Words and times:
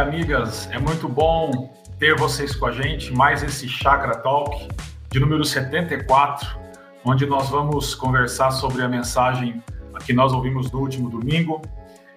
amigas, 0.00 0.66
é 0.72 0.78
muito 0.78 1.06
bom 1.06 1.74
ter 1.98 2.16
vocês 2.16 2.56
com 2.56 2.64
a 2.64 2.72
gente, 2.72 3.12
mais 3.12 3.42
esse 3.42 3.68
Chakra 3.68 4.16
Talk 4.16 4.66
de 5.10 5.20
número 5.20 5.44
74, 5.44 6.58
onde 7.04 7.26
nós 7.26 7.50
vamos 7.50 7.94
conversar 7.94 8.50
sobre 8.50 8.82
a 8.82 8.88
mensagem 8.88 9.62
que 10.06 10.14
nós 10.14 10.32
ouvimos 10.32 10.72
no 10.72 10.80
último 10.80 11.10
domingo. 11.10 11.60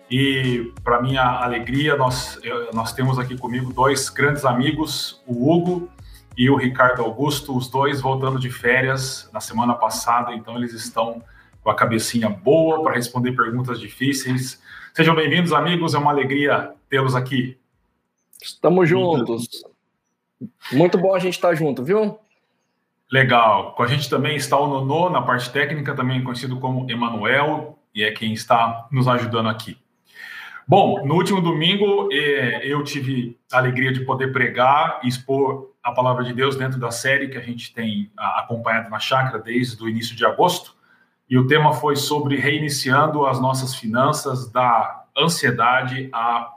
E, 0.10 0.72
para 0.82 1.02
minha 1.02 1.24
alegria, 1.24 1.98
nós, 1.98 2.40
nós 2.74 2.94
temos 2.94 3.20
aqui 3.20 3.38
comigo 3.38 3.74
dois 3.74 4.10
grandes 4.10 4.46
amigos, 4.46 5.22
o 5.28 5.52
Hugo 5.52 5.90
e 6.38 6.50
o 6.50 6.56
Ricardo 6.56 7.02
Augusto, 7.02 7.56
os 7.56 7.68
dois 7.68 8.00
voltando 8.00 8.40
de 8.40 8.50
férias 8.50 9.30
na 9.34 9.42
semana 9.42 9.74
passada, 9.74 10.34
então 10.34 10.56
eles 10.56 10.72
estão 10.72 11.22
com 11.62 11.70
a 11.70 11.76
cabecinha 11.76 12.30
boa 12.30 12.82
para 12.82 12.94
responder 12.94 13.34
perguntas 13.34 13.78
difíceis. 13.78 14.62
Sejam 14.94 15.14
bem-vindos, 15.14 15.52
amigos, 15.52 15.94
é 15.94 15.98
uma 15.98 16.12
alegria 16.12 16.72
tê-los 16.90 17.14
aqui. 17.14 17.62
Estamos 18.44 18.90
juntos. 18.90 19.48
Muito 20.74 20.98
bom 20.98 21.16
a 21.16 21.20
gente 21.20 21.36
estar 21.36 21.56
junto, 21.56 21.82
viu? 21.82 22.20
Legal. 23.10 23.74
Com 23.74 23.84
a 23.84 23.88
gente 23.88 24.10
também 24.10 24.36
está 24.36 24.60
o 24.60 24.68
Nonô 24.68 25.10
na 25.10 25.22
parte 25.22 25.50
técnica, 25.50 25.96
também 25.96 26.22
conhecido 26.22 26.60
como 26.60 26.90
Emanuel, 26.92 27.80
e 27.96 28.04
é 28.04 28.12
quem 28.12 28.34
está 28.34 28.86
nos 28.92 29.08
ajudando 29.08 29.48
aqui. 29.48 29.78
Bom, 30.68 31.06
no 31.06 31.16
último 31.16 31.42
domingo 31.42 32.10
é, 32.12 32.68
eu 32.68 32.84
tive 32.84 33.40
a 33.52 33.60
alegria 33.60 33.94
de 33.94 34.02
poder 34.02 34.34
pregar 34.34 35.00
e 35.04 35.08
expor 35.08 35.72
a 35.82 35.94
palavra 35.94 36.24
de 36.24 36.34
Deus 36.34 36.58
dentro 36.58 36.80
da 36.80 36.92
série 36.92 37.30
que 37.30 37.38
a 37.38 37.42
gente 37.42 37.74
tem 37.74 38.12
acompanhado 38.18 38.90
na 38.90 39.00
chácara 39.00 39.40
desde 39.40 39.82
o 39.82 39.88
início 39.88 40.16
de 40.16 40.26
agosto. 40.26 40.76
E 41.30 41.38
o 41.38 41.48
tema 41.48 41.74
foi 41.74 41.96
sobre 41.96 42.36
reiniciando 42.36 43.26
as 43.26 43.40
nossas 43.40 43.74
finanças 43.74 44.52
da 44.52 45.06
ansiedade 45.18 46.10
à 46.12 46.54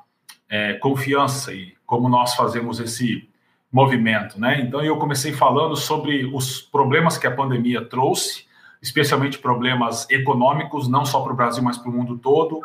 é, 0.48 0.74
confiança 0.74 1.52
e 1.52 1.75
como 1.86 2.08
nós 2.08 2.34
fazemos 2.34 2.80
esse 2.80 3.28
movimento, 3.72 4.40
né? 4.40 4.60
Então 4.60 4.82
eu 4.82 4.96
comecei 4.96 5.32
falando 5.32 5.76
sobre 5.76 6.24
os 6.32 6.60
problemas 6.60 7.18
que 7.18 7.26
a 7.26 7.30
pandemia 7.30 7.84
trouxe, 7.84 8.44
especialmente 8.80 9.38
problemas 9.38 10.08
econômicos, 10.10 10.88
não 10.88 11.04
só 11.04 11.20
para 11.20 11.32
o 11.32 11.36
Brasil, 11.36 11.62
mas 11.62 11.78
para 11.78 11.90
o 11.90 11.92
mundo 11.92 12.18
todo. 12.18 12.60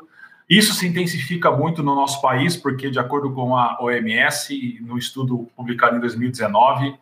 Isso 0.49 0.73
se 0.73 0.87
intensifica 0.87 1.49
muito 1.51 1.81
no 1.81 1.95
nosso 1.95 2.21
país, 2.21 2.57
porque 2.57 2.89
de 2.89 2.99
acordo 2.99 3.31
com 3.31 3.55
a 3.55 3.77
OMS, 3.81 4.79
no 4.81 4.97
estudo 4.97 5.47
publicado 5.55 5.95
em 5.95 5.99
2019, 5.99 6.95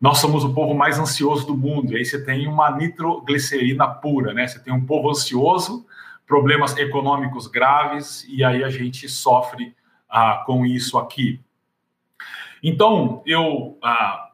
nós 0.00 0.18
somos 0.18 0.44
o 0.44 0.52
povo 0.52 0.74
mais 0.74 0.98
ansioso 0.98 1.46
do 1.46 1.56
mundo. 1.56 1.92
E 1.92 1.96
aí 1.96 2.04
você 2.04 2.24
tem 2.24 2.46
uma 2.46 2.70
nitroglicerina 2.70 3.86
pura, 3.88 4.32
né? 4.34 4.46
Você 4.46 4.58
tem 4.58 4.72
um 4.72 4.84
povo 4.84 5.10
ansioso, 5.10 5.86
problemas 6.26 6.76
econômicos 6.76 7.46
graves, 7.46 8.26
e 8.28 8.44
aí 8.44 8.62
a 8.62 8.68
gente 8.68 9.08
sofre 9.08 9.74
ah, 10.08 10.42
com 10.46 10.64
isso 10.66 10.98
aqui. 10.98 11.40
Então, 12.62 13.22
eu 13.26 13.78
ah, 13.82 14.30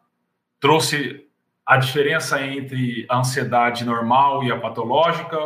trouxe 0.60 1.26
a 1.66 1.76
diferença 1.76 2.40
entre 2.44 3.06
a 3.08 3.18
ansiedade 3.18 3.84
normal 3.84 4.44
e 4.44 4.52
a 4.52 4.58
patológica, 4.58 5.38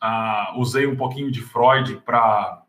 ah, 0.00 0.54
usei 0.56 0.86
um 0.86 0.96
pouquinho 0.96 1.30
de 1.30 1.40
Freud 1.40 1.96
para 2.04 2.62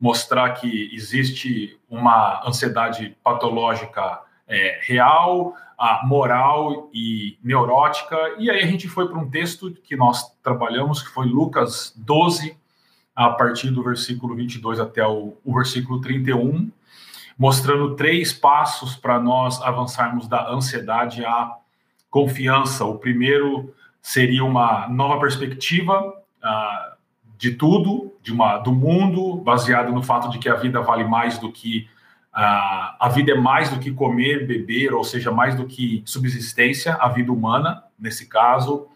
mostrar 0.00 0.50
que 0.50 0.90
existe 0.92 1.78
uma 1.88 2.46
ansiedade 2.46 3.16
patológica 3.22 4.20
é, 4.46 4.78
real, 4.82 5.54
a 5.78 6.06
moral 6.06 6.90
e 6.92 7.38
neurótica. 7.42 8.16
E 8.38 8.50
aí 8.50 8.62
a 8.62 8.66
gente 8.66 8.88
foi 8.88 9.08
para 9.08 9.18
um 9.18 9.28
texto 9.28 9.72
que 9.82 9.96
nós 9.96 10.30
trabalhamos, 10.42 11.02
que 11.02 11.08
foi 11.08 11.26
Lucas 11.26 11.92
12, 11.96 12.56
a 13.14 13.30
partir 13.30 13.70
do 13.70 13.82
versículo 13.82 14.34
22 14.34 14.78
até 14.78 15.06
o, 15.06 15.36
o 15.44 15.54
versículo 15.54 16.00
31, 16.00 16.70
mostrando 17.38 17.94
três 17.96 18.32
passos 18.32 18.96
para 18.96 19.20
nós 19.20 19.60
avançarmos 19.62 20.26
da 20.26 20.50
ansiedade 20.50 21.24
à 21.24 21.52
confiança. 22.10 22.84
O 22.84 22.98
primeiro 22.98 23.74
seria 24.00 24.44
uma 24.44 24.88
nova 24.88 25.20
perspectiva 25.20 26.00
uh, 26.08 26.96
de 27.36 27.52
tudo, 27.52 28.14
de 28.22 28.32
uma, 28.32 28.58
do 28.58 28.72
mundo, 28.72 29.36
baseado 29.36 29.92
no 29.92 30.02
fato 30.02 30.30
de 30.30 30.38
que 30.38 30.48
a 30.48 30.54
vida 30.54 30.80
vale 30.80 31.04
mais 31.04 31.38
do 31.38 31.52
que 31.52 31.88
uh, 32.34 32.96
a 32.98 33.10
vida 33.12 33.32
é 33.32 33.36
mais 33.36 33.68
do 33.68 33.78
que 33.78 33.92
comer, 33.92 34.46
beber, 34.46 34.94
ou 34.94 35.04
seja, 35.04 35.30
mais 35.30 35.54
do 35.54 35.66
que 35.66 36.02
subsistência, 36.06 36.94
a 36.94 37.08
vida 37.08 37.30
humana, 37.30 37.84
nesse 37.98 38.26
caso 38.26 38.88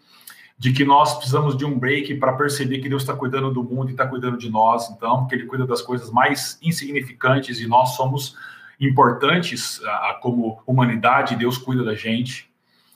de 0.61 0.71
que 0.71 0.85
nós 0.85 1.15
precisamos 1.15 1.57
de 1.57 1.65
um 1.65 1.79
break 1.79 2.13
para 2.17 2.33
perceber 2.33 2.77
que 2.77 2.87
Deus 2.87 3.01
está 3.01 3.15
cuidando 3.15 3.51
do 3.51 3.63
mundo 3.63 3.89
e 3.89 3.93
está 3.93 4.05
cuidando 4.05 4.37
de 4.37 4.47
nós, 4.47 4.91
então, 4.91 5.21
porque 5.21 5.33
Ele 5.33 5.47
cuida 5.47 5.65
das 5.65 5.81
coisas 5.81 6.11
mais 6.11 6.59
insignificantes 6.61 7.59
e 7.59 7.65
nós 7.65 7.95
somos 7.95 8.37
importantes 8.79 9.81
como 10.21 10.61
humanidade, 10.67 11.35
Deus 11.35 11.57
cuida 11.57 11.83
da 11.83 11.95
gente, 11.95 12.47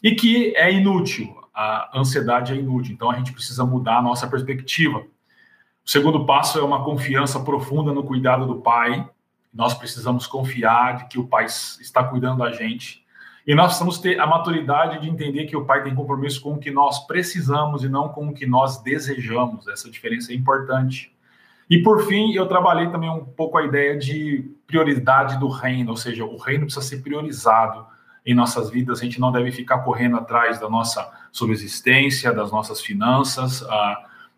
e 0.04 0.12
que 0.14 0.56
é 0.56 0.72
inútil, 0.72 1.36
a 1.56 1.90
ansiedade 1.96 2.54
é 2.54 2.56
inútil, 2.56 2.94
então 2.94 3.10
a 3.10 3.16
gente 3.16 3.34
precisa 3.34 3.66
mudar 3.66 3.98
a 3.98 4.02
nossa 4.04 4.28
perspectiva. 4.28 5.00
O 5.00 5.90
segundo 5.90 6.24
passo 6.24 6.60
é 6.60 6.64
uma 6.64 6.84
confiança 6.84 7.40
profunda 7.40 7.92
no 7.92 8.04
cuidado 8.04 8.46
do 8.46 8.62
Pai, 8.62 9.10
nós 9.52 9.74
precisamos 9.74 10.28
confiar 10.28 10.98
de 10.98 11.06
que 11.08 11.18
o 11.18 11.26
Pai 11.26 11.46
está 11.46 12.04
cuidando 12.04 12.44
da 12.44 12.52
gente 12.52 13.04
e 13.48 13.54
nós 13.54 13.68
precisamos 13.68 14.00
ter 14.00 14.20
a 14.20 14.26
maturidade 14.26 15.00
de 15.00 15.10
entender 15.10 15.46
que 15.46 15.56
o 15.56 15.66
Pai 15.66 15.84
tem 15.84 15.94
compromisso 15.94 16.42
com 16.42 16.54
o 16.54 16.60
que 16.60 16.72
nós 16.72 17.06
precisamos 17.06 17.84
e 17.84 17.90
não 17.90 18.10
com 18.10 18.28
o 18.28 18.34
que 18.34 18.48
nós 18.48 18.82
desejamos. 18.82 19.68
Essa 19.68 19.90
diferença 19.90 20.32
é 20.32 20.36
importante. 20.36 21.14
E 21.70 21.80
por 21.80 22.08
fim, 22.08 22.34
eu 22.34 22.48
trabalhei 22.48 22.90
também 22.90 23.10
um 23.10 23.24
pouco 23.24 23.58
a 23.58 23.64
ideia 23.64 23.98
de 23.98 24.52
prioridade 24.66 25.40
do 25.40 25.48
reino, 25.48 25.92
ou 25.92 25.98
seja, 25.98 26.26
o 26.26 26.38
reino 26.38 26.66
precisa 26.66 26.86
ser 26.86 27.04
priorizado 27.04 27.86
em 28.26 28.34
nossas 28.34 28.72
vidas. 28.72 29.00
A 29.00 29.04
gente 29.04 29.20
não 29.20 29.32
deve 29.32 29.52
ficar 29.52 29.80
correndo 29.80 30.18
atrás 30.18 30.60
da 30.60 30.68
nossa 30.68 31.08
subsistência, 31.32 32.34
das 32.34 32.52
nossas 32.52 32.82
finanças, 32.82 33.62
uh, 33.62 33.68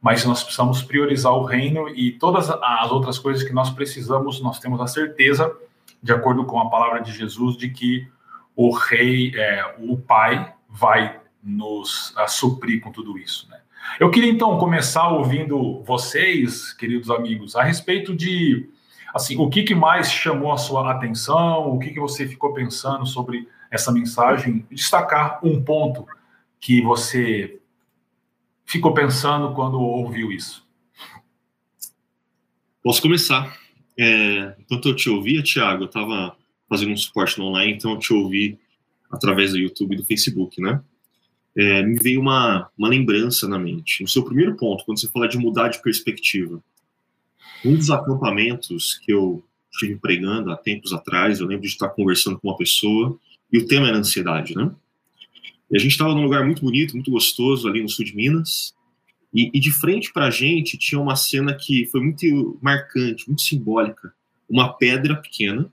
mas 0.01 0.25
nós 0.25 0.43
precisamos 0.43 0.83
priorizar 0.83 1.33
o 1.33 1.43
reino 1.43 1.87
e 1.89 2.11
todas 2.11 2.49
as 2.49 2.91
outras 2.91 3.17
coisas 3.17 3.43
que 3.43 3.53
nós 3.53 3.69
precisamos, 3.69 4.41
nós 4.41 4.59
temos 4.59 4.81
a 4.81 4.87
certeza, 4.87 5.53
de 6.03 6.11
acordo 6.11 6.45
com 6.45 6.59
a 6.59 6.69
palavra 6.69 7.01
de 7.01 7.11
Jesus, 7.11 7.55
de 7.55 7.69
que 7.69 8.07
o 8.57 8.71
rei, 8.71 9.31
é, 9.35 9.75
o 9.77 9.95
pai, 9.95 10.51
vai 10.67 11.21
nos 11.43 12.13
suprir 12.27 12.81
com 12.81 12.91
tudo 12.91 13.15
isso. 13.15 13.47
Né? 13.51 13.61
Eu 13.99 14.09
queria 14.09 14.31
então 14.31 14.57
começar 14.57 15.09
ouvindo 15.09 15.83
vocês, 15.83 16.73
queridos 16.73 17.11
amigos, 17.11 17.55
a 17.55 17.61
respeito 17.61 18.15
de 18.15 18.67
assim, 19.13 19.37
o 19.37 19.47
que, 19.47 19.61
que 19.61 19.75
mais 19.75 20.11
chamou 20.11 20.51
a 20.51 20.57
sua 20.57 20.91
atenção, 20.91 21.69
o 21.69 21.79
que, 21.79 21.91
que 21.91 21.99
você 21.99 22.27
ficou 22.27 22.51
pensando 22.53 23.05
sobre 23.05 23.47
essa 23.69 23.91
mensagem, 23.91 24.65
destacar 24.71 25.39
um 25.43 25.63
ponto 25.63 26.05
que 26.59 26.81
você 26.81 27.59
ficou 28.65 28.93
pensando 28.93 29.53
quando 29.53 29.79
ouviu 29.79 30.31
isso. 30.31 30.65
Posso 32.83 33.01
começar. 33.01 33.55
É, 33.99 34.55
enquanto 34.59 34.89
eu 34.89 34.95
te 34.95 35.09
ouvia, 35.09 35.43
Tiago, 35.43 35.83
eu 35.83 35.87
estava 35.87 36.35
fazendo 36.69 36.91
um 36.91 36.97
suporte 36.97 37.39
online, 37.41 37.73
então 37.73 37.91
eu 37.91 37.99
te 37.99 38.13
ouvi 38.13 38.59
através 39.11 39.51
do 39.51 39.57
YouTube 39.57 39.93
e 39.93 39.97
do 39.97 40.05
Facebook, 40.05 40.61
né? 40.61 40.81
É, 41.55 41.81
me 41.81 41.97
veio 41.97 42.21
uma, 42.21 42.69
uma 42.77 42.87
lembrança 42.87 43.47
na 43.47 43.57
mente. 43.57 44.03
No 44.03 44.07
seu 44.07 44.23
primeiro 44.23 44.55
ponto, 44.55 44.85
quando 44.85 44.99
você 44.99 45.09
fala 45.09 45.27
de 45.27 45.37
mudar 45.37 45.69
de 45.69 45.81
perspectiva, 45.81 46.61
um 47.65 47.75
dos 47.75 47.89
acampamentos 47.89 48.99
que 49.03 49.11
eu 49.11 49.43
estive 49.71 49.95
pregando 49.95 50.51
há 50.51 50.57
tempos 50.57 50.93
atrás, 50.93 51.39
eu 51.39 51.47
lembro 51.47 51.63
de 51.63 51.69
estar 51.69 51.89
conversando 51.89 52.37
com 52.39 52.47
uma 52.47 52.57
pessoa 52.57 53.17
e 53.51 53.57
o 53.57 53.65
tema 53.65 53.87
era 53.87 53.97
ansiedade, 53.97 54.55
né? 54.55 54.71
E 55.69 55.75
a 55.75 55.79
gente 55.79 55.91
estava 55.91 56.13
num 56.13 56.23
lugar 56.23 56.45
muito 56.45 56.61
bonito, 56.61 56.93
muito 56.93 57.11
gostoso 57.11 57.67
ali 57.67 57.81
no 57.81 57.89
sul 57.89 58.05
de 58.05 58.15
Minas, 58.15 58.73
e, 59.33 59.49
e 59.53 59.59
de 59.59 59.71
frente 59.71 60.13
para 60.13 60.27
a 60.27 60.31
gente 60.31 60.77
tinha 60.77 60.99
uma 60.99 61.15
cena 61.15 61.53
que 61.53 61.85
foi 61.87 62.01
muito 62.01 62.57
marcante, 62.61 63.27
muito 63.27 63.41
simbólica. 63.41 64.13
Uma 64.49 64.73
pedra 64.73 65.15
pequena 65.15 65.71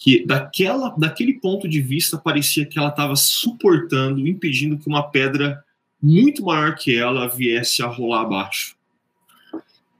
que 0.00 0.24
daquela, 0.24 0.94
daquele 0.96 1.34
ponto 1.34 1.68
de 1.68 1.82
vista 1.82 2.16
parecia 2.16 2.64
que 2.64 2.78
ela 2.78 2.88
estava 2.88 3.14
suportando, 3.14 4.26
impedindo 4.26 4.78
que 4.78 4.88
uma 4.88 5.02
pedra 5.02 5.62
muito 6.02 6.42
maior 6.42 6.74
que 6.74 6.96
ela 6.96 7.28
viesse 7.28 7.82
a 7.82 7.86
rolar 7.86 8.22
abaixo. 8.22 8.74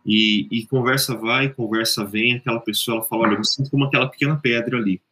E, 0.06 0.48
e 0.50 0.66
conversa 0.66 1.14
vai, 1.14 1.50
conversa 1.50 2.02
vem, 2.02 2.36
aquela 2.36 2.60
pessoa 2.60 2.96
ela 2.96 3.04
fala, 3.04 3.24
olha, 3.24 3.34
eu 3.34 3.40
me 3.40 3.46
sinto 3.46 3.70
como 3.70 3.84
aquela 3.84 4.08
pequena 4.08 4.36
pedra 4.36 4.78
ali, 4.78 5.02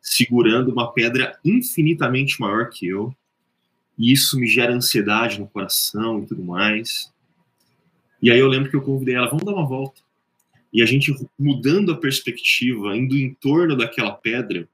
segurando 0.00 0.72
uma 0.72 0.92
pedra 0.92 1.38
infinitamente 1.44 2.40
maior 2.40 2.68
que 2.68 2.88
eu, 2.88 3.14
e 3.96 4.10
isso 4.12 4.36
me 4.36 4.48
gera 4.48 4.74
ansiedade 4.74 5.38
no 5.38 5.46
coração 5.46 6.18
e 6.20 6.26
tudo 6.26 6.42
mais. 6.42 7.12
E 8.20 8.28
aí 8.28 8.40
eu 8.40 8.48
lembro 8.48 8.68
que 8.68 8.76
eu 8.76 8.82
convidei 8.82 9.14
ela, 9.14 9.28
vamos 9.28 9.44
dar 9.44 9.52
uma 9.52 9.64
volta 9.64 10.02
e 10.72 10.82
a 10.82 10.86
gente 10.86 11.14
mudando 11.38 11.92
a 11.92 11.96
perspectiva, 11.96 12.96
indo 12.96 13.16
em 13.16 13.34
torno 13.34 13.76
daquela 13.76 14.12
pedra, 14.12 14.66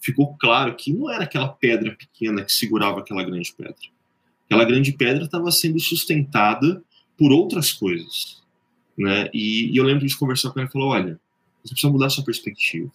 ficou 0.00 0.36
claro 0.36 0.74
que 0.74 0.92
não 0.92 1.10
era 1.10 1.24
aquela 1.24 1.48
pedra 1.48 1.92
pequena 1.92 2.44
que 2.44 2.52
segurava 2.52 3.00
aquela 3.00 3.22
grande 3.22 3.52
pedra. 3.56 3.74
Aquela 4.46 4.64
grande 4.64 4.92
pedra 4.92 5.24
estava 5.24 5.50
sendo 5.50 5.78
sustentada 5.80 6.82
por 7.16 7.32
outras 7.32 7.72
coisas. 7.72 8.42
Né? 8.96 9.28
E, 9.32 9.72
e, 9.72 9.76
eu 9.76 9.84
lembro 9.84 10.06
de 10.06 10.16
conversar 10.16 10.50
com 10.50 10.60
ela 10.60 10.68
e 10.68 10.72
falar: 10.72 10.86
olha, 10.86 11.20
você 11.62 11.70
precisa 11.70 11.92
mudar 11.92 12.10
sua 12.10 12.24
perspectiva. 12.24 12.90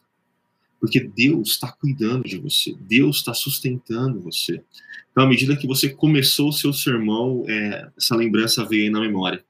Porque 0.80 1.02
Deus 1.02 1.50
está 1.52 1.70
cuidando 1.72 2.24
de 2.24 2.38
você, 2.38 2.74
Deus 2.80 3.18
está 3.18 3.34
sustentando 3.34 4.22
você. 4.22 4.64
Então, 5.12 5.26
à 5.26 5.28
medida 5.28 5.58
que 5.58 5.68
você 5.68 5.90
começou 5.90 6.50
o 6.50 6.54
seu 6.54 6.72
sermão, 6.72 7.44
é, 7.50 7.90
essa 7.98 8.16
lembrança 8.16 8.64
veio 8.64 8.84
aí 8.84 8.90
na 8.90 9.02
memória. 9.02 9.44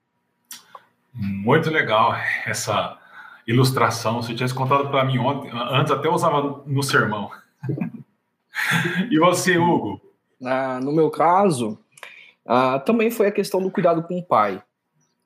Muito 1.13 1.69
legal 1.69 2.15
essa 2.45 2.98
ilustração. 3.49 4.21
Se 4.21 4.31
eu 4.31 4.35
tivesse 4.35 4.53
contado 4.53 4.89
para 4.89 5.03
mim 5.03 5.17
ontem, 5.17 5.49
antes 5.53 5.91
até 5.91 6.07
usava 6.07 6.61
no 6.65 6.83
sermão. 6.83 7.31
e 9.09 9.17
você, 9.17 9.57
Hugo? 9.57 9.99
Ah, 10.43 10.79
no 10.81 10.91
meu 10.91 11.09
caso, 11.09 11.77
ah, 12.45 12.79
também 12.79 13.09
foi 13.09 13.27
a 13.27 13.31
questão 13.31 13.61
do 13.61 13.71
cuidado 13.71 14.03
com 14.03 14.19
o 14.19 14.23
pai. 14.23 14.61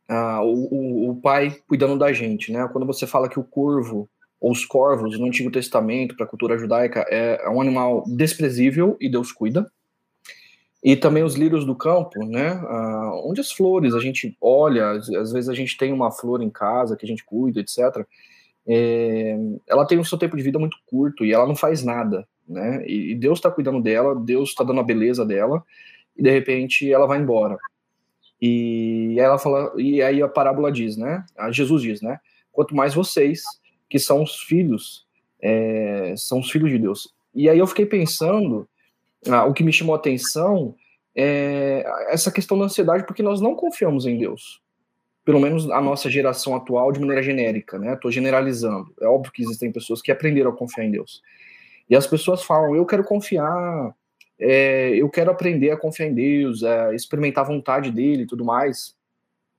Ah, 0.10 0.42
o, 0.42 0.54
o, 0.54 1.10
o, 1.12 1.16
pai 1.22 1.58
cuidando 1.68 1.98
da 1.98 2.14
gente, 2.14 2.52
né? 2.52 2.68
Quando 2.72 2.88
você 2.88 3.06
fala 3.06 3.30
que 3.30 3.40
o 3.40 3.44
corvo 3.44 4.10
ou 4.40 4.52
os 4.52 4.66
corvos 4.66 5.20
no 5.20 5.26
Antigo 5.26 5.52
Testamento, 5.52 6.16
para 6.16 6.26
a 6.26 6.30
cultura 6.30 6.58
judaica, 6.58 7.06
é, 7.10 7.42
é 7.46 7.50
um 7.50 7.62
animal 7.62 8.04
desprezível 8.08 8.98
e 9.00 9.10
Deus 9.10 9.32
cuida. 9.32 9.70
E 10.84 10.98
também 10.98 11.24
os 11.24 11.36
lírios 11.36 11.66
do 11.66 11.76
campo, 11.76 12.26
né? 12.26 12.50
Ah, 12.68 13.12
onde 13.24 13.40
as 13.40 13.52
flores, 13.52 13.94
a 13.94 14.00
gente 14.00 14.36
olha, 14.42 14.92
às, 14.92 15.32
vezes 15.32 15.48
a 15.48 15.54
gente 15.54 15.78
tem 15.78 15.94
uma 15.94 16.12
flor 16.12 16.42
em 16.42 16.50
casa 16.50 16.98
que 16.98 17.06
a 17.06 17.08
gente 17.08 17.24
cuida, 17.24 17.62
etc. 17.62 18.06
É, 18.68 19.38
ela 19.66 19.86
tem 19.86 19.98
o 19.98 20.04
seu 20.04 20.18
tempo 20.18 20.36
de 20.36 20.44
vida 20.44 20.60
muito 20.60 20.78
curto 20.86 21.24
e 21.24 21.32
ela 21.32 21.48
não 21.48 21.56
faz 21.56 21.84
nada, 21.86 22.28
né? 22.48 22.84
E, 22.86 23.16
Deus 23.16 23.40
está 23.40 23.50
cuidando 23.50 23.82
dela, 23.82 24.14
Deus 24.14 24.50
está 24.50 24.64
dando 24.64 24.82
a 24.82 24.84
beleza 24.84 25.26
dela, 25.26 25.64
e 26.18 26.22
de 26.22 26.30
repente 26.30 26.92
ela 26.92 27.08
vai 27.08 27.20
embora. 27.20 27.58
E 28.42 29.16
ela 29.18 29.38
fala, 29.38 29.72
e 29.78 30.02
aí 30.02 30.22
a 30.22 30.28
parábola 30.28 30.70
diz, 30.70 30.98
né? 30.98 31.24
Jesus 31.52 31.82
diz, 31.82 32.02
né? 32.02 32.20
Quanto 32.52 32.76
mais 32.76 32.94
vocês, 32.94 33.42
que 33.90 33.98
são 33.98 34.22
os 34.22 34.42
filhos, 34.42 35.08
é, 35.42 36.14
são 36.18 36.40
os 36.40 36.52
filhos 36.52 36.70
de 36.70 36.78
Deus. 36.78 37.14
E 37.34 37.50
aí 37.50 37.58
eu 37.58 37.68
fiquei 37.68 37.86
pensando 37.86 38.68
ah, 39.28 39.46
o 39.46 39.54
que 39.54 39.64
me 39.64 39.74
chamou 39.74 39.96
a 39.96 39.98
atenção 39.98 40.76
é 41.16 41.86
essa 42.10 42.32
questão 42.32 42.58
da 42.58 42.66
ansiedade, 42.66 43.06
porque 43.06 43.24
nós 43.24 43.40
não 43.40 43.56
confiamos 43.56 44.06
em 44.06 44.18
Deus. 44.18 44.62
Pelo 45.24 45.40
menos 45.40 45.70
a 45.70 45.80
nossa 45.80 46.10
geração 46.10 46.56
atual, 46.56 46.92
de 46.92 47.00
maneira 47.00 47.24
genérica, 47.24 47.80
né? 47.80 47.94
Estou 47.94 48.12
generalizando. 48.12 48.94
É 49.00 49.08
óbvio 49.08 49.32
que 49.32 49.42
existem 49.42 49.72
pessoas 49.72 50.02
que 50.02 50.12
aprenderam 50.12 50.52
a 50.52 50.56
confiar 50.56 50.86
em 50.86 50.92
Deus. 50.92 51.22
E 51.90 51.96
as 51.96 52.06
pessoas 52.06 52.44
falam: 52.44 52.76
eu 52.76 52.86
quero 52.86 53.04
confiar, 53.04 53.96
é, 54.40 54.90
eu 54.96 55.10
quero 55.10 55.32
aprender 55.32 55.72
a 55.72 55.78
confiar 55.78 56.08
em 56.08 56.14
Deus, 56.14 56.64
é, 56.64 56.94
experimentar 56.94 57.46
a 57.46 57.48
vontade 57.48 57.92
dele 57.92 58.24
e 58.24 58.28
tudo 58.28 58.44
mais. 58.44 58.96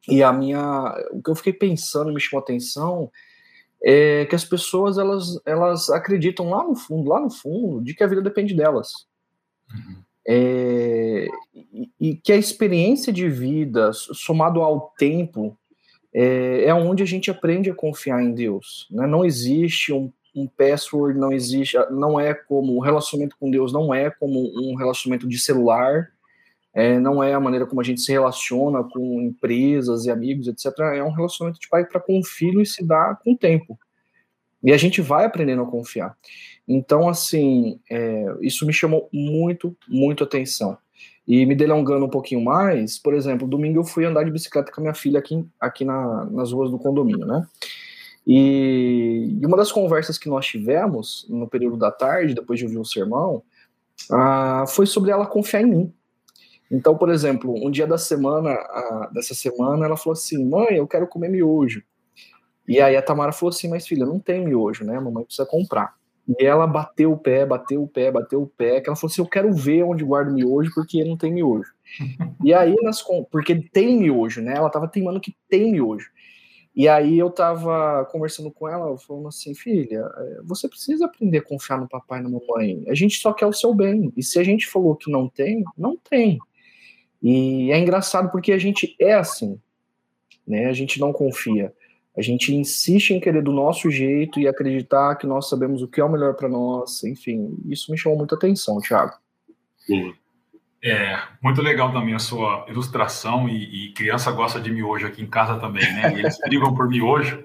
E 0.06 0.22
a 0.22 0.32
minha, 0.32 0.94
o 1.12 1.22
que 1.22 1.30
eu 1.30 1.34
fiquei 1.34 1.52
pensando 1.52 2.12
me 2.12 2.20
chamou 2.20 2.40
a 2.40 2.44
atenção 2.44 3.10
é 3.82 4.26
que 4.26 4.34
as 4.34 4.44
pessoas 4.44 4.98
elas, 4.98 5.40
elas 5.46 5.88
acreditam 5.90 6.50
lá 6.50 6.62
no 6.62 6.74
fundo, 6.74 7.08
lá 7.08 7.20
no 7.20 7.30
fundo, 7.30 7.82
de 7.82 7.94
que 7.94 8.04
a 8.04 8.06
vida 8.06 8.20
depende 8.20 8.54
delas. 8.54 9.06
É, 10.26 11.26
e, 12.00 12.14
que 12.16 12.32
a 12.32 12.36
experiência 12.36 13.12
de 13.12 13.28
vida, 13.28 13.92
somado 13.92 14.62
ao 14.62 14.94
tempo, 14.98 15.56
é, 16.12 16.64
é 16.64 16.74
onde 16.74 17.02
a 17.02 17.06
gente 17.06 17.30
aprende 17.30 17.70
a 17.70 17.74
confiar 17.74 18.22
em 18.22 18.32
Deus. 18.32 18.86
Né? 18.90 19.06
Não 19.06 19.24
existe 19.24 19.92
um, 19.92 20.12
um 20.34 20.46
password, 20.46 21.18
não 21.18 21.32
existe, 21.32 21.76
não 21.90 22.18
é 22.18 22.32
como 22.32 22.74
o 22.74 22.80
relacionamento 22.80 23.36
com 23.38 23.50
Deus, 23.50 23.72
não 23.72 23.92
é 23.92 24.10
como 24.10 24.40
um 24.56 24.74
relacionamento 24.76 25.28
de 25.28 25.38
celular, 25.38 26.08
é, 26.72 26.98
não 26.98 27.22
é 27.22 27.34
a 27.34 27.40
maneira 27.40 27.66
como 27.66 27.80
a 27.80 27.84
gente 27.84 28.00
se 28.00 28.10
relaciona 28.10 28.82
com 28.82 29.20
empresas 29.20 30.06
e 30.06 30.10
amigos, 30.10 30.48
etc. 30.48 30.72
É 30.94 31.04
um 31.04 31.12
relacionamento 31.12 31.60
de 31.60 31.68
pai 31.68 31.84
para 31.84 32.00
com 32.00 32.22
filho 32.22 32.60
e 32.60 32.66
se 32.66 32.84
dá 32.84 33.16
com 33.22 33.32
o 33.32 33.38
tempo. 33.38 33.78
E 34.62 34.72
a 34.72 34.76
gente 34.76 35.00
vai 35.00 35.24
aprendendo 35.24 35.62
a 35.62 35.70
confiar. 35.70 36.16
Então, 36.66 37.08
assim, 37.08 37.78
é, 37.90 38.26
isso 38.40 38.66
me 38.66 38.72
chamou 38.72 39.08
muito, 39.12 39.76
muito 39.88 40.24
atenção. 40.24 40.78
E 41.26 41.46
me 41.46 41.54
delongando 41.54 42.04
um 42.04 42.10
pouquinho 42.10 42.42
mais, 42.42 42.98
por 42.98 43.14
exemplo, 43.14 43.48
domingo 43.48 43.80
eu 43.80 43.84
fui 43.84 44.04
andar 44.04 44.24
de 44.24 44.30
bicicleta 44.30 44.70
com 44.70 44.80
a 44.80 44.82
minha 44.82 44.94
filha 44.94 45.18
aqui, 45.18 45.44
aqui 45.58 45.84
na, 45.84 46.26
nas 46.26 46.52
ruas 46.52 46.70
do 46.70 46.78
condomínio, 46.78 47.26
né? 47.26 47.46
E, 48.26 49.38
e, 49.40 49.46
uma 49.46 49.56
das 49.56 49.70
conversas 49.70 50.18
que 50.18 50.28
nós 50.28 50.46
tivemos 50.46 51.26
no 51.28 51.48
período 51.48 51.76
da 51.76 51.90
tarde, 51.90 52.34
depois 52.34 52.58
de 52.58 52.64
ouvir 52.64 52.78
o 52.78 52.84
sermão, 52.84 53.42
ah, 54.10 54.64
foi 54.66 54.86
sobre 54.86 55.10
ela 55.10 55.26
confiar 55.26 55.62
em 55.62 55.66
mim. 55.66 55.94
Então, 56.70 56.96
por 56.96 57.10
exemplo, 57.10 57.54
um 57.54 57.70
dia 57.70 57.86
da 57.86 57.98
semana, 57.98 58.56
dessa 59.12 59.34
semana, 59.34 59.84
ela 59.86 59.96
falou 59.96 60.14
assim: 60.14 60.44
mãe, 60.44 60.76
eu 60.76 60.88
quero 60.88 61.06
comer 61.06 61.28
miojo. 61.28 61.82
E 62.66 62.80
aí 62.80 62.96
a 62.96 63.02
Tamara 63.02 63.32
falou 63.32 63.50
assim: 63.50 63.68
mas 63.68 63.86
filha, 63.86 64.06
não 64.06 64.18
tem 64.18 64.44
miojo, 64.44 64.84
né? 64.84 64.98
Mamãe 64.98 65.24
precisa 65.24 65.46
comprar. 65.46 65.94
E 66.26 66.44
ela 66.44 66.66
bateu 66.66 67.12
o 67.12 67.18
pé, 67.18 67.44
bateu 67.44 67.82
o 67.82 67.88
pé, 67.88 68.10
bateu 68.10 68.42
o 68.42 68.46
pé, 68.46 68.80
que 68.80 68.88
ela 68.88 68.96
falou 68.96 69.12
assim: 69.12 69.20
eu 69.20 69.28
quero 69.28 69.52
ver 69.52 69.82
onde 69.82 70.04
guarda 70.04 70.30
o 70.30 70.34
miojo, 70.34 70.72
porque 70.74 71.04
não 71.04 71.16
tem 71.16 71.32
miojo. 71.32 71.72
e 72.42 72.54
aí, 72.54 72.74
nas, 72.82 73.02
porque 73.30 73.54
tem 73.72 73.98
miojo, 73.98 74.40
né? 74.40 74.54
Ela 74.56 74.70
tava 74.70 74.88
teimando 74.88 75.20
que 75.20 75.36
tem 75.48 75.72
miojo. 75.72 76.10
E 76.74 76.88
aí 76.88 77.16
eu 77.16 77.30
tava 77.30 78.04
conversando 78.10 78.50
com 78.50 78.68
ela, 78.68 78.98
falando 78.98 79.28
assim, 79.28 79.54
filha, 79.54 80.10
é, 80.16 80.40
você 80.42 80.68
precisa 80.68 81.04
aprender 81.04 81.38
a 81.38 81.42
confiar 81.42 81.78
no 81.78 81.88
papai 81.88 82.18
e 82.18 82.22
na 82.24 82.28
mamãe. 82.28 82.84
A 82.88 82.94
gente 82.94 83.16
só 83.18 83.32
quer 83.32 83.46
o 83.46 83.52
seu 83.52 83.72
bem. 83.72 84.12
E 84.16 84.22
se 84.24 84.40
a 84.40 84.42
gente 84.42 84.66
falou 84.66 84.96
que 84.96 85.10
não 85.10 85.28
tem, 85.28 85.62
não 85.78 85.96
tem. 85.96 86.38
E 87.22 87.70
é 87.70 87.78
engraçado 87.78 88.30
porque 88.30 88.50
a 88.50 88.58
gente 88.58 88.96
é 89.00 89.14
assim, 89.14 89.58
né? 90.46 90.66
A 90.66 90.72
gente 90.72 90.98
não 90.98 91.12
confia. 91.12 91.72
A 92.16 92.22
gente 92.22 92.54
insiste 92.54 93.10
em 93.10 93.20
querer 93.20 93.42
do 93.42 93.52
nosso 93.52 93.90
jeito 93.90 94.38
e 94.38 94.46
acreditar 94.46 95.16
que 95.16 95.26
nós 95.26 95.48
sabemos 95.48 95.82
o 95.82 95.88
que 95.88 96.00
é 96.00 96.04
o 96.04 96.08
melhor 96.08 96.34
para 96.34 96.48
nós. 96.48 97.02
Enfim, 97.02 97.56
isso 97.66 97.90
me 97.90 97.98
chamou 97.98 98.18
muita 98.18 98.36
atenção, 98.36 98.80
Thiago. 98.80 99.14
É, 100.86 101.18
muito 101.42 101.62
legal 101.62 101.90
também 101.92 102.14
a 102.14 102.18
sua 102.18 102.66
ilustração 102.68 103.48
e, 103.48 103.86
e, 103.88 103.92
criança 103.94 104.30
gosta 104.30 104.60
de 104.60 104.70
miojo 104.70 105.06
aqui 105.06 105.22
em 105.22 105.26
casa 105.26 105.58
também, 105.58 105.82
né? 105.94 106.12
E 106.14 106.18
eles 106.18 106.38
brigam 106.38 106.74
por 106.74 106.86
miojo, 106.86 107.42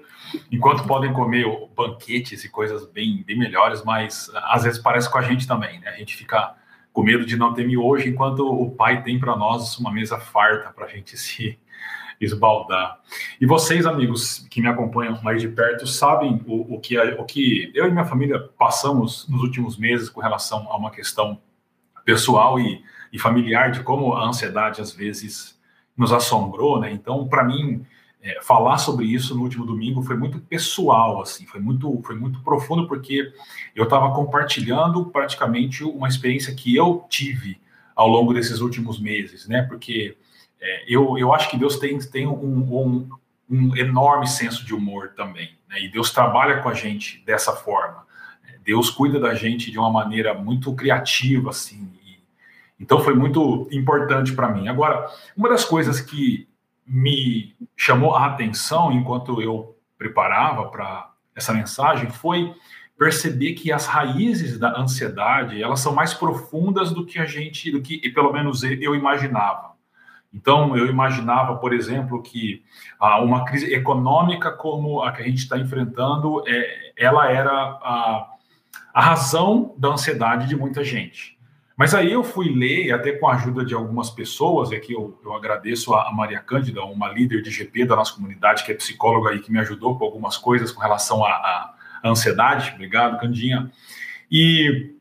enquanto 0.52 0.86
podem 0.86 1.10
comer 1.10 1.46
banquetes 1.74 2.44
e 2.44 2.50
coisas 2.50 2.84
bem, 2.86 3.24
bem 3.26 3.38
melhores, 3.38 3.82
mas 3.82 4.30
às 4.34 4.64
vezes 4.64 4.78
parece 4.78 5.10
com 5.10 5.16
a 5.16 5.22
gente 5.22 5.48
também, 5.48 5.80
né? 5.80 5.88
A 5.88 5.96
gente 5.96 6.14
fica 6.14 6.54
com 6.92 7.02
medo 7.02 7.24
de 7.24 7.34
não 7.34 7.54
ter 7.54 7.66
miojo, 7.66 8.06
enquanto 8.06 8.40
o 8.40 8.70
pai 8.72 9.02
tem 9.02 9.18
para 9.18 9.34
nós 9.34 9.78
uma 9.78 9.90
mesa 9.90 10.18
farta 10.18 10.70
para 10.70 10.84
a 10.84 10.88
gente 10.88 11.16
se 11.16 11.58
esbaldar. 12.20 13.00
E 13.40 13.46
vocês, 13.46 13.86
amigos 13.86 14.46
que 14.50 14.60
me 14.60 14.68
acompanham 14.68 15.20
mais 15.22 15.40
de 15.40 15.48
perto, 15.48 15.86
sabem 15.86 16.42
o, 16.46 16.74
o, 16.74 16.80
que, 16.80 16.98
o 16.98 17.24
que 17.24 17.72
eu 17.74 17.88
e 17.88 17.90
minha 17.90 18.04
família 18.04 18.38
passamos 18.58 19.26
nos 19.28 19.42
últimos 19.42 19.78
meses 19.78 20.10
com 20.10 20.20
relação 20.20 20.70
a 20.70 20.76
uma 20.76 20.90
questão 20.90 21.40
pessoal 22.04 22.60
e, 22.60 22.82
e 23.12 23.18
familiar, 23.18 23.70
de 23.70 23.82
como 23.82 24.12
a 24.12 24.26
ansiedade 24.26 24.80
às 24.80 24.92
vezes 24.92 25.58
nos 25.96 26.12
assombrou, 26.12 26.78
né? 26.78 26.92
Então, 26.92 27.26
para 27.26 27.44
mim, 27.44 27.84
é, 28.22 28.40
falar 28.42 28.78
sobre 28.78 29.06
isso 29.06 29.34
no 29.34 29.42
último 29.42 29.64
domingo 29.64 30.02
foi 30.02 30.16
muito 30.16 30.38
pessoal, 30.40 31.22
assim, 31.22 31.46
foi 31.46 31.60
muito, 31.60 32.00
foi 32.04 32.14
muito 32.14 32.40
profundo, 32.40 32.86
porque 32.86 33.32
eu 33.74 33.84
estava 33.84 34.12
compartilhando 34.14 35.06
praticamente 35.06 35.82
uma 35.84 36.08
experiência 36.08 36.54
que 36.54 36.76
eu 36.76 37.06
tive 37.08 37.60
ao 37.94 38.08
longo 38.08 38.34
desses 38.34 38.60
últimos 38.60 39.00
meses, 39.00 39.48
né? 39.48 39.62
Porque 39.62 40.16
é, 40.60 40.84
eu, 40.88 41.16
eu 41.18 41.32
acho 41.32 41.50
que 41.50 41.56
Deus 41.56 41.78
tem, 41.78 41.98
tem 41.98 42.26
um, 42.26 42.32
um, 42.32 43.08
um 43.48 43.76
enorme 43.76 44.26
senso 44.26 44.64
de 44.64 44.74
humor 44.74 45.12
também, 45.16 45.50
né? 45.68 45.80
e 45.80 45.88
Deus 45.88 46.10
trabalha 46.10 46.60
com 46.60 46.68
a 46.68 46.74
gente 46.74 47.22
dessa 47.24 47.52
forma. 47.52 48.08
Deus 48.64 48.90
cuida 48.90 49.18
da 49.18 49.34
gente 49.34 49.70
de 49.70 49.78
uma 49.78 49.90
maneira 49.90 50.34
muito 50.34 50.74
criativa, 50.74 51.50
assim. 51.50 51.90
E, 52.04 52.18
então 52.78 53.00
foi 53.00 53.14
muito 53.14 53.68
importante 53.72 54.32
para 54.32 54.50
mim. 54.50 54.68
Agora, 54.68 55.06
uma 55.36 55.48
das 55.48 55.64
coisas 55.64 56.00
que 56.00 56.46
me 56.86 57.54
chamou 57.76 58.14
a 58.14 58.26
atenção 58.26 58.92
enquanto 58.92 59.40
eu 59.40 59.76
preparava 59.96 60.66
para 60.68 61.10
essa 61.34 61.52
mensagem 61.52 62.10
foi 62.10 62.54
perceber 62.98 63.54
que 63.54 63.72
as 63.72 63.86
raízes 63.86 64.58
da 64.58 64.78
ansiedade 64.78 65.62
elas 65.62 65.80
são 65.80 65.94
mais 65.94 66.12
profundas 66.12 66.92
do 66.92 67.06
que 67.06 67.18
a 67.18 67.24
gente, 67.24 67.70
do 67.70 67.80
que 67.80 68.08
pelo 68.10 68.32
menos 68.32 68.62
eu 68.62 68.94
imaginava. 68.94 69.70
Então, 70.32 70.76
eu 70.76 70.86
imaginava, 70.86 71.56
por 71.56 71.72
exemplo, 71.72 72.22
que 72.22 72.62
ah, 72.98 73.20
uma 73.20 73.44
crise 73.44 73.72
econômica 73.74 74.50
como 74.52 75.02
a 75.02 75.12
que 75.12 75.22
a 75.22 75.24
gente 75.24 75.38
está 75.38 75.58
enfrentando, 75.58 76.42
é, 76.46 76.92
ela 76.96 77.30
era 77.30 77.50
a, 77.50 78.28
a 78.94 79.00
razão 79.00 79.74
da 79.76 79.88
ansiedade 79.88 80.48
de 80.48 80.56
muita 80.56 80.84
gente. 80.84 81.38
Mas 81.80 81.94
aí 81.94 82.12
eu 82.12 82.22
fui 82.22 82.54
ler, 82.54 82.92
até 82.92 83.12
com 83.12 83.26
a 83.26 83.34
ajuda 83.34 83.64
de 83.64 83.74
algumas 83.74 84.10
pessoas, 84.10 84.70
e 84.70 84.76
aqui 84.76 84.92
eu, 84.92 85.18
eu 85.24 85.34
agradeço 85.34 85.94
a, 85.94 86.12
Maria 86.12 86.38
Cândida, 86.38 86.84
uma 86.84 87.08
líder 87.08 87.40
de 87.40 87.50
GP 87.50 87.86
da 87.86 87.96
nossa 87.96 88.14
comunidade, 88.14 88.64
que 88.64 88.70
é 88.70 88.74
psicóloga 88.74 89.30
aí, 89.30 89.40
que 89.40 89.50
me 89.50 89.58
ajudou 89.60 89.98
com 89.98 90.04
algumas 90.04 90.36
coisas 90.36 90.70
com 90.70 90.80
relação 90.82 91.24
à 91.24 91.74
ansiedade. 92.04 92.72
Obrigado, 92.74 93.18
Candinha. 93.18 93.72
E, 94.30 94.94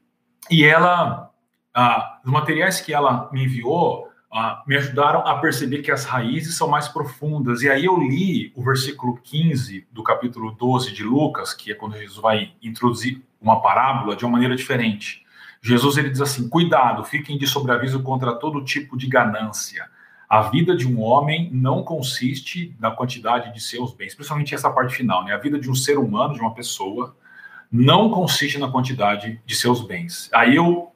e 0.49 0.63
ela, 0.63 1.29
ah, 1.73 2.21
os 2.25 2.31
materiais 2.31 2.79
que 2.79 2.93
ela 2.93 3.29
me 3.31 3.43
enviou, 3.43 4.08
me 4.67 4.77
ajudaram 4.77 5.25
a 5.27 5.39
perceber 5.39 5.81
que 5.81 5.91
as 5.91 6.05
raízes 6.05 6.55
são 6.55 6.67
mais 6.67 6.87
profundas. 6.87 7.61
E 7.61 7.69
aí 7.69 7.85
eu 7.85 7.97
li 7.97 8.51
o 8.55 8.63
versículo 8.63 9.17
15 9.23 9.87
do 9.91 10.03
capítulo 10.03 10.51
12 10.51 10.93
de 10.93 11.03
Lucas, 11.03 11.53
que 11.53 11.71
é 11.71 11.75
quando 11.75 11.97
Jesus 11.97 12.17
vai 12.17 12.53
introduzir 12.61 13.21
uma 13.41 13.61
parábola 13.61 14.15
de 14.15 14.23
uma 14.23 14.33
maneira 14.33 14.55
diferente. 14.55 15.25
Jesus 15.61 15.97
ele 15.97 16.09
diz 16.09 16.21
assim: 16.21 16.47
Cuidado, 16.47 17.03
fiquem 17.03 17.37
de 17.37 17.47
sobreaviso 17.47 18.03
contra 18.03 18.35
todo 18.35 18.63
tipo 18.63 18.95
de 18.95 19.07
ganância. 19.07 19.89
A 20.29 20.43
vida 20.43 20.77
de 20.77 20.87
um 20.87 21.01
homem 21.01 21.49
não 21.51 21.81
consiste 21.83 22.75
na 22.79 22.91
quantidade 22.91 23.51
de 23.51 23.59
seus 23.59 23.95
bens, 23.95 24.13
principalmente 24.13 24.53
essa 24.53 24.69
parte 24.69 24.93
final, 24.93 25.25
né? 25.25 25.33
A 25.33 25.39
vida 25.39 25.59
de 25.59 25.71
um 25.71 25.75
ser 25.75 25.97
humano, 25.97 26.35
de 26.35 26.39
uma 26.39 26.53
pessoa, 26.53 27.15
não 27.71 28.11
consiste 28.11 28.59
na 28.59 28.69
quantidade 28.69 29.41
de 29.43 29.55
seus 29.55 29.81
bens. 29.81 30.29
Aí 30.31 30.55
eu 30.55 30.88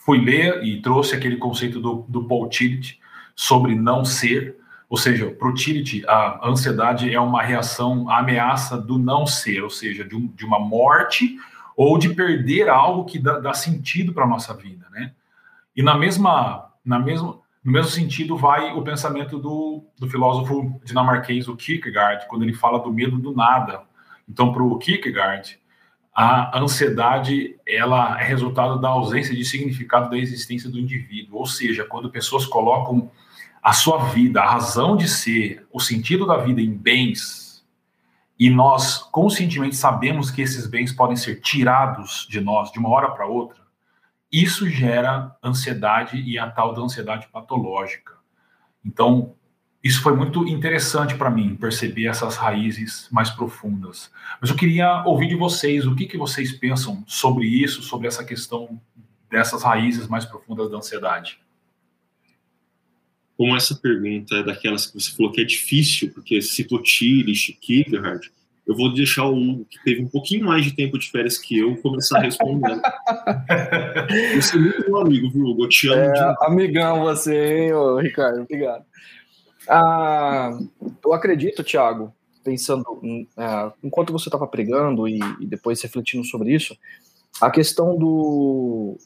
fui 0.00 0.18
ler 0.18 0.64
e 0.64 0.80
trouxe 0.80 1.14
aquele 1.14 1.36
conceito 1.36 1.80
do, 1.80 2.04
do 2.08 2.24
Paul 2.24 2.48
Tillich 2.48 2.98
sobre 3.36 3.74
não 3.74 4.04
ser, 4.04 4.56
ou 4.88 4.96
seja, 4.96 5.30
para 5.30 5.48
o 5.48 5.54
Tillich, 5.54 6.04
a 6.08 6.48
ansiedade 6.48 7.14
é 7.14 7.20
uma 7.20 7.42
reação 7.42 8.08
à 8.08 8.18
ameaça 8.18 8.76
do 8.76 8.98
não 8.98 9.26
ser, 9.26 9.62
ou 9.62 9.70
seja, 9.70 10.04
de, 10.04 10.16
um, 10.16 10.26
de 10.26 10.44
uma 10.44 10.58
morte 10.58 11.36
ou 11.76 11.96
de 11.96 12.08
perder 12.08 12.68
algo 12.68 13.04
que 13.04 13.18
dá, 13.18 13.38
dá 13.38 13.54
sentido 13.54 14.12
para 14.12 14.24
a 14.24 14.28
nossa 14.28 14.52
vida, 14.54 14.86
né? 14.90 15.12
E 15.76 15.82
na 15.82 15.96
mesma, 15.96 16.72
na 16.84 16.98
mesma, 16.98 17.38
no 17.62 17.72
mesmo 17.72 17.90
sentido 17.90 18.36
vai 18.36 18.72
o 18.72 18.82
pensamento 18.82 19.38
do, 19.38 19.84
do 19.98 20.08
filósofo 20.08 20.80
dinamarquês, 20.84 21.46
o 21.46 21.56
Kierkegaard, 21.56 22.26
quando 22.26 22.42
ele 22.42 22.54
fala 22.54 22.80
do 22.80 22.92
medo 22.92 23.18
do 23.18 23.32
nada. 23.32 23.82
Então, 24.28 24.52
para 24.52 24.62
o 24.62 24.78
Kierkegaard, 24.78 25.59
a 26.22 26.58
ansiedade 26.58 27.56
ela 27.66 28.20
é 28.20 28.24
resultado 28.24 28.78
da 28.78 28.90
ausência 28.90 29.34
de 29.34 29.42
significado 29.42 30.10
da 30.10 30.18
existência 30.18 30.68
do 30.68 30.78
indivíduo, 30.78 31.38
ou 31.38 31.46
seja, 31.46 31.82
quando 31.82 32.10
pessoas 32.10 32.44
colocam 32.44 33.10
a 33.62 33.72
sua 33.72 34.04
vida, 34.10 34.42
a 34.42 34.50
razão 34.50 34.98
de 34.98 35.08
ser, 35.08 35.66
o 35.72 35.80
sentido 35.80 36.26
da 36.26 36.36
vida 36.36 36.60
em 36.60 36.74
bens, 36.74 37.64
e 38.38 38.50
nós 38.50 38.98
conscientemente 38.98 39.76
sabemos 39.76 40.30
que 40.30 40.42
esses 40.42 40.66
bens 40.66 40.92
podem 40.92 41.16
ser 41.16 41.40
tirados 41.40 42.26
de 42.28 42.38
nós 42.38 42.70
de 42.70 42.78
uma 42.78 42.90
hora 42.90 43.10
para 43.12 43.24
outra, 43.24 43.62
isso 44.30 44.68
gera 44.68 45.34
ansiedade 45.42 46.20
e 46.20 46.38
a 46.38 46.50
tal 46.50 46.74
da 46.74 46.82
ansiedade 46.82 47.28
patológica. 47.28 48.12
Então, 48.84 49.34
isso 49.82 50.02
foi 50.02 50.14
muito 50.14 50.46
interessante 50.46 51.14
para 51.14 51.30
mim, 51.30 51.56
perceber 51.56 52.06
essas 52.06 52.36
raízes 52.36 53.08
mais 53.10 53.30
profundas. 53.30 54.10
Mas 54.40 54.50
eu 54.50 54.56
queria 54.56 55.02
ouvir 55.04 55.28
de 55.28 55.36
vocês, 55.36 55.86
o 55.86 55.94
que, 55.94 56.06
que 56.06 56.18
vocês 56.18 56.52
pensam 56.52 57.02
sobre 57.06 57.46
isso, 57.46 57.82
sobre 57.82 58.06
essa 58.06 58.22
questão 58.22 58.80
dessas 59.30 59.62
raízes 59.62 60.06
mais 60.06 60.24
profundas 60.26 60.70
da 60.70 60.76
ansiedade? 60.76 61.38
Como 63.38 63.56
essa 63.56 63.74
pergunta 63.74 64.34
é 64.36 64.42
daquelas 64.42 64.86
que 64.86 65.00
você 65.00 65.16
falou 65.16 65.32
que 65.32 65.40
é 65.40 65.44
difícil, 65.44 66.12
porque 66.12 66.42
citou 66.42 66.82
Tillich, 66.82 67.54
Kierkegaard, 67.54 68.30
eu 68.66 68.76
vou 68.76 68.92
deixar 68.92 69.24
o 69.24 69.34
Hugo, 69.34 69.64
que 69.64 69.82
teve 69.82 70.02
um 70.02 70.08
pouquinho 70.08 70.46
mais 70.46 70.62
de 70.62 70.76
tempo 70.76 70.98
de 70.98 71.10
férias 71.10 71.38
que 71.38 71.58
eu, 71.58 71.74
começar 71.78 72.18
a 72.18 72.22
responder. 72.22 72.78
eu 74.34 74.42
sou 74.42 74.60
muito 74.60 74.84
meu 74.84 75.00
amigo, 75.00 75.30
viu, 75.30 75.46
Hugo? 75.46 75.64
Eu 75.64 75.68
te 75.70 75.88
amo. 75.88 76.00
É, 76.00 76.12
de... 76.12 76.44
Amigão 76.44 77.00
você, 77.00 77.34
hein, 77.34 77.72
Ricardo? 78.02 78.42
Obrigado. 78.42 78.84
Ah, 79.72 80.50
eu 81.04 81.12
acredito, 81.12 81.62
Thiago, 81.62 82.12
pensando, 82.42 82.84
ah, 83.36 83.72
enquanto 83.84 84.12
você 84.12 84.28
estava 84.28 84.46
pregando 84.48 85.06
e, 85.06 85.20
e, 85.38 85.46
depois 85.46 85.80
refletindo 85.80 86.24
sobre 86.24 86.52
isso, 86.52 86.76
a 87.40 87.48
questão 87.50 87.96
do 87.96 88.98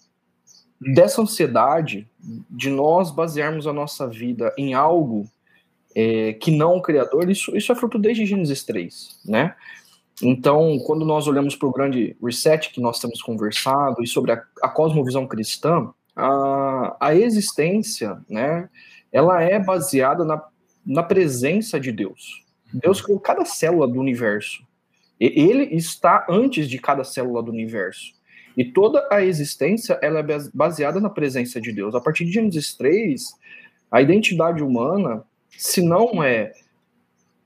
dessa 0.80 1.20
ansiedade 1.20 2.08
de 2.50 2.70
nós 2.70 3.10
basearmos 3.10 3.66
a 3.66 3.72
nossa 3.72 4.06
vida 4.08 4.52
em 4.56 4.74
algo 4.74 5.26
é, 5.94 6.32
que 6.32 6.50
não 6.50 6.76
o 6.76 6.82
Criador, 6.82 7.30
isso, 7.30 7.54
isso 7.56 7.70
é 7.70 7.74
fruto 7.74 7.98
desde 7.98 8.26
Gênesis 8.26 8.64
3, 8.64 9.20
né? 9.26 9.54
Então, 10.22 10.78
quando 10.86 11.04
nós 11.04 11.26
olhamos 11.26 11.56
para 11.56 11.68
o 11.68 11.72
grande 11.72 12.16
reset 12.22 12.70
que 12.70 12.80
nós 12.80 13.00
temos 13.00 13.20
conversado 13.20 14.02
e 14.02 14.06
sobre 14.06 14.32
a, 14.32 14.42
a 14.62 14.68
cosmovisão 14.68 15.26
cristã, 15.26 15.90
a, 16.16 16.96
a 17.00 17.14
existência, 17.14 18.18
né, 18.28 18.68
ela 19.12 19.42
é 19.42 19.58
baseada 19.58 20.24
na, 20.24 20.42
na 20.84 21.02
presença 21.02 21.78
de 21.78 21.90
Deus. 21.90 22.44
Deus 22.72 23.00
criou 23.00 23.20
cada 23.20 23.44
célula 23.44 23.86
do 23.86 24.00
universo. 24.00 24.62
Ele 25.18 25.74
está 25.74 26.26
antes 26.28 26.68
de 26.68 26.78
cada 26.78 27.04
célula 27.04 27.42
do 27.42 27.52
universo. 27.52 28.12
E 28.56 28.64
toda 28.64 29.06
a 29.10 29.24
existência 29.24 29.98
ela 30.02 30.20
é 30.20 30.24
baseada 30.52 31.00
na 31.00 31.10
presença 31.10 31.60
de 31.60 31.72
Deus. 31.72 31.94
A 31.94 32.00
partir 32.00 32.24
de 32.24 32.32
Gênesis 32.32 32.74
3, 32.74 33.22
a 33.90 34.02
identidade 34.02 34.62
humana, 34.62 35.24
se 35.50 35.80
não 35.80 36.22
é 36.22 36.52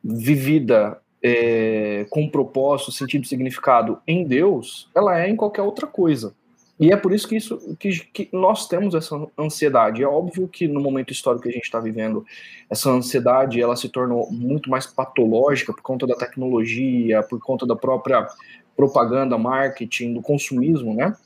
vivida 0.02 1.00
é, 1.22 2.06
com 2.10 2.28
propósito, 2.28 2.92
sentido 2.92 3.24
e 3.24 3.28
significado 3.28 4.00
em 4.06 4.24
Deus, 4.24 4.88
ela 4.94 5.18
é 5.18 5.28
em 5.28 5.36
qualquer 5.36 5.62
outra 5.62 5.86
coisa. 5.86 6.34
E 6.78 6.92
é 6.92 6.96
por 6.96 7.12
isso 7.12 7.26
que, 7.26 7.36
isso, 7.36 7.76
que, 7.78 7.90
que 8.12 8.28
nós 8.32 8.68
temos 8.68 8.94
essa 8.94 9.16
ansiedade. 9.36 10.02
É 10.02 10.06
óbvio 10.06 10.46
que 10.46 10.68
no 10.68 10.80
momento 10.80 11.12
histórico 11.12 11.42
que 11.42 11.48
a 11.48 11.52
gente 11.52 11.64
está 11.64 11.80
vivendo, 11.80 12.24
essa 12.70 12.88
ansiedade 12.90 13.60
ela 13.60 13.74
se 13.74 13.88
tornou 13.88 14.30
muito 14.30 14.70
mais 14.70 14.86
patológica 14.86 15.72
por 15.72 15.82
conta 15.82 16.06
da 16.06 16.14
tecnologia, 16.14 17.22
por 17.22 17.40
conta 17.40 17.66
da 17.66 17.74
própria 17.74 18.28
propaganda, 18.76 19.36
marketing, 19.36 20.14
do 20.14 20.22
consumismo, 20.22 20.94
né? 20.94 21.16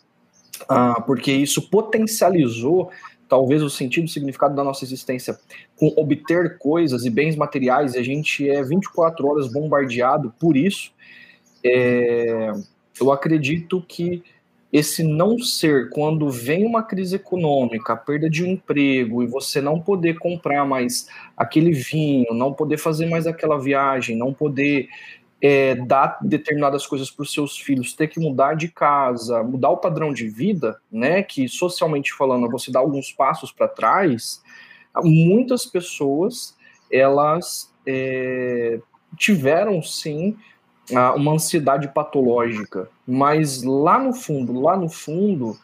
Ah, 0.69 1.01
porque 1.03 1.31
isso 1.31 1.69
potencializou 1.69 2.91
talvez 3.29 3.63
o 3.63 3.71
sentido 3.71 4.05
e 4.05 4.11
significado 4.11 4.55
da 4.55 4.63
nossa 4.65 4.85
existência 4.85 5.39
com 5.77 5.89
obter 5.97 6.59
coisas 6.59 7.05
e 7.05 7.11
bens 7.11 7.35
materiais, 7.35 7.95
e 7.95 7.99
a 7.99 8.03
gente 8.03 8.49
é 8.49 8.63
24 8.63 9.27
horas 9.27 9.53
bombardeado 9.53 10.33
por 10.39 10.57
isso. 10.57 10.93
É, 11.65 12.53
eu 13.01 13.11
acredito 13.11 13.83
que 13.87 14.23
esse 14.73 15.03
não 15.03 15.39
ser, 15.39 15.91
quando 15.91 16.31
vem 16.31 16.65
uma 16.65 16.83
crise 16.83 17.17
econômica, 17.17 17.93
a 17.93 17.97
perda 17.97 18.31
de 18.31 18.43
um 18.43 18.53
emprego 18.53 19.23
e 19.23 19.27
você 19.27 19.61
não 19.61 19.79
poder 19.79 20.19
comprar 20.19 20.65
mais 20.65 21.07
aquele 21.37 21.73
vinho, 21.73 22.33
não 22.33 22.55
poder 22.55 22.79
fazer 22.79 23.07
mais 23.07 23.27
aquela 23.27 23.59
viagem, 23.59 24.17
não 24.17 24.33
poder 24.33 24.89
é, 25.43 25.75
dar 25.75 26.19
determinadas 26.23 26.87
coisas 26.87 27.11
para 27.11 27.25
os 27.25 27.33
seus 27.33 27.59
filhos, 27.59 27.93
ter 27.93 28.09
que 28.09 28.19
mudar 28.19 28.55
de 28.55 28.69
casa, 28.69 29.43
mudar 29.43 29.71
o 29.71 29.77
padrão 29.77 30.11
de 30.11 30.27
vida, 30.29 30.81
né? 30.91 31.23
Que 31.23 31.47
socialmente 31.49 32.13
falando, 32.15 32.49
você 32.49 32.71
dá 32.71 32.79
alguns 32.79 33.13
passos 33.13 33.53
para 33.53 33.69
trás. 33.69 34.43
Muitas 35.03 35.67
pessoas 35.67 36.57
elas 36.91 37.71
é, 37.87 38.81
tiveram 39.19 39.83
sim 39.83 40.37
uma 40.93 41.33
ansiedade 41.33 41.89
patológica, 41.89 42.89
mas 43.07 43.63
lá 43.63 43.99
no 43.99 44.13
fundo, 44.13 44.61
lá 44.61 44.77
no 44.77 44.89
fundo, 44.89 45.57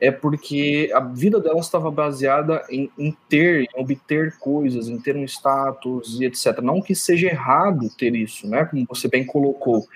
é 0.00 0.10
porque 0.10 0.90
a 0.94 1.00
vida 1.00 1.40
dela 1.40 1.60
estava 1.60 1.90
baseada 1.90 2.62
em, 2.68 2.90
em, 2.98 3.16
ter, 3.28 3.62
em 3.62 3.80
obter 3.80 4.36
coisas, 4.38 4.88
em 4.88 4.98
ter 5.00 5.16
um 5.16 5.24
status 5.24 6.20
e 6.20 6.26
etc. 6.26 6.60
Não 6.60 6.82
que 6.82 6.94
seja 6.94 7.28
errado 7.28 7.88
ter 7.96 8.14
isso, 8.14 8.46
né? 8.48 8.64
Como 8.64 8.86
você 8.86 9.08
bem 9.08 9.24
colocou. 9.24 9.86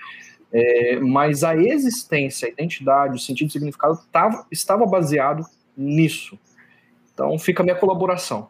É, 0.51 0.99
mas 0.99 1.43
a 1.43 1.55
existência, 1.55 2.47
a 2.47 2.51
identidade, 2.51 3.15
o 3.15 3.19
sentido 3.19 3.47
e 3.47 3.51
significado 3.51 3.99
tava, 4.11 4.45
estava 4.51 4.85
baseado 4.85 5.45
nisso. 5.77 6.37
Então 7.13 7.37
fica 7.37 7.61
a 7.61 7.65
minha 7.65 7.75
colaboração. 7.75 8.49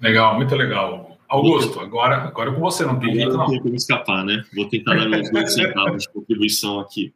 Legal, 0.00 0.36
muito 0.36 0.54
legal. 0.54 1.18
Augusto, 1.30 1.78
agora, 1.78 2.16
agora 2.24 2.52
com 2.52 2.60
você, 2.60 2.84
não 2.84 2.98
tem 2.98 3.14
jeito 3.14 3.30
não. 3.30 3.38
Não 3.38 3.46
tem 3.46 3.60
como 3.60 3.76
escapar, 3.76 4.24
né? 4.24 4.44
Vou 4.52 4.68
tentar 4.68 4.96
dar 4.96 5.08
meus 5.08 5.30
dois 5.30 5.54
centavos 5.54 6.02
de 6.02 6.08
contribuição 6.12 6.80
aqui. 6.80 7.14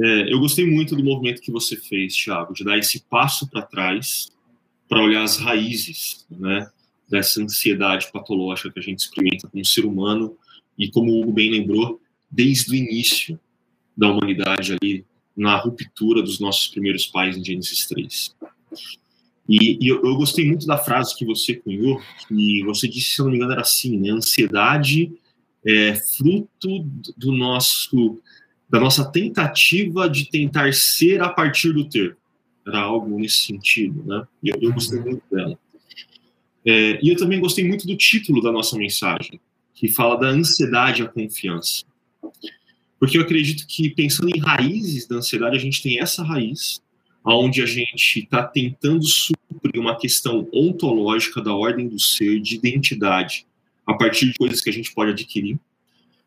É, 0.00 0.32
eu 0.32 0.40
gostei 0.40 0.68
muito 0.68 0.96
do 0.96 1.04
movimento 1.04 1.40
que 1.40 1.52
você 1.52 1.76
fez, 1.76 2.16
Thiago, 2.16 2.52
de 2.52 2.64
dar 2.64 2.76
esse 2.76 3.04
passo 3.04 3.48
para 3.48 3.62
trás 3.62 4.32
para 4.88 5.00
olhar 5.00 5.22
as 5.22 5.38
raízes, 5.38 6.26
né? 6.28 6.68
Dessa 7.08 7.40
ansiedade 7.40 8.10
patológica 8.10 8.72
que 8.72 8.80
a 8.80 8.82
gente 8.82 8.98
experimenta 8.98 9.48
como 9.48 9.64
ser 9.64 9.86
humano 9.86 10.36
e, 10.76 10.90
como 10.90 11.12
o 11.12 11.20
Hugo 11.20 11.32
bem 11.32 11.52
lembrou, 11.52 12.00
desde 12.28 12.72
o 12.72 12.74
início 12.74 13.38
da 13.96 14.10
humanidade 14.10 14.72
ali, 14.72 15.04
na 15.36 15.56
ruptura 15.56 16.20
dos 16.20 16.40
nossos 16.40 16.66
primeiros 16.66 17.06
pais 17.06 17.36
em 17.36 17.44
Gênesis 17.44 17.86
3. 17.86 18.34
E, 19.48 19.78
e 19.80 19.88
eu, 19.88 20.02
eu, 20.02 20.16
gostei 20.16 20.46
muito 20.46 20.66
da 20.66 20.78
frase 20.78 21.16
que 21.16 21.24
você 21.24 21.54
cunhou, 21.54 22.00
que 22.26 22.64
você 22.64 22.88
disse, 22.88 23.14
se 23.14 23.20
eu 23.20 23.26
não 23.26 23.32
me 23.32 23.36
engano, 23.36 23.52
era 23.52 23.60
assim, 23.60 23.98
né? 23.98 24.10
Ansiedade 24.10 25.12
é 25.66 25.94
fruto 25.94 26.86
do 27.16 27.32
nosso 27.32 28.20
da 28.68 28.80
nossa 28.80 29.04
tentativa 29.04 30.08
de 30.08 30.28
tentar 30.28 30.72
ser 30.72 31.22
a 31.22 31.28
partir 31.28 31.72
do 31.72 31.88
ter. 31.88 32.16
Era 32.66 32.80
algo 32.80 33.18
nesse 33.18 33.44
sentido, 33.44 34.02
né? 34.04 34.26
E 34.42 34.48
eu, 34.48 34.56
eu 34.60 34.72
gostei 34.72 34.98
muito 35.00 35.22
dela. 35.30 35.58
É, 36.64 36.98
e 37.02 37.10
eu 37.10 37.16
também 37.16 37.38
gostei 37.38 37.66
muito 37.66 37.86
do 37.86 37.96
título 37.96 38.40
da 38.40 38.50
nossa 38.50 38.76
mensagem, 38.76 39.38
que 39.74 39.88
fala 39.88 40.18
da 40.18 40.28
ansiedade 40.28 41.02
à 41.02 41.06
confiança. 41.06 41.84
Porque 42.98 43.18
eu 43.18 43.22
acredito 43.22 43.66
que, 43.66 43.90
pensando 43.90 44.30
em 44.34 44.40
raízes 44.40 45.06
da 45.06 45.16
ansiedade, 45.16 45.56
a 45.56 45.60
gente 45.60 45.82
tem 45.82 46.00
essa 46.00 46.22
raiz, 46.24 46.80
onde 47.24 47.62
a 47.62 47.66
gente 47.66 48.20
está 48.20 48.42
tentando 48.42 49.04
suprir 49.04 49.80
uma 49.80 49.96
questão 49.96 50.48
ontológica 50.52 51.40
da 51.40 51.54
ordem 51.54 51.88
do 51.88 51.98
ser, 51.98 52.40
de 52.40 52.56
identidade, 52.56 53.46
a 53.86 53.94
partir 53.94 54.30
de 54.30 54.38
coisas 54.38 54.60
que 54.60 54.68
a 54.68 54.72
gente 54.72 54.92
pode 54.92 55.12
adquirir, 55.12 55.58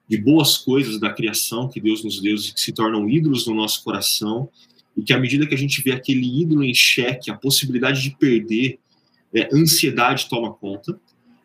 de 0.09 0.17
boas 0.17 0.57
coisas 0.57 0.99
da 0.99 1.11
criação 1.11 1.67
que 1.67 1.79
Deus 1.79 2.03
nos 2.03 2.21
deu 2.21 2.35
e 2.35 2.53
que 2.53 2.59
se 2.59 2.71
tornam 2.71 3.09
ídolos 3.09 3.45
no 3.45 3.53
nosso 3.53 3.83
coração, 3.83 4.49
e 4.95 5.03
que 5.03 5.13
à 5.13 5.19
medida 5.19 5.45
que 5.45 5.53
a 5.53 5.57
gente 5.57 5.81
vê 5.81 5.91
aquele 5.91 6.41
ídolo 6.41 6.63
em 6.63 6.73
xeque, 6.73 7.29
a 7.29 7.35
possibilidade 7.35 8.01
de 8.01 8.11
perder, 8.17 8.79
é, 9.33 9.47
ansiedade 9.53 10.27
toma 10.27 10.53
conta. 10.53 10.99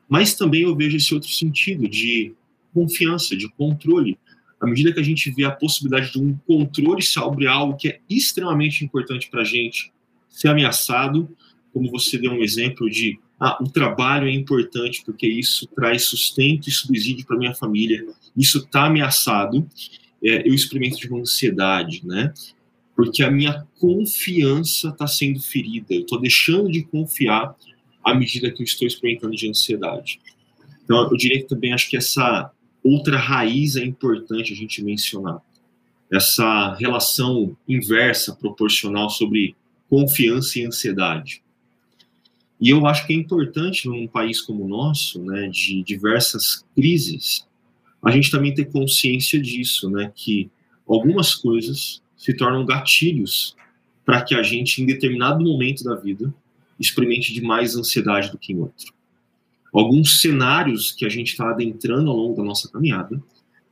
Mas 0.08 0.34
também 0.34 0.62
eu 0.62 0.74
vejo 0.74 0.96
esse 0.96 1.12
outro 1.12 1.28
sentido 1.28 1.88
de 1.88 2.32
confiança, 2.72 3.36
de 3.36 3.50
controle. 3.50 4.18
À 4.62 4.66
medida 4.66 4.92
que 4.92 5.00
a 5.00 5.02
gente 5.02 5.28
vê 5.32 5.44
a 5.44 5.50
possibilidade 5.50 6.12
de 6.12 6.20
um 6.20 6.36
controle 6.46 7.02
sobre 7.02 7.48
algo 7.48 7.76
que 7.76 7.88
é 7.88 8.00
extremamente 8.08 8.84
importante 8.84 9.28
para 9.28 9.40
a 9.40 9.44
gente 9.44 9.92
ser 10.30 10.48
ameaçado, 10.48 11.28
como 11.72 11.90
você 11.90 12.16
deu 12.16 12.30
um 12.30 12.42
exemplo 12.42 12.88
de 12.88 13.18
ah, 13.40 13.58
o 13.60 13.68
trabalho 13.68 14.28
é 14.28 14.32
importante 14.32 15.02
porque 15.04 15.26
isso 15.26 15.66
traz 15.74 16.04
sustento 16.04 16.68
e 16.68 16.70
subsídio 16.70 17.26
para 17.26 17.36
minha 17.36 17.52
família, 17.52 18.06
isso 18.36 18.58
está 18.58 18.84
ameaçado, 18.86 19.68
é, 20.22 20.48
eu 20.48 20.54
experimento 20.54 20.96
de 20.96 21.08
uma 21.08 21.20
ansiedade, 21.20 22.06
né? 22.06 22.32
Porque 22.94 23.24
a 23.24 23.30
minha 23.32 23.66
confiança 23.80 24.90
está 24.90 25.08
sendo 25.08 25.40
ferida, 25.40 25.86
eu 25.90 26.02
estou 26.02 26.20
deixando 26.20 26.70
de 26.70 26.84
confiar 26.84 27.56
à 28.04 28.14
medida 28.14 28.48
que 28.48 28.62
eu 28.62 28.64
estou 28.64 28.86
experimentando 28.86 29.34
de 29.34 29.48
ansiedade. 29.48 30.20
Então, 30.84 31.02
eu 31.10 31.16
diria 31.16 31.40
que 31.40 31.48
também 31.48 31.72
acho 31.72 31.90
que 31.90 31.96
essa 31.96 32.52
outra 32.82 33.16
raiz 33.16 33.76
é 33.76 33.84
importante 33.84 34.52
a 34.52 34.56
gente 34.56 34.82
mencionar. 34.82 35.40
Essa 36.10 36.74
relação 36.74 37.56
inversa, 37.66 38.34
proporcional 38.34 39.08
sobre 39.08 39.54
confiança 39.88 40.58
e 40.58 40.66
ansiedade. 40.66 41.42
E 42.60 42.70
eu 42.70 42.86
acho 42.86 43.06
que 43.06 43.12
é 43.12 43.16
importante 43.16 43.88
num 43.88 44.06
país 44.06 44.40
como 44.40 44.64
o 44.64 44.68
nosso, 44.68 45.22
né, 45.22 45.48
de 45.48 45.82
diversas 45.82 46.64
crises, 46.74 47.46
a 48.02 48.10
gente 48.10 48.30
também 48.30 48.54
ter 48.54 48.66
consciência 48.66 49.40
disso, 49.40 49.88
né, 49.90 50.12
que 50.14 50.50
algumas 50.86 51.34
coisas 51.34 52.02
se 52.16 52.34
tornam 52.34 52.64
gatilhos 52.64 53.56
para 54.04 54.22
que 54.22 54.34
a 54.34 54.42
gente, 54.42 54.82
em 54.82 54.86
determinado 54.86 55.42
momento 55.42 55.82
da 55.84 55.94
vida, 55.94 56.32
experimente 56.78 57.32
de 57.32 57.40
mais 57.40 57.76
ansiedade 57.76 58.30
do 58.30 58.38
que 58.38 58.52
em 58.52 58.58
outro. 58.58 58.92
Alguns 59.72 60.20
cenários 60.20 60.92
que 60.92 61.06
a 61.06 61.08
gente 61.08 61.28
está 61.28 61.50
adentrando 61.50 62.10
ao 62.10 62.16
longo 62.16 62.36
da 62.36 62.44
nossa 62.44 62.70
caminhada 62.70 63.22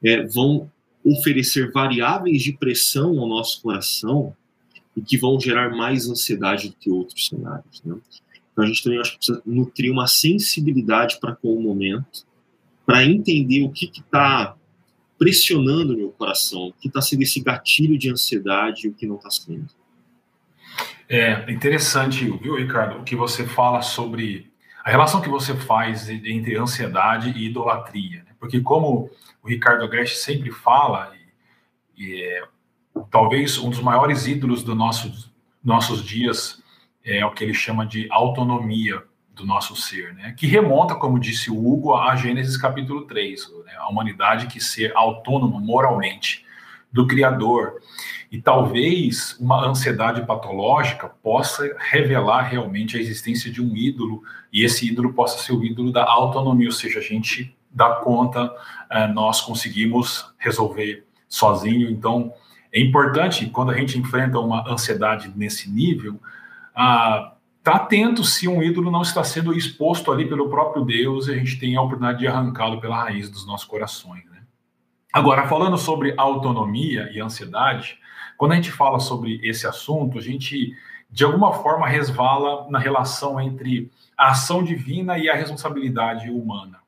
é, 0.02 0.26
vão 0.26 0.70
oferecer 1.04 1.70
variáveis 1.70 2.42
de 2.42 2.52
pressão 2.52 3.18
ao 3.18 3.28
nosso 3.28 3.60
coração 3.60 4.34
e 4.96 5.02
que 5.02 5.18
vão 5.18 5.38
gerar 5.38 5.70
mais 5.70 6.08
ansiedade 6.08 6.68
do 6.68 6.76
que 6.76 6.90
outros 6.90 7.28
cenários. 7.28 7.82
Né? 7.84 7.96
Então 8.52 8.64
a 8.64 8.66
gente 8.66 8.82
também 8.82 8.98
acho 8.98 9.12
que 9.12 9.18
precisa 9.18 9.42
nutrir 9.44 9.92
uma 9.92 10.06
sensibilidade 10.06 11.18
para 11.20 11.36
com 11.36 11.54
o 11.54 11.62
momento, 11.62 12.26
para 12.84 13.04
entender 13.04 13.62
o 13.62 13.70
que 13.70 13.86
está 13.86 14.56
pressionando 15.18 15.96
meu 15.96 16.10
coração, 16.10 16.68
o 16.68 16.72
que 16.72 16.88
está 16.88 17.02
sendo 17.02 17.22
esse 17.22 17.40
gatilho 17.40 17.98
de 17.98 18.10
ansiedade 18.10 18.86
e 18.86 18.90
o 18.90 18.94
que 18.94 19.06
não 19.06 19.16
está 19.16 19.30
sendo. 19.30 19.68
É 21.08 21.50
interessante, 21.50 22.24
viu, 22.24 22.56
Ricardo, 22.56 23.00
o 23.00 23.04
que 23.04 23.14
você 23.14 23.46
fala 23.46 23.82
sobre 23.82 24.49
a 24.84 24.90
relação 24.90 25.20
que 25.20 25.28
você 25.28 25.54
faz 25.54 26.08
entre 26.08 26.56
ansiedade 26.56 27.30
e 27.30 27.46
idolatria. 27.46 28.22
Né? 28.24 28.32
Porque, 28.38 28.60
como 28.60 29.10
o 29.42 29.48
Ricardo 29.48 29.84
Agreste 29.84 30.16
sempre 30.16 30.50
fala, 30.50 31.12
e, 31.96 32.04
e 32.04 32.22
é, 32.22 32.44
talvez 33.10 33.58
um 33.58 33.70
dos 33.70 33.80
maiores 33.80 34.26
ídolos 34.26 34.62
dos 34.62 34.76
nosso, 34.76 35.32
nossos 35.62 36.04
dias 36.04 36.62
é 37.04 37.24
o 37.24 37.32
que 37.32 37.44
ele 37.44 37.54
chama 37.54 37.86
de 37.86 38.06
autonomia 38.10 39.02
do 39.34 39.46
nosso 39.46 39.74
ser, 39.74 40.12
né? 40.14 40.34
que 40.36 40.46
remonta, 40.46 40.94
como 40.94 41.18
disse 41.18 41.50
o 41.50 41.56
Hugo, 41.56 41.94
a 41.94 42.14
Gênesis 42.14 42.56
capítulo 42.56 43.06
3, 43.06 43.48
né? 43.64 43.72
a 43.78 43.88
humanidade 43.88 44.46
que 44.46 44.60
ser 44.60 44.92
autônoma 44.94 45.58
moralmente 45.58 46.44
do 46.92 47.06
Criador. 47.06 47.80
E 48.30 48.40
talvez 48.40 49.36
uma 49.40 49.66
ansiedade 49.66 50.24
patológica 50.24 51.08
possa 51.08 51.74
revelar 51.78 52.42
realmente 52.42 52.96
a 52.96 53.00
existência 53.00 53.50
de 53.50 53.60
um 53.60 53.76
ídolo, 53.76 54.22
e 54.52 54.64
esse 54.64 54.86
ídolo 54.88 55.12
possa 55.12 55.38
ser 55.38 55.52
o 55.52 55.64
ídolo 55.64 55.90
da 55.90 56.04
autonomia, 56.04 56.68
ou 56.68 56.72
seja, 56.72 57.00
a 57.00 57.02
gente 57.02 57.56
dá 57.70 57.96
conta, 57.96 58.52
eh, 58.90 59.06
nós 59.08 59.40
conseguimos 59.40 60.32
resolver 60.38 61.04
sozinho. 61.28 61.90
Então, 61.90 62.32
é 62.72 62.80
importante, 62.80 63.46
quando 63.46 63.70
a 63.70 63.76
gente 63.76 63.98
enfrenta 63.98 64.38
uma 64.38 64.68
ansiedade 64.70 65.32
nesse 65.36 65.70
nível, 65.70 66.20
estar 66.70 67.36
tá 67.64 67.74
atento 67.74 68.22
se 68.24 68.46
um 68.46 68.62
ídolo 68.62 68.90
não 68.90 69.02
está 69.02 69.24
sendo 69.24 69.52
exposto 69.52 70.12
ali 70.12 70.28
pelo 70.28 70.48
próprio 70.48 70.84
Deus 70.84 71.26
e 71.26 71.32
a 71.32 71.36
gente 71.36 71.58
tem 71.58 71.76
a 71.76 71.82
oportunidade 71.82 72.20
de 72.20 72.26
arrancá-lo 72.26 72.80
pela 72.80 72.96
raiz 72.96 73.28
dos 73.28 73.46
nossos 73.46 73.66
corações. 73.66 74.24
Né? 74.30 74.40
Agora, 75.12 75.48
falando 75.48 75.76
sobre 75.76 76.14
autonomia 76.16 77.10
e 77.12 77.20
ansiedade, 77.20 77.98
quando 78.40 78.52
a 78.52 78.54
gente 78.54 78.72
fala 78.72 78.98
sobre 78.98 79.38
esse 79.42 79.66
assunto, 79.66 80.16
a 80.16 80.22
gente 80.22 80.74
de 81.10 81.24
alguma 81.24 81.52
forma 81.52 81.86
resvala 81.86 82.66
na 82.70 82.78
relação 82.78 83.38
entre 83.38 83.90
a 84.16 84.30
ação 84.30 84.64
divina 84.64 85.18
e 85.18 85.28
a 85.28 85.36
responsabilidade 85.36 86.30
humana. 86.30 86.78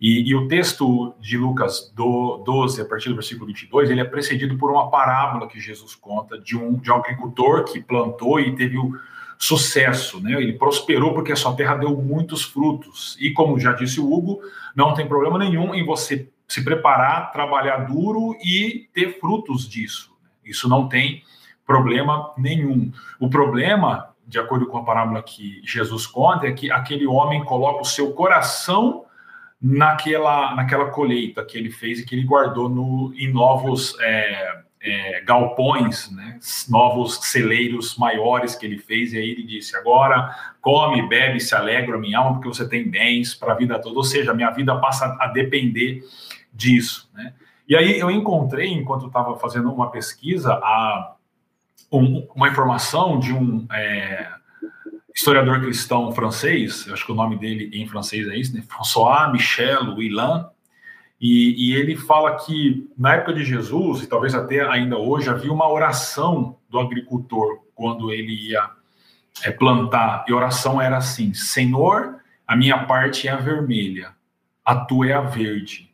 E, 0.00 0.30
e, 0.30 0.34
o 0.34 0.48
texto 0.48 1.14
de 1.20 1.36
Lucas 1.36 1.92
12, 1.94 2.80
a 2.80 2.86
partir 2.86 3.10
do 3.10 3.16
versículo 3.16 3.44
22, 3.48 3.90
ele 3.90 4.00
é 4.00 4.04
precedido 4.04 4.56
por 4.56 4.70
uma 4.70 4.90
parábola 4.90 5.46
que 5.46 5.60
Jesus 5.60 5.94
conta 5.94 6.38
de 6.38 6.56
um, 6.56 6.78
de 6.78 6.90
um 6.90 6.94
agricultor 6.94 7.64
que 7.64 7.82
plantou 7.82 8.40
e 8.40 8.56
teve 8.56 8.78
o 8.78 8.98
sucesso, 9.38 10.22
né? 10.22 10.40
Ele 10.40 10.54
prosperou 10.54 11.12
porque 11.12 11.32
a 11.32 11.36
sua 11.36 11.54
terra 11.54 11.74
deu 11.74 11.94
muitos 11.98 12.44
frutos. 12.44 13.14
E 13.20 13.30
como 13.34 13.60
já 13.60 13.74
disse 13.74 14.00
o 14.00 14.10
Hugo, 14.10 14.40
não 14.74 14.94
tem 14.94 15.06
problema 15.06 15.38
nenhum 15.38 15.74
em 15.74 15.84
você 15.84 16.30
se 16.48 16.64
preparar, 16.64 17.30
trabalhar 17.30 17.84
duro 17.84 18.34
e 18.42 18.88
ter 18.94 19.20
frutos 19.20 19.68
disso. 19.68 20.16
Isso 20.50 20.68
não 20.68 20.88
tem 20.88 21.22
problema 21.66 22.32
nenhum. 22.36 22.90
O 23.20 23.28
problema, 23.28 24.14
de 24.26 24.38
acordo 24.38 24.66
com 24.66 24.78
a 24.78 24.84
parábola 24.84 25.22
que 25.22 25.60
Jesus 25.64 26.06
conta, 26.06 26.46
é 26.46 26.52
que 26.52 26.70
aquele 26.70 27.06
homem 27.06 27.44
coloca 27.44 27.82
o 27.82 27.84
seu 27.84 28.12
coração 28.12 29.04
naquela, 29.60 30.54
naquela 30.54 30.86
colheita 30.90 31.44
que 31.44 31.58
ele 31.58 31.70
fez 31.70 31.98
e 31.98 32.06
que 32.06 32.14
ele 32.14 32.24
guardou 32.24 32.68
no, 32.68 33.12
em 33.16 33.32
novos 33.32 33.96
é, 34.00 34.62
é, 34.80 35.20
galpões, 35.22 36.10
né, 36.12 36.38
novos 36.68 37.16
celeiros 37.16 37.96
maiores 37.98 38.54
que 38.54 38.64
ele 38.64 38.78
fez, 38.78 39.12
e 39.12 39.18
aí 39.18 39.30
ele 39.30 39.42
disse: 39.42 39.76
Agora 39.76 40.34
come, 40.60 41.06
bebe, 41.08 41.40
se 41.40 41.54
alegra, 41.54 41.98
minha 41.98 42.18
alma, 42.18 42.34
porque 42.34 42.48
você 42.48 42.68
tem 42.68 42.88
bens 42.88 43.34
para 43.34 43.52
a 43.52 43.56
vida 43.56 43.78
toda, 43.80 43.96
ou 43.96 44.04
seja, 44.04 44.34
minha 44.34 44.50
vida 44.50 44.76
passa 44.76 45.16
a 45.20 45.26
depender 45.26 46.02
disso. 46.52 47.10
Né? 47.12 47.34
E 47.68 47.76
aí 47.76 47.98
eu 47.98 48.10
encontrei, 48.10 48.72
enquanto 48.72 49.08
estava 49.08 49.36
fazendo 49.36 49.70
uma 49.70 49.90
pesquisa, 49.90 50.54
a, 50.54 51.16
um, 51.92 52.26
uma 52.34 52.48
informação 52.48 53.18
de 53.18 53.34
um 53.34 53.66
é, 53.70 54.26
historiador 55.14 55.60
cristão 55.60 56.10
francês, 56.12 56.88
acho 56.90 57.04
que 57.04 57.12
o 57.12 57.14
nome 57.14 57.36
dele 57.36 57.70
em 57.74 57.86
francês 57.86 58.26
é 58.26 58.36
isso, 58.38 58.56
né? 58.56 58.62
François 58.66 59.30
Michel 59.30 59.94
Willan, 59.96 60.48
e, 61.20 61.72
e, 61.72 61.74
ele 61.74 61.94
fala 61.96 62.36
que 62.36 62.88
na 62.96 63.16
época 63.16 63.34
de 63.34 63.44
Jesus, 63.44 64.02
e 64.02 64.06
talvez 64.06 64.34
até 64.34 64.60
ainda 64.66 64.96
hoje, 64.96 65.28
havia 65.28 65.52
uma 65.52 65.68
oração 65.68 66.56
do 66.70 66.78
agricultor 66.78 67.58
quando 67.74 68.12
ele 68.12 68.50
ia 68.50 68.70
é, 69.42 69.50
plantar, 69.50 70.24
e 70.26 70.32
a 70.32 70.36
oração 70.36 70.80
era 70.80 70.96
assim: 70.96 71.34
Senhor, 71.34 72.20
a 72.46 72.56
minha 72.56 72.86
parte 72.86 73.26
é 73.28 73.32
a 73.32 73.36
vermelha, 73.36 74.12
a 74.64 74.76
tua 74.76 75.08
é 75.08 75.12
a 75.12 75.20
verde 75.20 75.88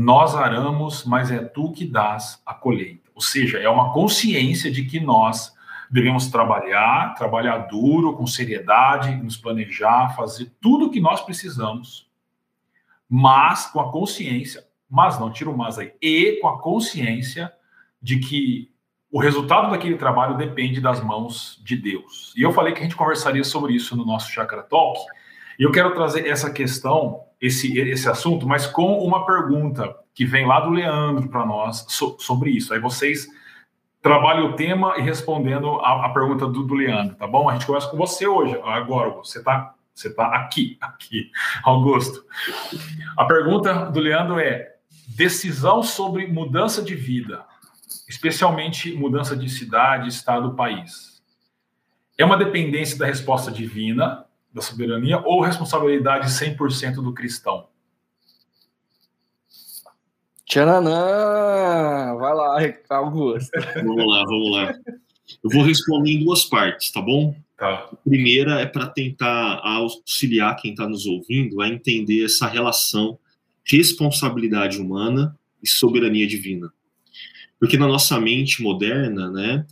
nós 0.00 0.36
aramos, 0.36 1.04
mas 1.04 1.28
é 1.28 1.40
tu 1.40 1.72
que 1.72 1.84
dás 1.84 2.40
a 2.46 2.54
colheita. 2.54 3.10
Ou 3.16 3.20
seja, 3.20 3.58
é 3.58 3.68
uma 3.68 3.92
consciência 3.92 4.70
de 4.70 4.84
que 4.84 5.00
nós 5.00 5.52
devemos 5.90 6.28
trabalhar, 6.28 7.16
trabalhar 7.16 7.66
duro, 7.66 8.16
com 8.16 8.24
seriedade, 8.24 9.16
nos 9.16 9.36
planejar, 9.36 10.14
fazer 10.14 10.52
tudo 10.60 10.86
o 10.86 10.90
que 10.92 11.00
nós 11.00 11.20
precisamos, 11.22 12.08
mas 13.08 13.66
com 13.66 13.80
a 13.80 13.90
consciência, 13.90 14.64
mas 14.88 15.18
não 15.18 15.32
tira 15.32 15.50
o 15.50 15.58
mas 15.58 15.80
aí, 15.80 15.92
e 16.00 16.38
com 16.40 16.46
a 16.46 16.60
consciência 16.60 17.52
de 18.00 18.20
que 18.20 18.70
o 19.10 19.18
resultado 19.18 19.68
daquele 19.68 19.96
trabalho 19.96 20.36
depende 20.36 20.80
das 20.80 21.02
mãos 21.02 21.60
de 21.64 21.74
Deus. 21.74 22.32
E 22.36 22.42
eu 22.42 22.52
falei 22.52 22.72
que 22.72 22.78
a 22.78 22.84
gente 22.84 22.94
conversaria 22.94 23.42
sobre 23.42 23.74
isso 23.74 23.96
no 23.96 24.06
nosso 24.06 24.30
Chakra 24.30 24.62
Talk, 24.62 25.00
e 25.58 25.62
eu 25.62 25.72
quero 25.72 25.94
trazer 25.94 26.26
essa 26.26 26.50
questão, 26.50 27.24
esse, 27.40 27.78
esse 27.78 28.08
assunto, 28.08 28.46
mas 28.46 28.66
com 28.66 28.98
uma 28.98 29.26
pergunta 29.26 29.94
que 30.14 30.24
vem 30.24 30.46
lá 30.46 30.60
do 30.60 30.70
Leandro 30.70 31.28
para 31.28 31.44
nós 31.44 31.84
so, 31.88 32.16
sobre 32.20 32.50
isso. 32.50 32.72
Aí 32.72 32.80
vocês 32.80 33.26
trabalham 34.00 34.50
o 34.50 34.52
tema 34.54 34.96
e 34.98 35.02
respondendo 35.02 35.80
a, 35.80 36.06
a 36.06 36.08
pergunta 36.10 36.46
do, 36.46 36.62
do, 36.62 36.74
Leandro, 36.74 37.16
tá 37.16 37.26
bom? 37.26 37.48
A 37.48 37.54
gente 37.54 37.66
começa 37.66 37.88
com 37.88 37.96
você 37.96 38.26
hoje, 38.26 38.58
agora. 38.64 39.10
Você 39.10 39.38
está 39.38 39.74
você 39.94 40.14
tá 40.14 40.28
aqui, 40.28 40.78
aqui, 40.80 41.28
Augusto. 41.64 42.24
A 43.16 43.24
pergunta 43.24 43.86
do 43.86 43.98
Leandro 43.98 44.38
é: 44.38 44.76
decisão 45.08 45.82
sobre 45.82 46.28
mudança 46.28 46.80
de 46.80 46.94
vida, 46.94 47.44
especialmente 48.08 48.94
mudança 48.94 49.36
de 49.36 49.48
cidade, 49.48 50.08
estado, 50.08 50.54
país 50.54 51.18
é 52.18 52.24
uma 52.24 52.36
dependência 52.36 52.98
da 52.98 53.06
resposta 53.06 53.50
divina, 53.50 54.26
da 54.52 54.60
soberania, 54.60 55.18
ou 55.18 55.40
responsabilidade 55.40 56.28
100% 56.28 56.94
do 56.96 57.12
cristão? 57.12 57.68
Tchananã! 60.46 62.16
Vai 62.16 62.34
lá, 62.34 62.58
Augusto. 62.88 63.50
vamos 63.74 64.06
lá, 64.06 64.24
vamos 64.24 64.50
lá. 64.50 64.74
Eu 65.44 65.50
vou 65.50 65.62
responder 65.62 66.12
em 66.12 66.24
duas 66.24 66.44
partes, 66.46 66.90
tá 66.90 67.02
bom? 67.02 67.36
Tá. 67.58 67.88
A 67.92 67.96
primeira 67.96 68.60
é 68.60 68.66
para 68.66 68.86
tentar 68.86 69.60
auxiliar 69.62 70.56
quem 70.56 70.70
está 70.70 70.88
nos 70.88 71.04
ouvindo 71.04 71.60
a 71.60 71.68
entender 71.68 72.24
essa 72.24 72.46
relação 72.46 73.18
responsabilidade 73.64 74.80
humana 74.80 75.36
e 75.62 75.68
soberania 75.68 76.26
divina. 76.26 76.72
Porque 77.60 77.76
na 77.76 77.86
nossa 77.86 78.18
mente 78.18 78.62
moderna, 78.62 79.30
né, 79.30 79.66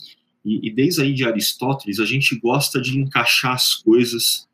e, 0.45 0.69
e 0.69 0.71
desde 0.71 1.03
aí 1.03 1.15
de 1.15 1.25
Aristóteles, 1.25 1.99
a 1.99 2.05
gente 2.05 2.39
gosta 2.39 2.81
de 2.81 2.99
encaixar 2.99 3.55
as 3.55 3.75
coisas, 3.75 4.45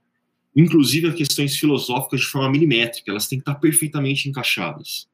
inclusive 0.55 1.09
as 1.09 1.15
questões 1.15 1.57
filosóficas, 1.57 2.21
de 2.21 2.27
forma 2.27 2.51
milimétrica, 2.51 3.11
elas 3.11 3.27
têm 3.27 3.39
que 3.39 3.43
estar 3.43 3.55
perfeitamente 3.57 4.29
encaixadas. 4.29 5.09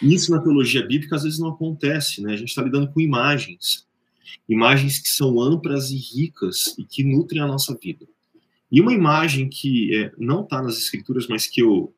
Isso 0.00 0.32
na 0.32 0.40
teologia 0.40 0.84
bíblica 0.84 1.16
às 1.16 1.22
vezes 1.22 1.38
não 1.38 1.50
acontece, 1.50 2.20
né? 2.20 2.32
A 2.32 2.36
gente 2.36 2.48
está 2.48 2.62
lidando 2.62 2.88
com 2.88 3.00
imagens, 3.00 3.86
imagens 4.48 4.98
que 4.98 5.08
são 5.08 5.40
amplas 5.40 5.90
e 5.90 5.96
ricas 5.96 6.74
e 6.76 6.84
que 6.84 7.04
nutrem 7.04 7.40
a 7.40 7.46
nossa 7.46 7.76
vida. 7.80 8.06
E 8.70 8.80
uma 8.80 8.92
imagem 8.92 9.48
que 9.48 9.94
é, 9.94 10.12
não 10.18 10.42
está 10.42 10.60
nas 10.60 10.78
escrituras, 10.78 11.28
mas 11.28 11.46
que 11.46 11.62
eu, 11.62 11.94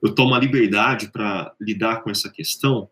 eu 0.00 0.14
tomo 0.14 0.34
a 0.34 0.38
liberdade 0.38 1.10
para 1.10 1.52
lidar 1.60 2.02
com 2.02 2.10
essa 2.10 2.30
questão, 2.30 2.88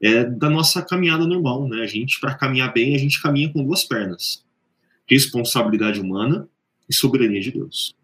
é 0.00 0.24
da 0.24 0.48
nossa 0.48 0.80
caminhada 0.80 1.26
normal, 1.26 1.68
né? 1.68 1.82
A 1.82 1.86
gente, 1.86 2.20
para 2.20 2.34
caminhar 2.34 2.72
bem, 2.72 2.94
a 2.94 2.98
gente 2.98 3.20
caminha 3.20 3.52
com 3.52 3.64
duas 3.64 3.82
pernas: 3.82 4.44
responsabilidade 5.08 6.00
humana 6.00 6.48
e 6.88 6.94
soberania 6.94 7.40
de 7.40 7.50
Deus. 7.50 7.96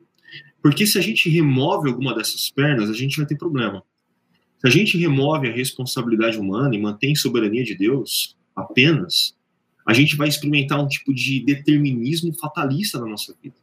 Porque 0.65 0.87
se 0.87 0.97
a 0.97 1.03
gente 1.03 1.29
remove 1.29 1.91
alguma 1.91 2.15
dessas 2.15 2.49
pernas, 2.49 2.89
a 2.89 2.95
gente 2.95 3.19
vai 3.19 3.27
ter 3.27 3.37
problema. 3.37 3.83
Se 4.57 4.67
a 4.67 4.71
gente 4.71 4.97
remove 4.97 5.47
a 5.47 5.53
responsabilidade 5.53 6.39
humana 6.39 6.75
e 6.75 6.81
mantém 6.81 7.15
soberania 7.15 7.63
de 7.63 7.75
Deus 7.75 8.35
apenas, 8.57 9.37
a 9.87 9.93
gente 9.93 10.17
vai 10.17 10.27
experimentar 10.27 10.83
um 10.83 10.89
tipo 10.89 11.13
de 11.13 11.45
determinismo 11.45 12.33
fatalista 12.33 12.99
na 12.99 13.05
nossa 13.05 13.37
vida, 13.43 13.57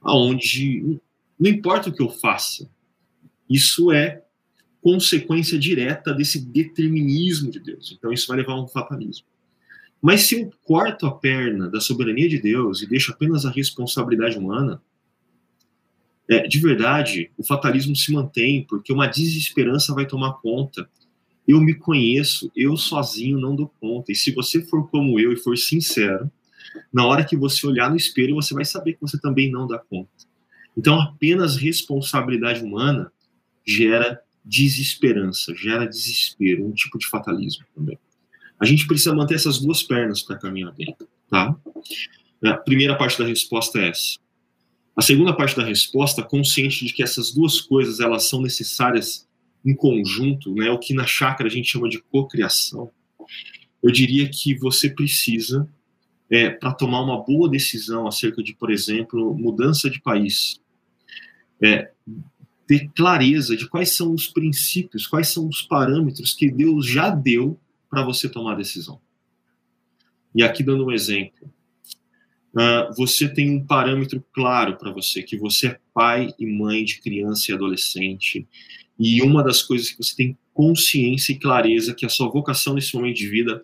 aonde 0.00 1.00
não 1.36 1.50
importa 1.50 1.90
o 1.90 1.92
que 1.92 2.00
eu 2.00 2.08
faça, 2.08 2.70
isso 3.50 3.90
é 3.90 4.22
consequência 4.80 5.58
direta 5.58 6.14
desse 6.14 6.40
determinismo 6.40 7.50
de 7.50 7.58
Deus. 7.58 7.92
Então 7.98 8.12
isso 8.12 8.28
vai 8.28 8.36
levar 8.36 8.52
a 8.52 8.62
um 8.62 8.68
fatalismo. 8.68 9.26
Mas 10.00 10.20
se 10.20 10.40
eu 10.40 10.52
corto 10.62 11.04
a 11.04 11.10
perna 11.10 11.68
da 11.68 11.80
soberania 11.80 12.28
de 12.28 12.40
Deus 12.40 12.80
e 12.80 12.86
deixo 12.86 13.10
apenas 13.10 13.44
a 13.44 13.50
responsabilidade 13.50 14.38
humana, 14.38 14.80
é, 16.28 16.46
de 16.46 16.58
verdade, 16.60 17.30
o 17.38 17.44
fatalismo 17.44 17.96
se 17.96 18.12
mantém, 18.12 18.64
porque 18.68 18.92
uma 18.92 19.06
desesperança 19.06 19.94
vai 19.94 20.06
tomar 20.06 20.34
conta. 20.34 20.88
Eu 21.46 21.60
me 21.60 21.74
conheço, 21.74 22.52
eu 22.54 22.76
sozinho 22.76 23.40
não 23.40 23.56
dou 23.56 23.72
conta. 23.80 24.12
E 24.12 24.14
se 24.14 24.32
você 24.32 24.62
for 24.62 24.88
como 24.90 25.18
eu 25.18 25.32
e 25.32 25.36
for 25.36 25.56
sincero, 25.56 26.30
na 26.92 27.06
hora 27.06 27.24
que 27.24 27.36
você 27.36 27.66
olhar 27.66 27.88
no 27.88 27.96
espelho, 27.96 28.34
você 28.34 28.52
vai 28.52 28.66
saber 28.66 28.92
que 28.92 29.00
você 29.00 29.18
também 29.18 29.50
não 29.50 29.66
dá 29.66 29.78
conta. 29.78 30.10
Então, 30.76 31.00
apenas 31.00 31.56
responsabilidade 31.56 32.62
humana 32.62 33.10
gera 33.66 34.20
desesperança, 34.44 35.54
gera 35.54 35.86
desespero, 35.86 36.66
um 36.66 36.72
tipo 36.72 36.98
de 36.98 37.06
fatalismo 37.06 37.64
também. 37.74 37.98
A 38.60 38.66
gente 38.66 38.86
precisa 38.86 39.14
manter 39.14 39.34
essas 39.34 39.58
duas 39.58 39.82
pernas 39.82 40.22
para 40.22 40.36
caminhar 40.36 40.72
bem, 40.74 40.94
tá? 41.30 41.56
A 42.44 42.54
primeira 42.54 42.96
parte 42.96 43.18
da 43.18 43.26
resposta 43.26 43.78
é 43.78 43.88
essa. 43.88 44.18
A 44.98 45.02
segunda 45.02 45.32
parte 45.32 45.56
da 45.56 45.64
resposta, 45.64 46.24
consciente 46.24 46.84
de 46.84 46.92
que 46.92 47.04
essas 47.04 47.32
duas 47.32 47.60
coisas 47.60 48.00
elas 48.00 48.28
são 48.28 48.42
necessárias 48.42 49.28
em 49.64 49.72
conjunto, 49.72 50.52
né, 50.52 50.68
o 50.72 50.78
que 50.78 50.92
na 50.92 51.06
chácara 51.06 51.48
a 51.48 51.52
gente 51.52 51.70
chama 51.70 51.88
de 51.88 52.02
cocriação, 52.02 52.90
eu 53.80 53.92
diria 53.92 54.28
que 54.28 54.56
você 54.56 54.90
precisa, 54.90 55.68
é, 56.28 56.50
para 56.50 56.74
tomar 56.74 57.00
uma 57.02 57.22
boa 57.22 57.48
decisão 57.48 58.08
acerca 58.08 58.42
de, 58.42 58.52
por 58.52 58.72
exemplo, 58.72 59.32
mudança 59.38 59.88
de 59.88 60.02
país, 60.02 60.60
é, 61.62 61.92
ter 62.66 62.88
clareza 62.88 63.56
de 63.56 63.68
quais 63.68 63.92
são 63.92 64.12
os 64.12 64.26
princípios, 64.26 65.06
quais 65.06 65.28
são 65.28 65.46
os 65.46 65.62
parâmetros 65.62 66.34
que 66.34 66.50
Deus 66.50 66.84
já 66.84 67.08
deu 67.08 67.56
para 67.88 68.02
você 68.02 68.28
tomar 68.28 68.54
a 68.54 68.56
decisão. 68.56 69.00
E 70.34 70.42
aqui 70.42 70.64
dando 70.64 70.86
um 70.86 70.90
exemplo, 70.90 71.48
uh, 72.54 72.94
você 72.96 73.28
tem 73.28 73.50
um 73.50 73.64
parâmetro 73.64 74.24
claro 74.32 74.76
para 74.76 74.92
você, 74.92 75.22
que 75.22 75.36
você 75.36 75.68
é 75.68 75.80
pai 75.94 76.32
e 76.38 76.46
mãe 76.46 76.84
de 76.84 77.00
criança 77.00 77.50
e 77.50 77.54
adolescente, 77.54 78.46
e 78.98 79.22
uma 79.22 79.42
das 79.42 79.62
coisas 79.62 79.90
que 79.90 79.96
você 79.96 80.16
tem 80.16 80.38
consciência 80.52 81.32
e 81.32 81.38
clareza 81.38 81.94
que 81.94 82.04
a 82.04 82.08
sua 82.08 82.28
vocação 82.28 82.74
nesse 82.74 82.94
momento 82.94 83.16
de 83.16 83.28
vida 83.28 83.62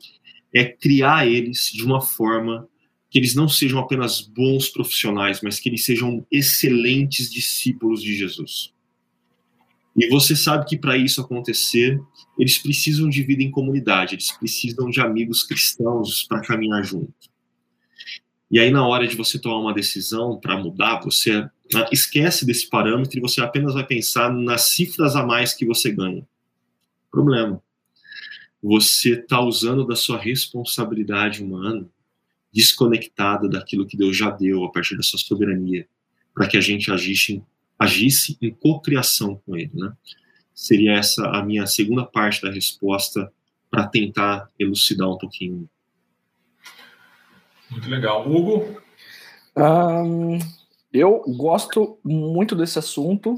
é 0.55 0.64
criar 0.64 1.27
eles 1.27 1.70
de 1.73 1.83
uma 1.83 2.01
forma 2.01 2.68
que 3.11 3.18
eles 3.18 3.35
não 3.35 3.49
sejam 3.49 3.81
apenas 3.81 4.20
bons 4.20 4.68
profissionais, 4.68 5.40
mas 5.42 5.59
que 5.59 5.68
eles 5.68 5.85
sejam 5.85 6.25
excelentes 6.31 7.31
discípulos 7.31 8.03
de 8.03 8.14
Jesus. 8.14 8.73
E 9.97 10.09
você 10.09 10.35
sabe 10.35 10.66
que 10.66 10.77
para 10.77 10.97
isso 10.97 11.20
acontecer, 11.20 12.01
eles 12.38 12.59
precisam 12.59 13.09
de 13.09 13.23
vida 13.23 13.42
em 13.42 13.51
comunidade, 13.51 14.14
eles 14.14 14.33
precisam 14.33 14.90
de 14.90 15.01
amigos 15.01 15.44
cristãos 15.44 16.25
para 16.25 16.40
caminhar 16.40 16.83
junto. 16.85 17.14
E 18.50 18.59
aí, 18.61 18.70
na 18.70 18.87
hora 18.87 19.07
de 19.07 19.16
você 19.16 19.38
tomar 19.38 19.59
uma 19.59 19.74
decisão 19.74 20.38
para 20.38 20.57
mudar, 20.57 21.00
você 21.00 21.48
esquece 21.90 22.44
desse 22.44 22.68
parâmetro 22.68 23.18
e 23.18 23.20
você 23.20 23.40
apenas 23.40 23.74
vai 23.74 23.87
pensar 23.87 24.33
nas 24.33 24.70
cifras 24.70 25.16
a 25.16 25.24
mais 25.24 25.54
que 25.54 25.64
você 25.64 25.90
ganha. 25.90 26.26
Problema. 27.11 27.62
Você 28.62 29.14
está 29.14 29.40
usando 29.40 29.87
da 29.87 29.96
sua 29.96 30.18
responsabilidade 30.18 31.42
humana, 31.42 31.88
desconectada 32.52 33.48
daquilo 33.48 33.87
que 33.87 33.96
Deus 33.96 34.16
já 34.16 34.30
deu 34.30 34.64
a 34.64 34.70
partir 34.70 34.96
da 34.96 35.02
sua 35.02 35.18
soberania, 35.18 35.87
para 36.35 36.46
que 36.46 36.57
a 36.57 36.61
gente 36.61 36.90
agisse, 36.90 37.42
agisse 37.78 38.38
em 38.40 38.50
cocriação 38.50 39.40
com 39.44 39.57
Ele. 39.57 39.70
Né? 39.74 39.92
Seria 40.54 40.92
essa 40.92 41.26
a 41.28 41.44
minha 41.44 41.66
segunda 41.66 42.04
parte 42.04 42.40
da 42.42 42.50
resposta 42.50 43.33
para 43.70 43.87
tentar 43.87 44.50
elucidar 44.59 45.11
um 45.11 45.18
pouquinho 45.18 45.68
muito 47.74 47.90
legal. 47.90 48.26
Hugo? 48.28 48.80
Um, 49.56 50.38
eu 50.92 51.22
gosto 51.37 51.98
muito 52.04 52.54
desse 52.54 52.78
assunto 52.78 53.37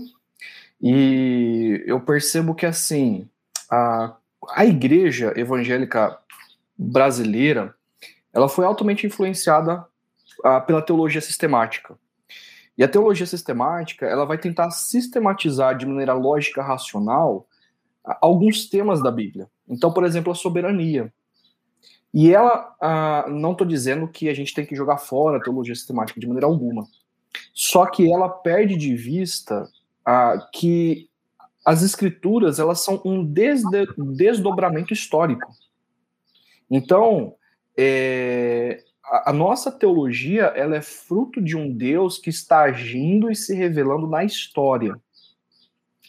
e 0.80 1.82
eu 1.86 2.00
percebo 2.00 2.54
que, 2.54 2.66
assim, 2.66 3.28
a, 3.70 4.16
a 4.50 4.64
igreja 4.64 5.32
evangélica 5.36 6.18
brasileira, 6.78 7.74
ela 8.32 8.48
foi 8.48 8.66
altamente 8.66 9.06
influenciada 9.06 9.86
uh, 10.44 10.64
pela 10.66 10.82
teologia 10.82 11.20
sistemática. 11.20 11.98
E 12.76 12.84
a 12.84 12.88
teologia 12.88 13.26
sistemática, 13.26 14.04
ela 14.04 14.26
vai 14.26 14.36
tentar 14.36 14.70
sistematizar 14.70 15.78
de 15.78 15.86
maneira 15.86 16.12
lógica, 16.12 16.62
racional, 16.62 17.48
alguns 18.20 18.68
temas 18.68 19.02
da 19.02 19.10
Bíblia. 19.10 19.48
Então, 19.66 19.90
por 19.90 20.04
exemplo, 20.04 20.30
a 20.30 20.34
soberania. 20.34 21.10
E 22.18 22.32
ela, 22.32 22.74
não 23.28 23.52
estou 23.52 23.66
dizendo 23.66 24.08
que 24.08 24.30
a 24.30 24.32
gente 24.32 24.54
tem 24.54 24.64
que 24.64 24.74
jogar 24.74 24.96
fora 24.96 25.36
a 25.36 25.42
teologia 25.42 25.74
sistemática 25.74 26.18
de 26.18 26.26
maneira 26.26 26.46
alguma. 26.46 26.88
Só 27.52 27.84
que 27.84 28.10
ela 28.10 28.26
perde 28.26 28.74
de 28.74 28.96
vista 28.96 29.68
ah, 30.02 30.48
que 30.50 31.10
as 31.62 31.82
escrituras 31.82 32.58
elas 32.58 32.80
são 32.80 33.02
um 33.04 33.22
desde, 33.22 33.86
desdobramento 33.98 34.94
histórico. 34.94 35.52
Então, 36.70 37.34
é, 37.76 38.82
a, 39.04 39.28
a, 39.28 39.32
nossa 39.34 39.70
teologia 39.70 40.44
ela 40.56 40.74
é 40.74 40.80
fruto 40.80 41.38
de 41.38 41.54
um 41.54 41.70
Deus 41.70 42.16
que 42.16 42.30
está 42.30 42.62
agindo 42.62 43.30
e 43.30 43.36
se 43.36 43.54
revelando 43.54 44.06
na 44.06 44.24
história. 44.24 44.98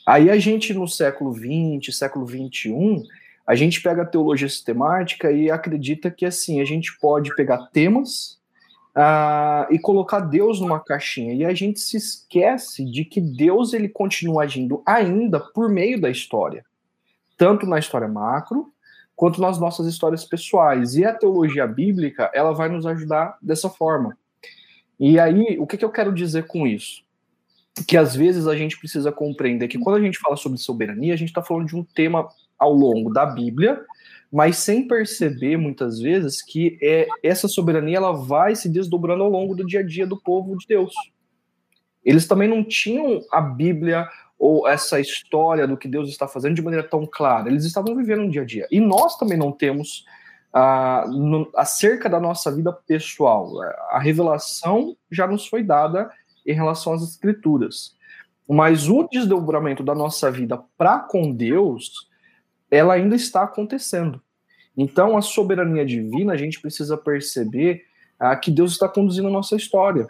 Aí 0.05 0.29
a 0.29 0.39
gente, 0.39 0.73
no 0.73 0.87
século 0.87 1.33
XX, 1.33 1.93
século 1.93 2.25
XXI, 2.25 3.03
a 3.47 3.55
gente 3.55 3.81
pega 3.81 4.01
a 4.01 4.05
teologia 4.05 4.49
sistemática 4.49 5.31
e 5.31 5.49
acredita 5.49 6.11
que 6.11 6.25
assim 6.25 6.59
a 6.59 6.65
gente 6.65 6.99
pode 6.99 7.33
pegar 7.33 7.67
temas 7.67 8.37
uh, 8.93 9.71
e 9.71 9.79
colocar 9.79 10.19
Deus 10.19 10.59
numa 10.59 10.81
caixinha 10.81 11.33
e 11.33 11.45
a 11.45 11.53
gente 11.53 11.79
se 11.79 11.95
esquece 11.95 12.83
de 12.83 13.05
que 13.05 13.21
Deus 13.21 13.71
ele 13.71 13.87
continua 13.87 14.43
agindo 14.43 14.83
ainda 14.85 15.39
por 15.39 15.69
meio 15.69 15.99
da 15.99 16.09
história, 16.09 16.65
tanto 17.37 17.65
na 17.65 17.79
história 17.79 18.09
macro 18.09 18.73
quanto 19.15 19.39
nas 19.39 19.57
nossas 19.57 19.87
histórias 19.87 20.25
pessoais. 20.25 20.95
E 20.95 21.05
a 21.05 21.13
teologia 21.13 21.65
bíblica 21.65 22.29
ela 22.33 22.51
vai 22.51 22.67
nos 22.67 22.85
ajudar 22.85 23.37
dessa 23.41 23.69
forma. 23.69 24.17
E 24.99 25.17
aí 25.17 25.57
o 25.57 25.65
que, 25.65 25.77
que 25.77 25.85
eu 25.85 25.91
quero 25.91 26.13
dizer 26.13 26.47
com 26.47 26.67
isso? 26.67 27.01
Que 27.87 27.95
às 27.95 28.13
vezes 28.13 28.45
a 28.45 28.57
gente 28.57 28.77
precisa 28.77 29.09
compreender 29.09 29.69
que 29.69 29.79
quando 29.79 29.95
a 29.95 30.01
gente 30.01 30.19
fala 30.19 30.35
sobre 30.35 30.57
soberania, 30.57 31.13
a 31.13 31.17
gente 31.17 31.29
está 31.29 31.41
falando 31.41 31.67
de 31.67 31.75
um 31.75 31.83
tema 31.83 32.27
ao 32.57 32.73
longo 32.73 33.11
da 33.11 33.25
Bíblia, 33.25 33.81
mas 34.31 34.57
sem 34.57 34.87
perceber 34.87 35.57
muitas 35.57 35.99
vezes 35.99 36.41
que 36.41 36.77
é, 36.81 37.07
essa 37.23 37.47
soberania 37.47 37.97
ela 37.97 38.11
vai 38.11 38.55
se 38.55 38.67
desdobrando 38.69 39.23
ao 39.23 39.29
longo 39.29 39.55
do 39.55 39.65
dia 39.65 39.79
a 39.79 39.85
dia 39.85 40.05
do 40.05 40.19
povo 40.21 40.57
de 40.57 40.65
Deus. 40.67 40.93
Eles 42.03 42.27
também 42.27 42.47
não 42.47 42.63
tinham 42.63 43.21
a 43.31 43.41
Bíblia 43.41 44.07
ou 44.39 44.67
essa 44.67 44.99
história 44.99 45.67
do 45.67 45.77
que 45.77 45.87
Deus 45.87 46.09
está 46.09 46.27
fazendo 46.27 46.55
de 46.55 46.61
maneira 46.61 46.87
tão 46.87 47.05
clara. 47.05 47.49
Eles 47.49 47.65
estavam 47.65 47.95
vivendo 47.95 48.23
no 48.23 48.29
dia 48.29 48.43
a 48.43 48.45
dia. 48.45 48.67
E 48.71 48.79
nós 48.79 49.17
também 49.17 49.37
não 49.37 49.51
temos 49.51 50.05
ah, 50.53 51.05
no, 51.07 51.49
acerca 51.55 52.09
da 52.09 52.19
nossa 52.19 52.51
vida 52.53 52.71
pessoal. 52.71 53.51
A 53.89 53.99
revelação 53.99 54.95
já 55.11 55.27
nos 55.27 55.47
foi 55.47 55.63
dada 55.63 56.09
em 56.45 56.53
relação 56.53 56.93
às 56.93 57.03
Escrituras. 57.03 57.95
Mas 58.47 58.87
o 58.87 59.07
desdobramento 59.11 59.83
da 59.83 59.93
nossa 59.93 60.31
vida 60.31 60.61
para 60.77 60.99
com 60.99 61.33
Deus, 61.33 62.07
ela 62.69 62.93
ainda 62.93 63.15
está 63.15 63.43
acontecendo. 63.43 64.21
Então, 64.75 65.17
a 65.17 65.21
soberania 65.21 65.85
divina, 65.85 66.33
a 66.33 66.37
gente 66.37 66.61
precisa 66.61 66.95
perceber 66.95 67.83
ah, 68.19 68.35
que 68.35 68.51
Deus 68.51 68.73
está 68.73 68.87
conduzindo 68.87 69.27
a 69.27 69.31
nossa 69.31 69.55
história. 69.55 70.05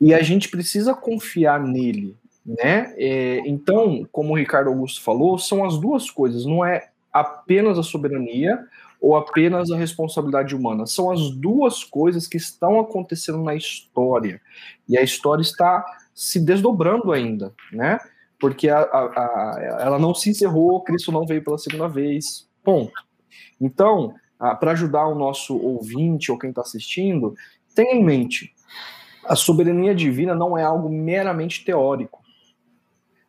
E 0.00 0.12
a 0.12 0.20
gente 0.22 0.48
precisa 0.48 0.94
confiar 0.94 1.60
nele, 1.60 2.16
né? 2.44 2.92
É, 2.96 3.38
então, 3.46 4.06
como 4.10 4.32
o 4.32 4.36
Ricardo 4.36 4.68
Augusto 4.68 5.00
falou, 5.00 5.38
são 5.38 5.64
as 5.64 5.78
duas 5.78 6.10
coisas, 6.10 6.44
não 6.44 6.64
é 6.64 6.88
apenas 7.12 7.78
a 7.78 7.84
soberania 7.84 8.58
ou 9.00 9.16
apenas 9.16 9.70
a 9.70 9.76
responsabilidade 9.76 10.56
humana. 10.56 10.86
São 10.86 11.10
as 11.10 11.30
duas 11.30 11.84
coisas 11.84 12.26
que 12.26 12.36
estão 12.36 12.80
acontecendo 12.80 13.42
na 13.42 13.54
história. 13.54 14.40
E 14.88 14.98
a 14.98 15.02
história 15.02 15.42
está 15.42 15.84
se 16.14 16.40
desdobrando 16.40 17.12
ainda, 17.12 17.52
né? 17.72 17.98
Porque 18.42 18.68
a, 18.68 18.80
a, 18.80 19.04
a, 19.04 19.78
ela 19.82 20.00
não 20.00 20.12
se 20.12 20.28
encerrou, 20.28 20.82
Cristo 20.82 21.12
não 21.12 21.24
veio 21.24 21.44
pela 21.44 21.56
segunda 21.56 21.86
vez, 21.86 22.48
ponto. 22.64 22.92
Então, 23.60 24.16
para 24.58 24.72
ajudar 24.72 25.06
o 25.06 25.14
nosso 25.14 25.56
ouvinte 25.56 26.32
ou 26.32 26.36
quem 26.36 26.50
está 26.50 26.62
assistindo, 26.62 27.36
tenha 27.72 27.94
em 27.94 28.02
mente, 28.02 28.52
a 29.24 29.36
soberania 29.36 29.94
divina 29.94 30.34
não 30.34 30.58
é 30.58 30.64
algo 30.64 30.88
meramente 30.88 31.64
teórico. 31.64 32.20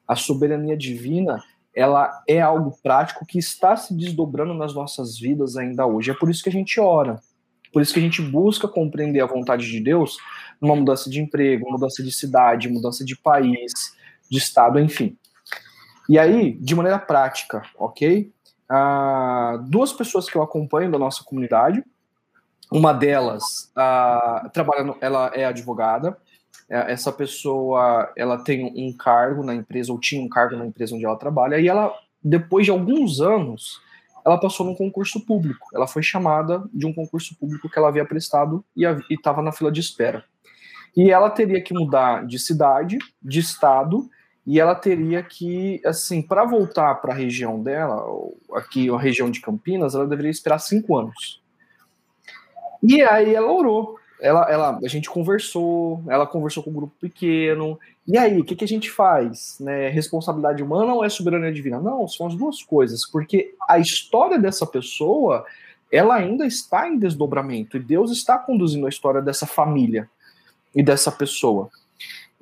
A 0.08 0.16
soberania 0.16 0.76
divina 0.76 1.44
ela 1.76 2.24
é 2.28 2.42
algo 2.42 2.76
prático 2.82 3.24
que 3.24 3.38
está 3.38 3.76
se 3.76 3.94
desdobrando 3.94 4.56
nas 4.56 4.74
nossas 4.74 5.20
vidas 5.20 5.56
ainda 5.56 5.86
hoje. 5.86 6.10
É 6.10 6.16
por 6.16 6.32
isso 6.32 6.42
que 6.42 6.50
a 6.50 6.52
gente 6.52 6.80
ora. 6.80 7.20
Por 7.72 7.84
isso 7.84 7.94
que 7.94 8.00
a 8.00 8.04
gente 8.04 8.22
busca 8.22 8.68
compreender 8.68 9.22
a 9.22 9.28
vontade 9.28 9.70
de 9.70 9.80
Deus 9.80 10.18
numa 10.60 10.76
mudança 10.76 11.08
de 11.08 11.22
emprego, 11.22 11.72
mudança 11.72 12.02
de 12.02 12.12
cidade, 12.12 12.68
mudança 12.68 13.06
de 13.06 13.16
país, 13.16 13.72
de 14.34 14.40
estado, 14.40 14.80
enfim. 14.80 15.16
E 16.10 16.18
aí, 16.18 16.54
de 16.54 16.76
maneira 16.76 16.98
prática, 16.98 17.62
ok? 17.78 18.34
Ah, 18.68 19.60
duas 19.68 19.94
pessoas 19.94 20.28
que 20.28 20.36
eu 20.36 20.42
acompanho 20.42 20.92
da 20.92 20.98
nossa 20.98 21.24
comunidade, 21.24 21.84
uma 22.72 22.92
delas 22.92 23.72
ah, 23.76 24.50
ela 25.00 25.32
é 25.36 25.46
advogada, 25.46 26.18
é, 26.68 26.92
essa 26.92 27.12
pessoa 27.12 28.12
ela 28.18 28.44
tem 28.44 28.74
um 28.76 28.92
cargo 28.98 29.44
na 29.44 29.54
empresa 29.54 29.92
ou 29.92 30.00
tinha 30.00 30.24
um 30.24 30.30
cargo 30.30 30.56
na 30.56 30.66
empresa 30.66 30.96
onde 30.96 31.06
ela 31.06 31.16
trabalha 31.16 31.60
e 31.60 31.68
ela 31.68 31.94
depois 32.24 32.66
de 32.66 32.72
alguns 32.72 33.20
anos 33.20 33.80
ela 34.26 34.40
passou 34.40 34.66
num 34.66 34.74
concurso 34.74 35.26
público 35.26 35.68
ela 35.74 35.86
foi 35.86 36.02
chamada 36.02 36.64
de 36.74 36.86
um 36.86 36.94
concurso 36.94 37.36
público 37.38 37.70
que 37.70 37.78
ela 37.78 37.90
havia 37.90 38.06
prestado 38.06 38.64
e 38.76 38.86
estava 39.10 39.42
na 39.42 39.52
fila 39.52 39.72
de 39.72 39.82
espera 39.82 40.24
e 40.96 41.12
ela 41.12 41.30
teria 41.30 41.62
que 41.62 41.74
mudar 41.74 42.26
de 42.26 42.40
cidade 42.40 42.98
de 43.22 43.40
estado 43.40 44.10
e 44.46 44.60
ela 44.60 44.76
teria 44.76 45.24
que 45.24 45.82
assim 45.86 46.22
para 46.22 46.44
voltar 46.46 46.96
para 46.96 47.14
a 47.14 47.16
região 47.16 47.62
dela 47.62 48.04
aqui 48.54 48.90
a 48.90 48.98
região 48.98 49.32
de 49.32 49.42
Campinas 49.42 49.96
ela 49.96 50.08
deveria 50.08 50.32
esperar 50.32 50.60
cinco 50.60 50.98
anos 50.98 51.42
e 52.82 53.02
aí 53.02 53.34
ela 53.34 53.52
orou 53.52 53.98
ela, 54.24 54.50
ela, 54.50 54.80
a 54.82 54.88
gente 54.88 55.10
conversou, 55.10 56.02
ela 56.08 56.26
conversou 56.26 56.64
com 56.64 56.70
um 56.70 56.76
grupo 56.76 56.96
pequeno. 56.98 57.78
E 58.08 58.18
aí, 58.18 58.40
o 58.40 58.46
que, 58.46 58.56
que 58.56 58.64
a 58.64 58.68
gente 58.68 58.90
faz? 58.90 59.58
Né? 59.60 59.90
Responsabilidade 59.90 60.64
humana 60.64 60.94
ou 60.94 61.04
é 61.04 61.10
soberania 61.10 61.52
divina? 61.52 61.82
Não, 61.82 62.08
são 62.08 62.28
as 62.28 62.36
duas 62.36 62.64
coisas, 62.64 63.06
porque 63.06 63.54
a 63.68 63.80
história 63.80 64.40
dessa 64.40 64.66
pessoa, 64.66 65.46
ela 65.92 66.16
ainda 66.16 66.48
está 66.48 66.88
em 66.88 66.98
desdobramento, 66.98 67.76
e 67.76 67.82
Deus 67.82 68.12
está 68.12 68.38
conduzindo 68.38 68.86
a 68.86 68.90
história 68.90 69.22
dessa 69.22 69.46
família 69.46 70.10
e 70.74 70.82
dessa 70.82 71.12
pessoa. 71.12 71.70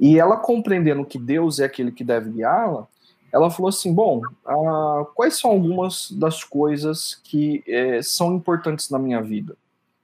E 0.01 0.17
ela 0.17 0.35
compreendendo 0.35 1.05
que 1.05 1.19
Deus 1.19 1.59
é 1.59 1.65
aquele 1.65 1.91
que 1.91 2.03
deve 2.03 2.31
guiá-la, 2.31 2.87
ela 3.31 3.51
falou 3.51 3.69
assim: 3.69 3.93
bom, 3.93 4.21
ah, 4.43 5.05
quais 5.13 5.37
são 5.37 5.51
algumas 5.51 6.11
das 6.11 6.43
coisas 6.43 7.21
que 7.23 7.63
é, 7.67 8.01
são 8.01 8.35
importantes 8.35 8.89
na 8.89 8.97
minha 8.97 9.21
vida? 9.21 9.55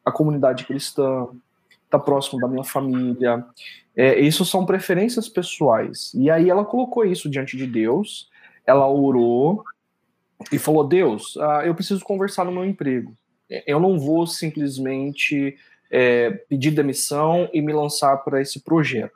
A 0.05 0.11
comunidade 0.11 0.65
cristã, 0.65 1.27
tá 1.89 1.97
próximo 1.97 2.39
da 2.39 2.47
minha 2.47 2.63
família. 2.63 3.43
É, 3.95 4.19
isso 4.19 4.45
são 4.45 4.65
preferências 4.65 5.27
pessoais. 5.27 6.13
E 6.13 6.29
aí 6.29 6.47
ela 6.47 6.63
colocou 6.63 7.03
isso 7.03 7.27
diante 7.27 7.57
de 7.57 7.65
Deus, 7.65 8.29
ela 8.65 8.87
orou 8.87 9.63
e 10.51 10.59
falou: 10.59 10.87
Deus, 10.87 11.35
uh, 11.37 11.63
eu 11.65 11.73
preciso 11.73 12.05
conversar 12.05 12.45
no 12.45 12.51
meu 12.51 12.63
emprego. 12.63 13.13
Eu 13.65 13.79
não 13.79 13.97
vou 13.97 14.27
simplesmente 14.27 15.57
é, 15.89 16.31
pedir 16.49 16.71
demissão 16.71 17.49
e 17.53 17.61
me 17.61 17.73
lançar 17.73 18.17
para 18.17 18.41
esse 18.41 18.59
projeto. 18.59 19.15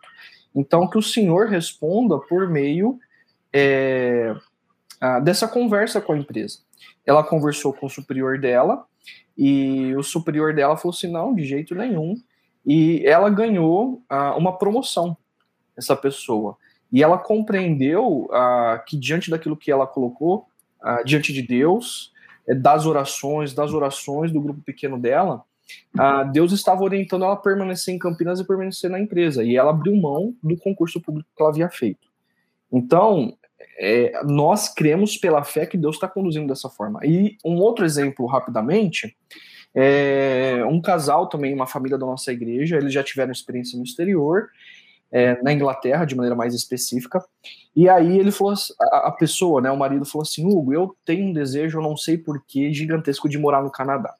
Então, 0.55 0.87
que 0.87 0.97
o 0.97 1.01
Senhor 1.01 1.47
responda 1.47 2.17
por 2.19 2.49
meio 2.49 2.99
é, 3.53 4.33
uh, 5.01 5.21
dessa 5.23 5.47
conversa 5.47 6.01
com 6.01 6.13
a 6.13 6.17
empresa. 6.17 6.59
Ela 7.05 7.23
conversou 7.23 7.73
com 7.73 7.85
o 7.85 7.89
superior 7.89 8.39
dela 8.39 8.85
e 9.37 9.95
o 9.95 10.03
superior 10.03 10.53
dela 10.53 10.77
falou 10.77 10.93
assim: 10.93 11.11
não, 11.11 11.33
de 11.33 11.43
jeito 11.45 11.73
nenhum 11.75 12.15
e 12.65 13.03
ela 13.05 13.29
ganhou 13.29 14.03
uh, 14.11 14.37
uma 14.37 14.57
promoção, 14.57 15.17
essa 15.75 15.95
pessoa. 15.95 16.57
E 16.91 17.01
ela 17.01 17.17
compreendeu 17.17 18.25
uh, 18.25 18.83
que 18.85 18.97
diante 18.97 19.31
daquilo 19.31 19.57
que 19.57 19.71
ela 19.71 19.87
colocou, 19.87 20.47
diante 21.05 21.31
de 21.31 21.43
Deus, 21.43 22.11
eh, 22.47 22.55
das 22.55 22.87
orações, 22.87 23.53
das 23.53 23.71
orações 23.71 24.31
do 24.31 24.41
grupo 24.41 24.61
pequeno 24.61 24.99
dela, 24.99 25.43
Deus 26.31 26.51
estava 26.51 26.83
orientando 26.83 27.23
ela 27.23 27.33
a 27.33 27.37
permanecer 27.37 27.93
em 27.93 27.99
Campinas 27.99 28.39
e 28.39 28.47
permanecer 28.47 28.89
na 28.89 28.99
empresa. 28.99 29.43
E 29.43 29.55
ela 29.55 29.71
abriu 29.71 29.95
mão 29.95 30.35
do 30.41 30.57
concurso 30.57 31.01
público 31.01 31.29
que 31.35 31.41
ela 31.41 31.51
havia 31.51 31.69
feito. 31.69 32.07
Então, 32.71 33.35
é, 33.77 34.21
nós 34.23 34.73
cremos 34.73 35.17
pela 35.17 35.43
fé 35.43 35.65
que 35.65 35.77
Deus 35.77 35.95
está 35.95 36.07
conduzindo 36.07 36.47
dessa 36.47 36.69
forma. 36.69 36.99
E 37.03 37.37
um 37.43 37.55
outro 37.55 37.85
exemplo, 37.85 38.25
rapidamente, 38.25 39.15
é, 39.73 40.63
um 40.65 40.81
casal 40.81 41.27
também, 41.27 41.53
uma 41.53 41.67
família 41.67 41.97
da 41.97 42.05
nossa 42.05 42.31
igreja, 42.31 42.77
eles 42.77 42.93
já 42.93 43.03
tiveram 43.03 43.31
experiência 43.31 43.77
no 43.77 43.83
exterior, 43.83 44.49
é, 45.11 45.41
na 45.41 45.51
Inglaterra, 45.51 46.05
de 46.05 46.15
maneira 46.15 46.35
mais 46.35 46.53
específica. 46.53 47.23
E 47.75 47.89
aí 47.89 48.17
ele 48.17 48.31
falou, 48.31 48.53
a, 48.79 49.07
a, 49.07 49.11
pessoa, 49.11 49.61
né, 49.61 49.71
o 49.71 49.77
marido 49.77 50.05
falou 50.05 50.23
assim, 50.23 50.45
Hugo, 50.45 50.73
eu 50.73 50.95
tenho 51.05 51.25
um 51.25 51.33
desejo, 51.33 51.79
eu 51.79 51.83
não 51.83 51.97
sei 51.97 52.17
porquê, 52.17 52.71
gigantesco 52.73 53.27
de 53.27 53.37
morar 53.37 53.61
no 53.61 53.71
Canadá. 53.71 54.13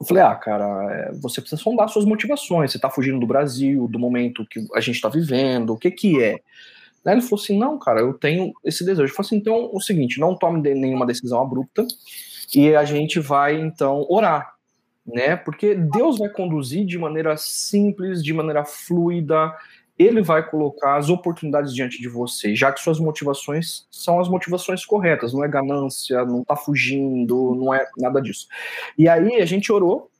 Eu 0.00 0.06
falei, 0.06 0.22
ah, 0.22 0.34
cara, 0.34 0.88
é, 0.90 1.12
você 1.20 1.42
precisa 1.42 1.60
sondar 1.60 1.90
suas 1.90 2.06
motivações. 2.06 2.72
Você 2.72 2.78
tá 2.78 2.88
fugindo 2.88 3.20
do 3.20 3.26
Brasil, 3.26 3.86
do 3.86 3.98
momento 3.98 4.46
que 4.48 4.66
a 4.74 4.80
gente 4.80 4.98
tá 4.98 5.10
vivendo, 5.10 5.74
o 5.74 5.78
que 5.78 5.90
que 5.90 6.22
é? 6.22 6.40
Aí 7.04 7.14
ele 7.14 7.20
falou 7.20 7.42
assim, 7.42 7.58
não, 7.58 7.78
cara, 7.78 8.00
eu 8.00 8.14
tenho 8.14 8.52
esse 8.64 8.84
desejo. 8.84 9.10
Eu 9.10 9.14
falei 9.14 9.26
assim, 9.26 9.36
então, 9.36 9.70
o 9.72 9.80
seguinte, 9.80 10.18
não 10.18 10.34
tome 10.34 10.60
nenhuma 10.74 11.06
decisão 11.06 11.42
abrupta, 11.42 11.86
e 12.54 12.74
a 12.74 12.84
gente 12.84 13.20
vai 13.20 13.60
então 13.60 14.06
orar, 14.08 14.54
né? 15.06 15.36
Porque 15.36 15.74
Deus 15.74 16.18
vai 16.18 16.28
conduzir 16.28 16.84
de 16.86 16.98
maneira 16.98 17.36
simples, 17.36 18.22
de 18.22 18.32
maneira 18.32 18.64
fluida. 18.64 19.54
Ele 20.02 20.22
vai 20.22 20.48
colocar 20.48 20.96
as 20.96 21.10
oportunidades 21.10 21.74
diante 21.74 22.00
de 22.00 22.08
você, 22.08 22.56
já 22.56 22.72
que 22.72 22.80
suas 22.80 22.98
motivações 22.98 23.86
são 23.90 24.18
as 24.18 24.30
motivações 24.30 24.86
corretas, 24.86 25.34
não 25.34 25.44
é 25.44 25.48
ganância, 25.48 26.24
não 26.24 26.42
tá 26.42 26.56
fugindo, 26.56 27.54
não 27.54 27.74
é 27.74 27.86
nada 27.98 28.18
disso. 28.22 28.46
E 28.96 29.06
aí 29.06 29.42
a 29.42 29.44
gente 29.44 29.70
orou, 29.70 30.10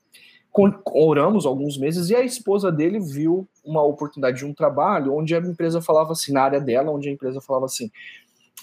oramos 0.85 1.47
alguns 1.47 1.79
meses 1.79 2.11
e 2.11 2.15
a 2.15 2.21
esposa 2.21 2.71
dele 2.71 2.99
viu 2.99 3.47
uma 3.65 3.81
oportunidade 3.81 4.37
de 4.37 4.45
um 4.45 4.53
trabalho 4.53 5.15
onde 5.15 5.33
a 5.33 5.39
empresa 5.39 5.81
falava 5.81 6.11
assim, 6.11 6.31
na 6.31 6.43
área 6.43 6.61
dela, 6.61 6.91
onde 6.91 7.09
a 7.09 7.11
empresa 7.11 7.41
falava 7.41 7.65
assim, 7.65 7.89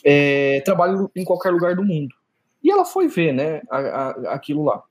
é, 0.04 0.61
trabalho 0.64 1.11
em 1.16 1.24
qualquer 1.24 1.50
lugar 1.50 1.74
do 1.74 1.85
mundo. 1.85 2.14
E 2.62 2.70
ela 2.70 2.85
foi 2.85 3.09
ver, 3.09 3.33
né, 3.33 3.62
a, 3.68 3.78
a, 3.78 4.11
aquilo 4.35 4.62
lá. 4.62 4.85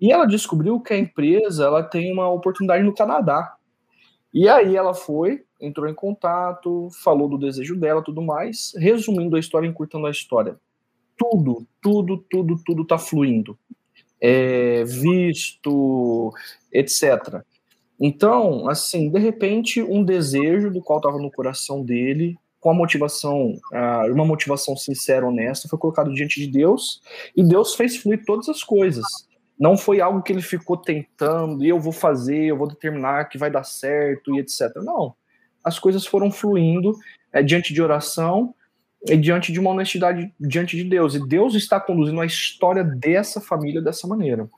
E 0.00 0.10
ela 0.10 0.24
descobriu 0.24 0.80
que 0.80 0.94
a 0.94 0.98
empresa 0.98 1.64
ela 1.64 1.82
tem 1.82 2.10
uma 2.10 2.30
oportunidade 2.30 2.82
no 2.82 2.94
Canadá. 2.94 3.54
E 4.32 4.48
aí 4.48 4.76
ela 4.76 4.94
foi, 4.94 5.44
entrou 5.66 5.88
em 5.88 5.94
contato, 5.94 6.88
falou 7.02 7.28
do 7.28 7.38
desejo 7.38 7.76
dela, 7.76 8.02
tudo 8.02 8.22
mais. 8.22 8.72
Resumindo 8.76 9.36
a 9.36 9.40
história, 9.40 9.66
encurtando 9.66 10.06
a 10.06 10.10
história, 10.10 10.56
tudo, 11.16 11.66
tudo, 11.80 12.18
tudo, 12.30 12.60
tudo 12.64 12.86
tá 12.86 12.98
fluindo. 12.98 13.58
É, 14.20 14.84
visto, 14.84 16.32
etc. 16.72 17.42
Então, 18.00 18.68
assim, 18.68 19.10
de 19.10 19.18
repente, 19.18 19.82
um 19.82 20.02
desejo 20.02 20.70
do 20.70 20.80
qual 20.80 20.98
estava 20.98 21.18
no 21.18 21.30
coração 21.30 21.82
dele 21.82 22.36
com 22.64 22.70
a 22.70 22.74
motivação, 22.74 23.60
uma 24.10 24.24
motivação 24.24 24.74
sincera, 24.74 25.26
honesta, 25.26 25.68
foi 25.68 25.78
colocado 25.78 26.14
diante 26.14 26.40
de 26.40 26.46
Deus 26.46 27.02
e 27.36 27.42
Deus 27.42 27.74
fez 27.74 27.98
fluir 27.98 28.24
todas 28.24 28.48
as 28.48 28.64
coisas. 28.64 29.04
Não 29.58 29.76
foi 29.76 30.00
algo 30.00 30.22
que 30.22 30.32
ele 30.32 30.40
ficou 30.40 30.76
tentando, 30.76 31.62
eu 31.62 31.78
vou 31.78 31.92
fazer, 31.92 32.44
eu 32.44 32.56
vou 32.56 32.66
determinar 32.66 33.26
que 33.26 33.36
vai 33.36 33.50
dar 33.50 33.64
certo 33.64 34.34
e 34.34 34.40
etc. 34.40 34.74
Não. 34.76 35.14
As 35.64 35.78
coisas 35.78 36.04
foram 36.06 36.30
fluindo 36.30 36.94
é, 37.32 37.42
diante 37.42 37.72
de 37.72 37.82
oração 37.82 38.54
e 39.08 39.16
diante 39.16 39.52
de 39.52 39.60
uma 39.60 39.70
honestidade 39.70 40.32
diante 40.38 40.76
de 40.76 40.84
Deus. 40.84 41.14
E 41.14 41.26
Deus 41.26 41.54
está 41.54 41.80
conduzindo 41.80 42.20
a 42.20 42.26
história 42.26 42.84
dessa 42.84 43.40
família 43.40 43.80
dessa 43.80 44.06
maneira. 44.06 44.48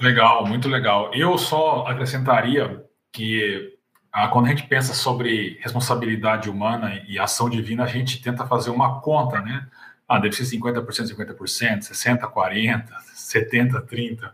Legal, 0.00 0.46
muito 0.46 0.68
legal. 0.68 1.12
Eu 1.14 1.38
só 1.38 1.86
acrescentaria 1.86 2.84
que 3.12 3.74
ah, 4.12 4.28
quando 4.28 4.46
a 4.46 4.48
gente 4.50 4.66
pensa 4.66 4.92
sobre 4.92 5.58
responsabilidade 5.60 6.50
humana 6.50 7.02
e 7.08 7.18
ação 7.18 7.48
divina, 7.48 7.84
a 7.84 7.88
gente 7.88 8.22
tenta 8.22 8.46
fazer 8.46 8.70
uma 8.70 9.00
conta, 9.00 9.40
né? 9.40 9.66
Ah, 10.08 10.18
deve 10.18 10.36
ser 10.36 10.44
50%, 10.44 10.84
50%, 10.84 11.80
60%, 11.80 12.20
40%, 12.20 12.84
70%, 13.14 13.86
30%. 13.86 14.30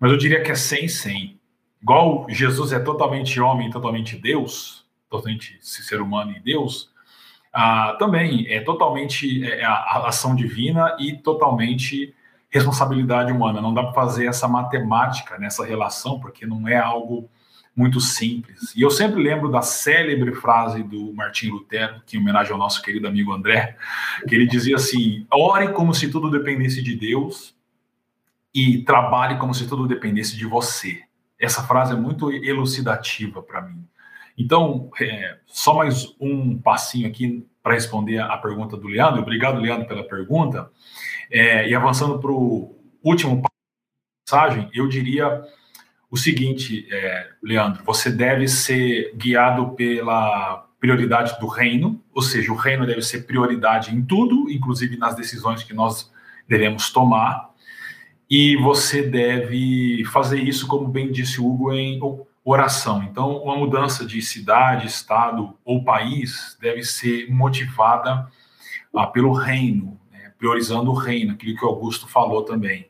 Mas 0.00 0.10
eu 0.10 0.18
diria 0.18 0.42
que 0.42 0.50
é 0.50 0.54
100%, 0.54 0.86
100%. 0.86 1.38
Igual 1.84 2.24
Jesus 2.30 2.72
é 2.72 2.78
totalmente 2.80 3.38
homem, 3.38 3.68
totalmente 3.68 4.16
Deus, 4.16 4.86
totalmente 5.10 5.58
ser 5.60 6.00
humano 6.00 6.32
e 6.34 6.40
Deus, 6.40 6.90
ah, 7.52 7.94
também 7.98 8.46
é 8.48 8.58
totalmente 8.60 9.44
é, 9.44 9.62
a 9.62 10.08
ação 10.08 10.34
divina 10.34 10.96
e 10.98 11.12
totalmente 11.12 12.14
responsabilidade 12.48 13.30
humana. 13.30 13.60
Não 13.60 13.74
dá 13.74 13.82
para 13.82 13.92
fazer 13.92 14.24
essa 14.24 14.48
matemática 14.48 15.36
nessa 15.36 15.62
relação, 15.62 16.18
porque 16.18 16.46
não 16.46 16.66
é 16.66 16.78
algo 16.78 17.28
muito 17.76 18.00
simples. 18.00 18.74
E 18.74 18.80
eu 18.80 18.90
sempre 18.90 19.22
lembro 19.22 19.50
da 19.50 19.60
célebre 19.60 20.32
frase 20.32 20.82
do 20.82 21.12
Martim 21.12 21.50
Lutero, 21.50 22.00
que 22.06 22.16
em 22.16 22.20
homenagem 22.20 22.54
ao 22.54 22.58
nosso 22.58 22.80
querido 22.80 23.06
amigo 23.06 23.30
André, 23.30 23.76
que 24.26 24.34
ele 24.34 24.46
dizia 24.46 24.76
assim: 24.76 25.26
ore 25.30 25.68
como 25.74 25.92
se 25.92 26.10
tudo 26.10 26.30
dependesse 26.30 26.82
de 26.82 26.96
Deus 26.96 27.54
e 28.54 28.78
trabalhe 28.84 29.36
como 29.36 29.52
se 29.52 29.68
tudo 29.68 29.86
dependesse 29.86 30.34
de 30.34 30.46
você. 30.46 31.02
Essa 31.44 31.62
frase 31.62 31.92
é 31.92 31.96
muito 31.96 32.32
elucidativa 32.32 33.42
para 33.42 33.60
mim. 33.60 33.84
Então, 34.36 34.90
é, 35.00 35.38
só 35.46 35.74
mais 35.74 36.14
um 36.18 36.58
passinho 36.58 37.06
aqui 37.06 37.46
para 37.62 37.74
responder 37.74 38.18
a 38.18 38.36
pergunta 38.36 38.76
do 38.76 38.88
Leandro. 38.88 39.22
Obrigado, 39.22 39.60
Leandro, 39.60 39.86
pela 39.86 40.04
pergunta. 40.04 40.70
É, 41.30 41.68
e 41.68 41.74
avançando 41.74 42.18
para 42.18 42.30
o 42.30 42.74
último 43.02 43.42
passagem, 44.26 44.68
eu 44.74 44.88
diria 44.88 45.42
o 46.10 46.16
seguinte, 46.16 46.88
é, 46.90 47.28
Leandro: 47.42 47.84
você 47.84 48.10
deve 48.10 48.48
ser 48.48 49.14
guiado 49.14 49.70
pela 49.70 50.66
prioridade 50.80 51.38
do 51.38 51.46
reino, 51.46 52.02
ou 52.12 52.22
seja, 52.22 52.52
o 52.52 52.56
reino 52.56 52.86
deve 52.86 53.02
ser 53.02 53.26
prioridade 53.26 53.94
em 53.94 54.02
tudo, 54.02 54.50
inclusive 54.50 54.96
nas 54.96 55.14
decisões 55.14 55.62
que 55.62 55.72
nós 55.72 56.12
devemos 56.48 56.90
tomar. 56.90 57.53
E 58.28 58.56
você 58.56 59.02
deve 59.02 60.04
fazer 60.06 60.40
isso, 60.40 60.66
como 60.66 60.88
bem 60.88 61.12
disse 61.12 61.40
Hugo, 61.40 61.72
em 61.72 62.00
oração. 62.44 63.02
Então, 63.02 63.38
uma 63.38 63.56
mudança 63.56 64.04
de 64.04 64.20
cidade, 64.20 64.86
estado 64.86 65.56
ou 65.64 65.84
país 65.84 66.56
deve 66.60 66.82
ser 66.82 67.30
motivada 67.30 68.28
ah, 68.94 69.06
pelo 69.06 69.32
reino, 69.32 69.98
priorizando 70.38 70.90
o 70.90 70.94
reino, 70.94 71.32
aquilo 71.32 71.56
que 71.56 71.64
o 71.64 71.68
Augusto 71.68 72.06
falou 72.06 72.42
também. 72.42 72.88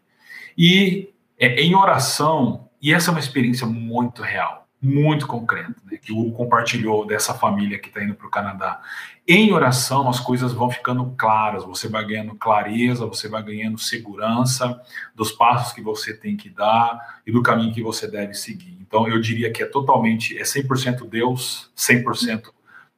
E 0.56 1.12
é, 1.38 1.60
em 1.60 1.74
oração, 1.74 2.68
e 2.80 2.92
essa 2.92 3.10
é 3.10 3.12
uma 3.12 3.20
experiência 3.20 3.66
muito 3.66 4.22
real, 4.22 4.63
muito 4.84 5.26
concreta, 5.26 5.74
né, 5.90 5.96
que 5.96 6.12
o 6.12 6.30
compartilhou 6.32 7.06
dessa 7.06 7.32
família 7.32 7.78
que 7.78 7.88
está 7.88 8.04
indo 8.04 8.14
para 8.14 8.26
o 8.26 8.30
Canadá. 8.30 8.80
Em 9.26 9.52
oração, 9.52 10.08
as 10.08 10.20
coisas 10.20 10.52
vão 10.52 10.70
ficando 10.70 11.14
claras, 11.16 11.64
você 11.64 11.88
vai 11.88 12.04
ganhando 12.04 12.34
clareza, 12.34 13.06
você 13.06 13.28
vai 13.28 13.42
ganhando 13.42 13.78
segurança 13.78 14.78
dos 15.14 15.32
passos 15.32 15.72
que 15.72 15.80
você 15.80 16.12
tem 16.12 16.36
que 16.36 16.50
dar 16.50 17.20
e 17.26 17.32
do 17.32 17.42
caminho 17.42 17.72
que 17.72 17.82
você 17.82 18.06
deve 18.06 18.34
seguir. 18.34 18.76
Então, 18.80 19.08
eu 19.08 19.18
diria 19.18 19.50
que 19.50 19.62
é 19.62 19.66
totalmente, 19.66 20.38
é 20.38 20.42
100% 20.42 21.08
Deus, 21.08 21.70
100% 21.74 22.50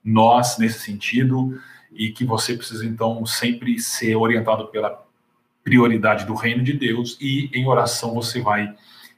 nós 0.04 0.58
nesse 0.58 0.80
sentido 0.80 1.60
e 1.92 2.10
que 2.10 2.24
você 2.24 2.54
precisa 2.54 2.84
então 2.84 3.24
sempre 3.24 3.78
ser 3.78 4.16
orientado 4.16 4.66
pela 4.68 5.04
prioridade 5.62 6.24
do 6.24 6.34
reino 6.34 6.62
de 6.62 6.72
Deus 6.72 7.16
e 7.20 7.50
em 7.52 7.66
oração 7.66 8.14
você 8.14 8.40
vai 8.40 8.74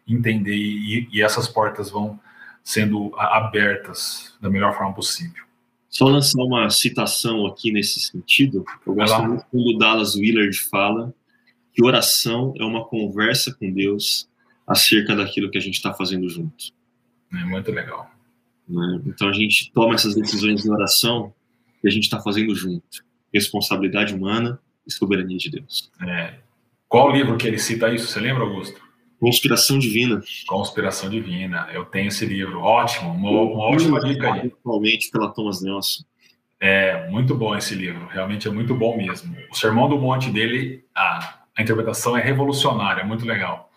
entender 0.07 0.57
e, 0.57 1.09
e 1.13 1.23
essas 1.23 1.47
portas 1.47 1.91
vão 1.91 2.19
sendo 2.69 3.11
abertas 3.17 4.37
da 4.43 4.51
melhor 4.51 4.77
forma 4.77 4.93
possível. 4.93 5.43
Só 5.89 6.05
lançar 6.05 6.43
uma 6.43 6.69
citação 6.69 7.47
aqui 7.47 7.73
nesse 7.73 7.99
sentido. 7.99 8.63
Eu 8.87 8.95
gosto 8.95 9.23
muito 9.23 9.47
quando 9.51 9.79
Dallas 9.79 10.15
Willard 10.15 10.55
fala 10.69 11.15
que 11.73 11.83
oração 11.83 12.53
é 12.59 12.65
uma 12.65 12.85
conversa 12.85 13.57
com 13.59 13.73
Deus 13.73 14.29
acerca 14.67 15.17
daquilo 15.17 15.51
que 15.51 15.57
a 15.57 15.63
gente 15.63 15.77
está 15.77 15.95
fazendo 15.95 16.29
junto. 16.29 16.67
É 17.33 17.43
muito 17.43 17.73
legal. 17.73 18.11
Né? 18.69 19.01
Então 19.07 19.31
a 19.31 19.33
gente 19.33 19.73
toma 19.73 19.95
essas 19.95 20.15
decisões 20.15 20.67
em 20.67 20.71
oração 20.71 21.33
que 21.81 21.89
a 21.89 21.91
gente 21.91 22.05
está 22.05 22.21
fazendo 22.21 22.55
junto. 22.55 23.03
Responsabilidade 23.33 24.15
humana 24.15 24.61
e 24.87 24.93
soberania 24.93 25.39
de 25.39 25.51
Deus. 25.51 25.91
É. 26.07 26.35
Qual 26.87 27.11
livro 27.13 27.39
que 27.39 27.47
ele 27.47 27.59
cita 27.59 27.91
isso? 27.91 28.09
Você 28.09 28.21
lembra, 28.21 28.45
Augusto? 28.45 28.88
Conspiração 29.21 29.79
Divina. 29.79 30.21
Conspiração 30.47 31.11
Divina. 31.11 31.69
Eu 31.73 31.85
tenho 31.85 32.09
esse 32.09 32.25
livro. 32.25 32.61
Ótimo. 32.61 33.11
Uma, 33.11 33.31
uma 33.31 33.65
ótima 33.65 34.01
dica 34.01 34.33
aí. 34.33 34.41
Principalmente 34.41 35.11
pela 35.11 35.33
Thomas 35.33 35.61
Nelson. 35.61 36.05
É, 36.61 37.09
muito 37.11 37.35
bom 37.35 37.57
esse 37.57 37.75
livro. 37.75 38.07
Realmente 38.07 38.49
é 38.49 38.51
muito 38.51 38.75
bom 38.75 38.97
mesmo. 38.97 39.35
O 39.51 39.57
Sermão 39.57 39.89
do 39.89 39.99
Monte 39.99 40.31
dele, 40.31 40.85
a, 40.95 41.41
a 41.57 41.63
interpretação 41.63 42.17
é 42.17 42.21
revolucionária. 42.21 43.05
Muito 43.05 43.25
legal. 43.25 43.69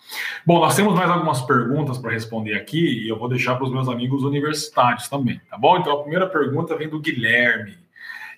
Bom, 0.46 0.60
nós 0.60 0.76
temos 0.76 0.94
mais 0.94 1.10
algumas 1.10 1.42
perguntas 1.42 1.98
para 1.98 2.12
responder 2.12 2.56
aqui 2.56 3.04
e 3.04 3.10
eu 3.10 3.18
vou 3.18 3.30
deixar 3.30 3.56
para 3.56 3.66
os 3.66 3.72
meus 3.72 3.88
amigos 3.88 4.24
universitários 4.24 5.08
também, 5.08 5.40
tá 5.50 5.58
bom? 5.58 5.78
Então 5.78 5.94
a 5.94 6.02
primeira 6.02 6.28
pergunta 6.28 6.76
vem 6.76 6.90
do 6.90 7.00
Guilherme. 7.00 7.78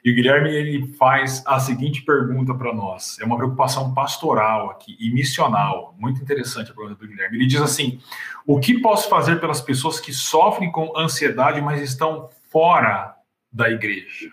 E 0.03 0.11
o 0.11 0.15
Guilherme 0.15 0.49
ele 0.49 0.87
faz 0.93 1.41
a 1.47 1.59
seguinte 1.59 2.01
pergunta 2.01 2.53
para 2.53 2.73
nós. 2.73 3.17
É 3.21 3.25
uma 3.25 3.37
preocupação 3.37 3.93
pastoral 3.93 4.69
aqui 4.69 4.97
e 4.99 5.09
missional. 5.09 5.95
Muito 5.97 6.21
interessante 6.21 6.71
a 6.71 6.73
pergunta 6.73 6.99
do 6.99 7.07
Guilherme. 7.07 7.37
Ele 7.37 7.47
diz 7.47 7.61
assim: 7.61 8.01
O 8.45 8.59
que 8.59 8.81
posso 8.81 9.07
fazer 9.07 9.39
pelas 9.39 9.61
pessoas 9.61 10.01
que 10.01 10.11
sofrem 10.11 10.71
com 10.71 10.97
ansiedade, 10.97 11.61
mas 11.61 11.81
estão 11.81 12.29
fora 12.51 13.15
da 13.51 13.69
igreja? 13.69 14.29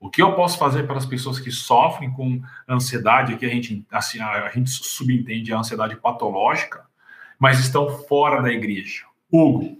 O 0.00 0.10
que 0.10 0.22
eu 0.22 0.34
posso 0.34 0.58
fazer 0.58 0.86
pelas 0.86 1.06
pessoas 1.06 1.38
que 1.38 1.50
sofrem 1.50 2.10
com 2.12 2.40
ansiedade, 2.68 3.36
que 3.36 3.46
a 3.46 3.48
gente, 3.48 3.86
assim, 3.90 4.20
a 4.20 4.48
gente 4.48 4.70
subentende 4.70 5.52
a 5.52 5.58
ansiedade 5.58 5.96
patológica, 5.96 6.84
mas 7.38 7.60
estão 7.60 7.88
fora 7.88 8.40
da 8.42 8.50
igreja? 8.50 9.04
Hugo, 9.30 9.78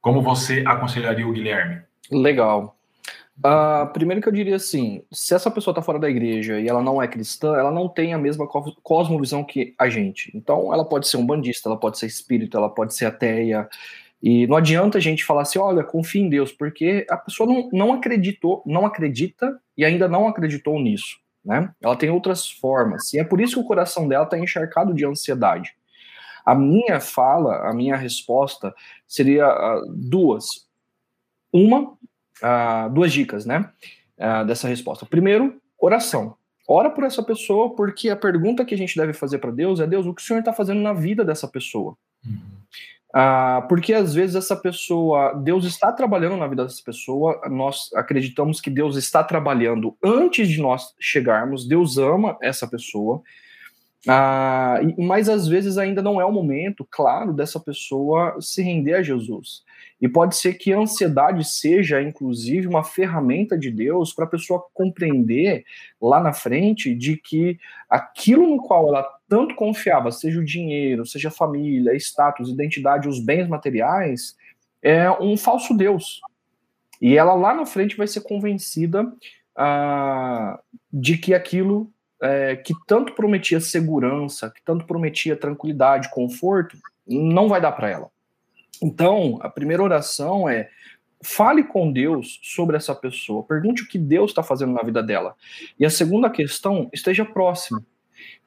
como 0.00 0.22
você 0.22 0.62
aconselharia 0.66 1.26
o 1.26 1.32
Guilherme? 1.32 1.82
Legal. 2.10 2.75
Uh, 3.38 3.92
primeiro 3.92 4.22
que 4.22 4.28
eu 4.28 4.32
diria 4.32 4.56
assim, 4.56 5.02
se 5.12 5.34
essa 5.34 5.50
pessoa 5.50 5.72
está 5.72 5.82
fora 5.82 5.98
da 5.98 6.08
igreja 6.08 6.58
e 6.58 6.66
ela 6.66 6.82
não 6.82 7.02
é 7.02 7.06
cristã, 7.06 7.54
ela 7.54 7.70
não 7.70 7.86
tem 7.86 8.14
a 8.14 8.18
mesma 8.18 8.46
cosmovisão 8.46 9.44
que 9.44 9.74
a 9.78 9.90
gente. 9.90 10.34
Então, 10.34 10.72
ela 10.72 10.84
pode 10.84 11.06
ser 11.06 11.18
um 11.18 11.26
bandista, 11.26 11.68
ela 11.68 11.78
pode 11.78 11.98
ser 11.98 12.06
espírito, 12.06 12.56
ela 12.56 12.70
pode 12.70 12.94
ser 12.94 13.04
ateia. 13.04 13.68
E 14.22 14.46
não 14.46 14.56
adianta 14.56 14.96
a 14.96 15.00
gente 15.00 15.24
falar 15.24 15.42
assim, 15.42 15.58
olha, 15.58 15.84
confia 15.84 16.22
em 16.22 16.30
Deus, 16.30 16.50
porque 16.50 17.06
a 17.10 17.16
pessoa 17.18 17.46
não, 17.46 17.68
não 17.72 17.92
acreditou, 17.92 18.62
não 18.64 18.86
acredita 18.86 19.60
e 19.76 19.84
ainda 19.84 20.08
não 20.08 20.26
acreditou 20.26 20.80
nisso, 20.80 21.18
né? 21.44 21.70
Ela 21.82 21.94
tem 21.94 22.08
outras 22.08 22.50
formas. 22.50 23.12
E 23.12 23.18
é 23.18 23.24
por 23.24 23.38
isso 23.38 23.56
que 23.56 23.60
o 23.60 23.66
coração 23.66 24.08
dela 24.08 24.24
está 24.24 24.38
encharcado 24.38 24.94
de 24.94 25.04
ansiedade. 25.04 25.76
A 26.44 26.54
minha 26.54 27.00
fala, 27.00 27.68
a 27.68 27.74
minha 27.74 27.96
resposta 27.96 28.74
seria 29.06 29.46
uh, 29.46 29.92
duas. 29.94 30.66
Uma 31.52 31.96
uh, 32.42 32.90
duas 32.92 33.12
dicas, 33.12 33.46
né? 33.46 33.70
Uh, 34.18 34.44
dessa 34.46 34.68
resposta. 34.68 35.04
Primeiro, 35.06 35.60
oração. 35.78 36.36
Ora 36.68 36.90
por 36.90 37.04
essa 37.04 37.22
pessoa, 37.22 37.74
porque 37.74 38.10
a 38.10 38.16
pergunta 38.16 38.64
que 38.64 38.74
a 38.74 38.78
gente 38.78 38.96
deve 38.96 39.12
fazer 39.12 39.38
para 39.38 39.50
Deus 39.50 39.78
é: 39.78 39.86
Deus, 39.86 40.06
o 40.06 40.14
que 40.14 40.22
o 40.22 40.24
Senhor 40.24 40.40
está 40.40 40.52
fazendo 40.52 40.80
na 40.80 40.92
vida 40.92 41.24
dessa 41.24 41.46
pessoa? 41.46 41.96
Uhum. 42.24 42.56
Uh, 43.16 43.66
porque 43.68 43.94
às 43.94 44.14
vezes 44.14 44.36
essa 44.36 44.54
pessoa, 44.54 45.32
Deus 45.32 45.64
está 45.64 45.90
trabalhando 45.90 46.36
na 46.36 46.46
vida 46.46 46.64
dessa 46.64 46.82
pessoa, 46.84 47.40
nós 47.48 47.90
acreditamos 47.94 48.60
que 48.60 48.68
Deus 48.68 48.96
está 48.96 49.24
trabalhando 49.24 49.96
antes 50.04 50.48
de 50.48 50.60
nós 50.60 50.94
chegarmos, 51.00 51.66
Deus 51.66 51.96
ama 51.96 52.36
essa 52.42 52.68
pessoa, 52.68 53.22
uh, 54.06 55.02
mas 55.02 55.28
às 55.28 55.46
vezes 55.48 55.78
ainda 55.78 56.00
não 56.00 56.20
é 56.20 56.24
o 56.24 56.32
momento, 56.32 56.86
claro, 56.90 57.32
dessa 57.32 57.60
pessoa 57.60 58.36
se 58.40 58.62
render 58.62 58.94
a 58.94 59.02
Jesus. 59.02 59.64
E 60.00 60.08
pode 60.08 60.36
ser 60.36 60.54
que 60.54 60.72
a 60.72 60.78
ansiedade 60.78 61.42
seja, 61.44 62.02
inclusive, 62.02 62.66
uma 62.66 62.84
ferramenta 62.84 63.58
de 63.58 63.70
Deus 63.70 64.12
para 64.12 64.26
a 64.26 64.28
pessoa 64.28 64.64
compreender 64.74 65.64
lá 66.00 66.20
na 66.20 66.32
frente 66.32 66.94
de 66.94 67.16
que 67.16 67.58
aquilo 67.88 68.46
no 68.46 68.58
qual 68.58 68.88
ela 68.88 69.06
tanto 69.28 69.54
confiava, 69.54 70.12
seja 70.12 70.38
o 70.38 70.44
dinheiro, 70.44 71.06
seja 71.06 71.28
a 71.28 71.32
família, 71.32 71.94
status, 71.96 72.50
identidade, 72.50 73.08
os 73.08 73.18
bens 73.18 73.48
materiais, 73.48 74.36
é 74.82 75.10
um 75.10 75.36
falso 75.36 75.74
Deus. 75.74 76.20
E 77.00 77.16
ela 77.16 77.34
lá 77.34 77.54
na 77.54 77.66
frente 77.66 77.96
vai 77.96 78.06
ser 78.06 78.20
convencida 78.20 79.10
ah, 79.56 80.60
de 80.92 81.16
que 81.16 81.34
aquilo 81.34 81.90
é, 82.22 82.56
que 82.56 82.74
tanto 82.86 83.12
prometia 83.12 83.60
segurança, 83.60 84.50
que 84.50 84.62
tanto 84.64 84.86
prometia 84.86 85.36
tranquilidade, 85.36 86.10
conforto, 86.10 86.76
não 87.06 87.48
vai 87.48 87.60
dar 87.60 87.72
para 87.72 87.90
ela. 87.90 88.10
Então, 88.82 89.38
a 89.42 89.48
primeira 89.48 89.82
oração 89.82 90.48
é 90.48 90.68
fale 91.22 91.64
com 91.64 91.90
Deus 91.90 92.38
sobre 92.42 92.76
essa 92.76 92.94
pessoa, 92.94 93.42
pergunte 93.42 93.82
o 93.82 93.88
que 93.88 93.98
Deus 93.98 94.30
está 94.30 94.42
fazendo 94.42 94.72
na 94.72 94.82
vida 94.82 95.02
dela. 95.02 95.34
E 95.78 95.84
a 95.84 95.90
segunda 95.90 96.30
questão, 96.30 96.88
esteja 96.92 97.24
próximo, 97.24 97.84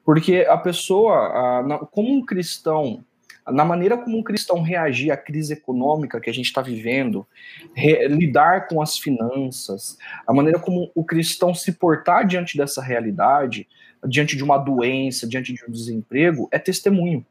porque 0.04 0.46
a 0.48 0.56
pessoa, 0.56 1.88
como 1.90 2.12
um 2.12 2.24
cristão, 2.24 3.04
na 3.48 3.64
maneira 3.64 3.96
como 3.96 4.18
um 4.18 4.22
cristão 4.22 4.62
reagir 4.62 5.10
à 5.10 5.16
crise 5.16 5.52
econômica 5.52 6.20
que 6.20 6.30
a 6.30 6.32
gente 6.32 6.46
está 6.46 6.62
vivendo, 6.62 7.26
re, 7.74 8.06
lidar 8.08 8.68
com 8.68 8.80
as 8.82 8.98
finanças, 8.98 9.96
a 10.26 10.32
maneira 10.32 10.58
como 10.58 10.90
o 10.94 11.04
cristão 11.04 11.54
se 11.54 11.72
portar 11.72 12.26
diante 12.26 12.56
dessa 12.56 12.82
realidade, 12.82 13.66
diante 14.06 14.36
de 14.36 14.44
uma 14.44 14.58
doença, 14.58 15.26
diante 15.26 15.52
de 15.52 15.64
um 15.66 15.70
desemprego, 15.70 16.48
é 16.50 16.58
testemunho. 16.58 17.24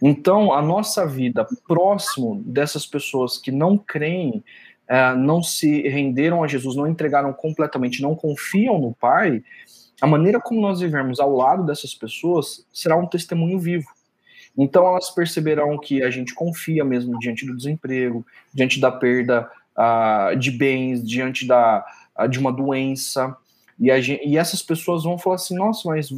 Então, 0.00 0.52
a 0.52 0.60
nossa 0.60 1.06
vida 1.06 1.46
próximo 1.66 2.42
dessas 2.44 2.86
pessoas 2.86 3.38
que 3.38 3.52
não 3.52 3.78
creem, 3.78 4.42
é, 4.88 5.14
não 5.14 5.42
se 5.42 5.82
renderam 5.88 6.42
a 6.42 6.48
Jesus, 6.48 6.74
não 6.74 6.88
entregaram 6.88 7.32
completamente, 7.32 8.02
não 8.02 8.16
confiam 8.16 8.80
no 8.80 8.92
Pai, 8.92 9.42
a 10.00 10.06
maneira 10.08 10.40
como 10.40 10.60
nós 10.60 10.80
vivemos 10.80 11.20
ao 11.20 11.32
lado 11.36 11.64
dessas 11.64 11.94
pessoas 11.94 12.66
será 12.72 12.96
um 12.96 13.06
testemunho 13.06 13.60
vivo. 13.60 13.86
Então, 14.56 14.86
elas 14.86 15.10
perceberão 15.10 15.78
que 15.78 16.02
a 16.02 16.10
gente 16.10 16.34
confia 16.34 16.84
mesmo 16.84 17.18
diante 17.18 17.46
do 17.46 17.56
desemprego, 17.56 18.26
diante 18.52 18.80
da 18.80 18.90
perda 18.90 19.50
uh, 19.76 20.36
de 20.36 20.50
bens, 20.50 21.06
diante 21.06 21.46
da, 21.46 21.84
uh, 22.18 22.28
de 22.28 22.38
uma 22.38 22.52
doença. 22.52 23.36
E, 23.80 24.00
gente, 24.00 24.26
e 24.26 24.36
essas 24.36 24.62
pessoas 24.62 25.04
vão 25.04 25.18
falar 25.18 25.36
assim: 25.36 25.56
nossa, 25.56 25.88
mas 25.88 26.10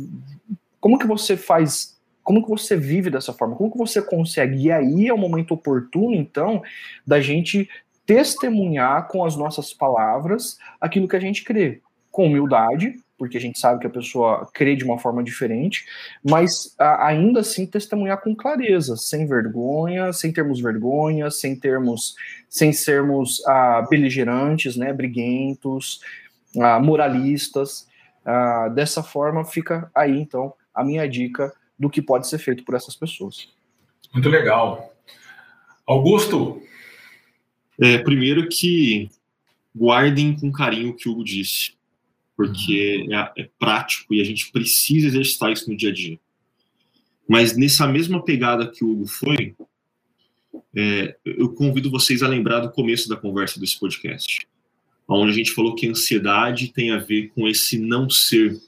como 0.80 0.98
que 0.98 1.06
você 1.06 1.36
faz 1.36 1.94
como 2.24 2.42
que 2.42 2.48
você 2.48 2.74
vive 2.74 3.10
dessa 3.10 3.34
forma? 3.34 3.54
Como 3.54 3.70
que 3.70 3.76
você 3.76 4.00
consegue? 4.00 4.56
E 4.56 4.72
aí 4.72 5.06
é 5.06 5.12
o 5.12 5.18
momento 5.18 5.52
oportuno, 5.52 6.14
então, 6.14 6.62
da 7.06 7.20
gente 7.20 7.68
testemunhar 8.06 9.08
com 9.08 9.24
as 9.24 9.36
nossas 9.36 9.72
palavras 9.74 10.58
aquilo 10.80 11.06
que 11.06 11.16
a 11.16 11.20
gente 11.20 11.44
crê, 11.44 11.82
com 12.10 12.26
humildade, 12.26 12.96
porque 13.24 13.38
a 13.38 13.40
gente 13.40 13.58
sabe 13.58 13.80
que 13.80 13.86
a 13.86 13.90
pessoa 13.90 14.46
crê 14.52 14.76
de 14.76 14.84
uma 14.84 14.98
forma 14.98 15.24
diferente, 15.24 15.86
mas 16.22 16.74
a, 16.78 17.06
ainda 17.06 17.40
assim 17.40 17.66
testemunhar 17.66 18.20
com 18.20 18.36
clareza, 18.36 18.98
sem 18.98 19.26
vergonha, 19.26 20.12
sem 20.12 20.30
termos 20.30 20.60
vergonha, 20.60 21.30
sem 21.30 21.58
termos, 21.58 22.14
sem 22.50 22.70
sermos 22.70 23.42
ah, 23.46 23.86
beligerantes, 23.88 24.76
né, 24.76 24.92
briguentos, 24.92 26.00
ah, 26.60 26.78
moralistas. 26.78 27.88
Ah, 28.26 28.68
dessa 28.68 29.02
forma 29.02 29.42
fica 29.42 29.90
aí 29.94 30.18
então 30.18 30.52
a 30.74 30.84
minha 30.84 31.08
dica 31.08 31.50
do 31.78 31.88
que 31.88 32.02
pode 32.02 32.28
ser 32.28 32.38
feito 32.38 32.62
por 32.62 32.74
essas 32.74 32.94
pessoas. 32.94 33.48
Muito 34.12 34.28
legal. 34.28 34.94
Augusto? 35.86 36.60
É, 37.80 37.96
primeiro 37.96 38.48
que 38.50 39.08
guardem 39.74 40.38
com 40.38 40.52
carinho 40.52 40.90
o 40.90 40.94
que 40.94 41.08
o 41.08 41.12
Hugo 41.12 41.24
disse, 41.24 41.72
porque 42.36 43.04
uhum. 43.06 43.14
é, 43.14 43.32
é 43.38 43.50
prático 43.58 44.14
e 44.14 44.20
a 44.20 44.24
gente 44.24 44.50
precisa 44.50 45.08
exercitar 45.08 45.52
isso 45.52 45.70
no 45.70 45.76
dia 45.76 45.90
a 45.90 45.92
dia. 45.92 46.18
Mas 47.28 47.56
nessa 47.56 47.86
mesma 47.86 48.22
pegada 48.22 48.70
que 48.70 48.84
o 48.84 48.90
Hugo 48.90 49.06
foi, 49.06 49.54
é, 50.74 51.16
eu 51.24 51.52
convido 51.54 51.90
vocês 51.90 52.22
a 52.22 52.28
lembrar 52.28 52.60
do 52.60 52.70
começo 52.70 53.08
da 53.08 53.16
conversa 53.16 53.58
desse 53.60 53.78
podcast, 53.78 54.46
onde 55.08 55.30
a 55.32 55.34
gente 55.34 55.52
falou 55.52 55.74
que 55.74 55.86
a 55.86 55.90
ansiedade 55.90 56.72
tem 56.72 56.90
a 56.90 56.98
ver 56.98 57.28
com 57.28 57.48
esse 57.48 57.78
não 57.78 58.10
ser 58.10 58.60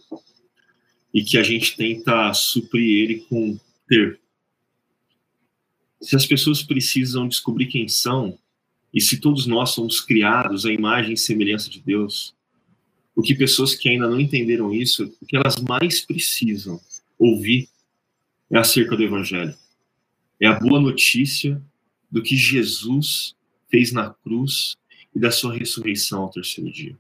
e 1.13 1.25
que 1.25 1.39
a 1.39 1.43
gente 1.43 1.77
tenta 1.77 2.33
suprir 2.35 3.03
ele 3.03 3.21
com 3.29 3.59
ter. 3.89 4.21
Se 6.01 6.15
as 6.15 6.27
pessoas 6.27 6.63
precisam 6.63 7.27
descobrir 7.27 7.67
quem 7.67 7.89
são, 7.89 8.39
e 8.93 9.01
se 9.01 9.19
todos 9.19 9.47
nós 9.47 9.71
somos 9.71 10.01
criados 10.01 10.65
à 10.65 10.73
imagem 10.73 11.15
e 11.15 11.19
semelhança 11.19 11.69
de 11.69 11.81
Deus, 11.81 12.36
o 13.17 13.23
que 13.23 13.35
pessoas 13.35 13.75
que 13.75 13.89
ainda 13.89 14.07
não 14.07 14.21
entenderam 14.21 14.73
isso, 14.75 15.11
o 15.23 15.27
que 15.27 15.35
elas 15.35 15.57
mais 15.57 16.05
precisam 16.05 16.79
ouvir 17.19 17.67
é 18.51 18.59
acerca 18.59 18.95
do 18.95 19.03
Evangelho. 19.03 19.57
É 20.39 20.47
a 20.47 20.61
boa 20.61 20.79
notícia 20.79 21.61
do 22.11 22.23
que 22.23 22.37
Jesus 22.37 23.35
fez 23.71 23.91
na 23.91 24.11
cruz 24.11 24.77
e 25.15 25.19
da 25.19 25.31
sua 25.31 25.57
ressurreição 25.57 26.23
ao 26.23 26.31
terceiro 26.31 26.71
dia. 26.71 26.97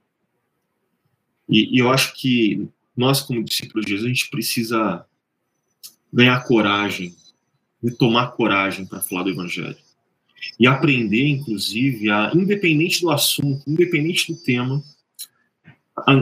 E, 1.47 1.77
e 1.77 1.79
eu 1.79 1.91
acho 1.91 2.14
que 2.14 2.67
nós, 2.97 3.21
como 3.21 3.45
discípulos 3.45 3.85
de 3.85 3.93
Jesus, 3.93 4.07
a 4.07 4.14
gente 4.14 4.31
precisa 4.31 5.07
ganhar 6.11 6.41
coragem, 6.45 7.14
tomar 7.99 8.29
coragem 8.29 8.87
para 8.87 9.03
falar 9.03 9.25
do 9.25 9.31
Evangelho. 9.31 9.77
E 10.59 10.67
aprender, 10.67 11.27
inclusive, 11.27 12.11
a, 12.11 12.33
independente 12.35 13.03
do 13.03 13.11
assunto, 13.11 13.62
independente 13.67 14.33
do 14.33 14.39
tema, 14.39 14.83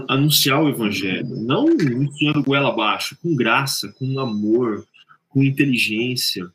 anunciar 0.08 0.62
o 0.62 0.68
Evangelho. 0.68 1.26
Não 1.26 1.68
enfiando 1.70 2.42
goela 2.42 2.70
abaixo, 2.70 3.16
com 3.20 3.34
graça, 3.34 3.92
com 3.92 4.18
amor, 4.20 4.86
com 5.28 5.42
inteligência. 5.42 6.50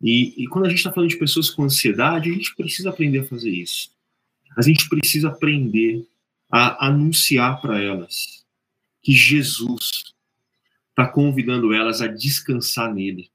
E, 0.00 0.44
e 0.44 0.46
quando 0.46 0.66
a 0.66 0.68
gente 0.68 0.78
está 0.78 0.92
falando 0.92 1.10
de 1.10 1.18
pessoas 1.18 1.50
com 1.50 1.64
ansiedade, 1.64 2.30
a 2.30 2.32
gente 2.32 2.54
precisa 2.54 2.90
aprender 2.90 3.20
a 3.20 3.26
fazer 3.26 3.50
isso. 3.50 3.90
A 4.56 4.62
gente 4.62 4.88
precisa 4.88 5.28
aprender 5.28 6.06
a 6.50 6.86
anunciar 6.86 7.60
para 7.60 7.80
elas 7.80 8.44
que 9.02 9.12
Jesus 9.12 9.90
está 10.90 11.06
convidando 11.08 11.74
elas 11.74 12.00
a 12.00 12.06
descansar 12.06 12.94
nele. 12.94 13.28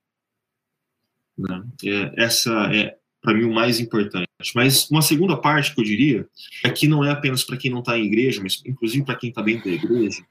Né? 1.37 1.63
É, 1.83 2.23
essa 2.23 2.51
é, 2.73 2.97
para 3.21 3.33
mim, 3.33 3.43
o 3.43 3.53
mais 3.53 3.79
importante. 3.79 4.28
Mas 4.55 4.89
uma 4.89 5.01
segunda 5.01 5.35
parte 5.35 5.73
que 5.73 5.81
eu 5.81 5.85
diria 5.85 6.27
é 6.63 6.69
que 6.69 6.87
não 6.87 7.03
é 7.03 7.11
apenas 7.11 7.43
para 7.43 7.57
quem 7.57 7.69
não 7.69 7.79
está 7.79 7.97
em 7.97 8.05
igreja, 8.05 8.41
mas 8.41 8.61
inclusive 8.65 9.03
para 9.03 9.15
quem 9.15 9.29
está 9.29 9.41
dentro 9.41 9.65
da 9.65 9.75
igreja. 9.75 10.23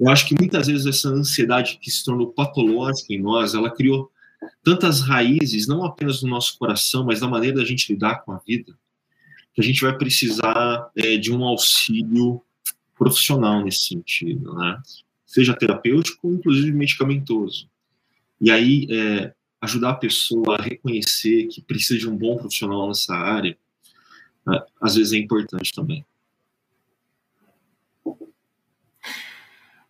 Eu 0.00 0.08
acho 0.08 0.26
que 0.26 0.34
muitas 0.34 0.66
vezes 0.66 0.86
essa 0.86 1.08
ansiedade 1.08 1.78
que 1.80 1.90
se 1.90 2.04
tornou 2.04 2.32
patológica 2.32 3.12
em 3.12 3.20
nós, 3.20 3.54
ela 3.54 3.70
criou 3.70 4.10
tantas 4.62 5.00
raízes, 5.00 5.66
não 5.66 5.84
apenas 5.84 6.22
no 6.22 6.28
nosso 6.28 6.58
coração, 6.58 7.04
mas 7.04 7.20
na 7.20 7.28
maneira 7.28 7.56
da 7.56 7.64
gente 7.64 7.92
lidar 7.92 8.22
com 8.22 8.32
a 8.32 8.40
vida, 8.46 8.76
que 9.54 9.60
a 9.60 9.64
gente 9.64 9.80
vai 9.80 9.96
precisar 9.96 10.90
é, 10.96 11.16
de 11.16 11.32
um 11.32 11.44
auxílio 11.44 12.42
profissional 12.96 13.64
nesse 13.64 13.86
sentido, 13.86 14.54
né? 14.54 14.80
Seja 15.26 15.54
terapêutico, 15.54 16.32
inclusive 16.32 16.72
medicamentoso. 16.72 17.68
E 18.40 18.50
aí, 18.50 18.86
é, 18.90 19.32
ajudar 19.60 19.90
a 19.90 19.94
pessoa 19.94 20.56
a 20.56 20.62
reconhecer 20.62 21.46
que 21.48 21.60
precisa 21.60 21.98
de 21.98 22.08
um 22.08 22.16
bom 22.16 22.36
profissional 22.36 22.88
nessa 22.88 23.14
área, 23.14 23.56
é, 24.52 24.62
às 24.80 24.94
vezes 24.94 25.12
é 25.12 25.16
importante 25.16 25.72
também. 25.72 26.04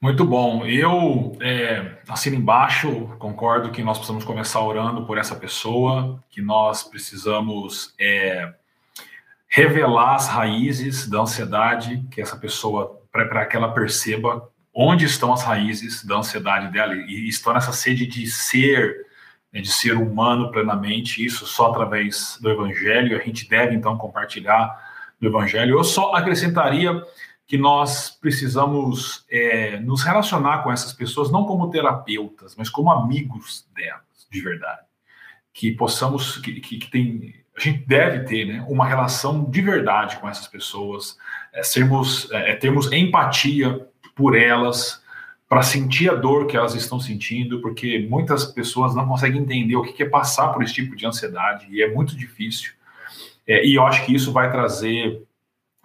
Muito 0.00 0.24
bom. 0.24 0.64
Eu 0.64 1.36
é, 1.40 1.98
assino 2.08 2.36
embaixo, 2.36 3.08
concordo 3.18 3.72
que 3.72 3.82
nós 3.82 3.98
precisamos 3.98 4.24
começar 4.24 4.60
orando 4.60 5.04
por 5.04 5.18
essa 5.18 5.34
pessoa, 5.34 6.22
que 6.30 6.40
nós 6.40 6.84
precisamos 6.84 7.92
é, 7.98 8.54
revelar 9.48 10.14
as 10.14 10.28
raízes 10.28 11.08
da 11.08 11.20
ansiedade 11.20 12.06
que 12.12 12.20
essa 12.20 12.36
pessoa 12.36 13.02
para 13.10 13.44
que 13.46 13.56
ela 13.56 13.72
perceba 13.72 14.48
onde 14.72 15.04
estão 15.04 15.32
as 15.32 15.42
raízes 15.42 16.04
da 16.04 16.18
ansiedade 16.18 16.72
dela 16.72 16.94
e 16.94 17.28
estão 17.28 17.52
nessa 17.52 17.72
sede 17.72 18.06
de 18.06 18.24
ser, 18.28 19.07
de 19.52 19.70
ser 19.70 19.96
humano 19.96 20.50
plenamente, 20.50 21.24
isso 21.24 21.46
só 21.46 21.70
através 21.70 22.38
do 22.40 22.50
evangelho, 22.50 23.18
a 23.18 23.24
gente 23.24 23.48
deve 23.48 23.74
então 23.74 23.96
compartilhar 23.96 24.78
do 25.20 25.26
evangelho. 25.26 25.78
Eu 25.78 25.84
só 25.84 26.14
acrescentaria 26.14 27.02
que 27.46 27.56
nós 27.56 28.10
precisamos 28.10 29.24
é, 29.30 29.80
nos 29.80 30.02
relacionar 30.02 30.58
com 30.58 30.70
essas 30.70 30.92
pessoas 30.92 31.32
não 31.32 31.46
como 31.46 31.70
terapeutas, 31.70 32.54
mas 32.54 32.68
como 32.68 32.90
amigos 32.90 33.66
delas, 33.74 34.28
de 34.30 34.40
verdade. 34.42 34.82
Que 35.54 35.72
possamos, 35.72 36.36
que, 36.36 36.60
que, 36.60 36.78
que 36.78 36.90
tem, 36.90 37.34
a 37.56 37.60
gente 37.60 37.86
deve 37.86 38.26
ter 38.26 38.44
né, 38.44 38.66
uma 38.68 38.86
relação 38.86 39.50
de 39.50 39.62
verdade 39.62 40.18
com 40.18 40.28
essas 40.28 40.46
pessoas, 40.46 41.16
é, 41.54 41.62
sermos, 41.62 42.30
é, 42.32 42.50
é, 42.50 42.54
termos 42.54 42.92
empatia 42.92 43.88
por 44.14 44.36
elas, 44.36 45.02
para 45.48 45.62
sentir 45.62 46.10
a 46.10 46.14
dor 46.14 46.46
que 46.46 46.56
elas 46.56 46.74
estão 46.74 47.00
sentindo, 47.00 47.62
porque 47.62 48.06
muitas 48.10 48.44
pessoas 48.44 48.94
não 48.94 49.08
conseguem 49.08 49.40
entender 49.40 49.76
o 49.76 49.82
que 49.82 50.02
é 50.02 50.08
passar 50.08 50.48
por 50.48 50.62
esse 50.62 50.74
tipo 50.74 50.94
de 50.94 51.06
ansiedade, 51.06 51.66
e 51.70 51.82
é 51.82 51.90
muito 51.90 52.14
difícil. 52.14 52.72
É, 53.46 53.64
e 53.66 53.74
eu 53.74 53.86
acho 53.86 54.04
que 54.04 54.14
isso 54.14 54.30
vai 54.30 54.50
trazer 54.50 55.22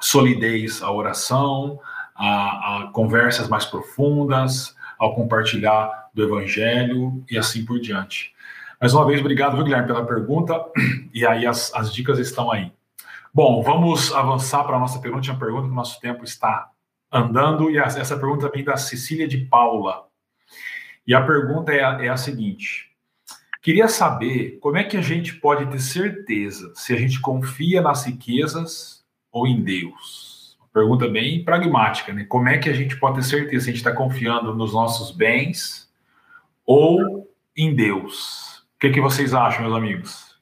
solidez 0.01 0.83
à 0.83 0.91
oração, 0.91 1.79
a, 2.13 2.83
a 2.83 2.87
conversas 2.87 3.47
mais 3.47 3.63
profundas, 3.65 4.75
ao 4.99 5.15
compartilhar 5.15 6.09
do 6.13 6.23
evangelho 6.23 7.23
e 7.29 7.37
assim 7.37 7.65
por 7.65 7.79
diante. 7.79 8.33
Mais 8.79 8.93
uma 8.93 9.05
vez, 9.05 9.21
obrigado, 9.21 9.55
viu, 9.55 9.63
Guilherme, 9.63 9.87
pela 9.87 10.05
pergunta. 10.05 10.61
E 11.13 11.27
aí 11.27 11.45
as, 11.45 11.71
as 11.75 11.93
dicas 11.93 12.17
estão 12.17 12.51
aí. 12.51 12.71
Bom, 13.31 13.61
vamos 13.61 14.11
avançar 14.11 14.63
para 14.63 14.77
a 14.77 14.79
nossa 14.79 14.99
penúltima 14.99 15.37
pergunta, 15.37 15.67
que 15.67 15.71
o 15.71 15.75
nosso 15.75 15.99
tempo 16.01 16.23
está 16.23 16.69
andando, 17.13 17.69
e 17.69 17.77
essa 17.77 18.17
pergunta 18.17 18.49
vem 18.49 18.63
da 18.63 18.75
Cecília 18.75 19.27
de 19.27 19.37
Paula. 19.37 20.07
E 21.05 21.13
a 21.13 21.21
pergunta 21.21 21.71
é 21.71 21.83
a, 21.83 22.05
é 22.05 22.09
a 22.09 22.17
seguinte: 22.17 22.91
queria 23.61 23.87
saber 23.87 24.57
como 24.59 24.77
é 24.77 24.83
que 24.83 24.97
a 24.97 25.01
gente 25.01 25.35
pode 25.35 25.65
ter 25.67 25.79
certeza 25.79 26.73
se 26.75 26.93
a 26.93 26.97
gente 26.97 27.21
confia 27.21 27.81
nas 27.81 28.05
riquezas 28.05 29.05
ou 29.31 29.45
em 29.45 29.61
Deus? 29.61 30.57
Pergunta 30.73 31.07
bem 31.07 31.43
pragmática, 31.45 32.11
né? 32.11 32.25
Como 32.25 32.49
é 32.49 32.57
que 32.57 32.67
a 32.67 32.73
gente 32.73 32.97
pode 32.97 33.17
ter 33.17 33.23
certeza 33.23 33.65
se 33.65 33.69
a 33.69 33.73
gente 33.73 33.85
está 33.85 33.93
confiando 33.93 34.55
nos 34.55 34.73
nossos 34.73 35.11
bens 35.11 35.87
ou 36.65 37.29
em 37.55 37.75
Deus? 37.75 38.65
O 38.75 38.79
que, 38.79 38.89
que 38.89 38.99
vocês 38.99 39.35
acham, 39.35 39.61
meus 39.61 39.75
amigos? 39.75 40.32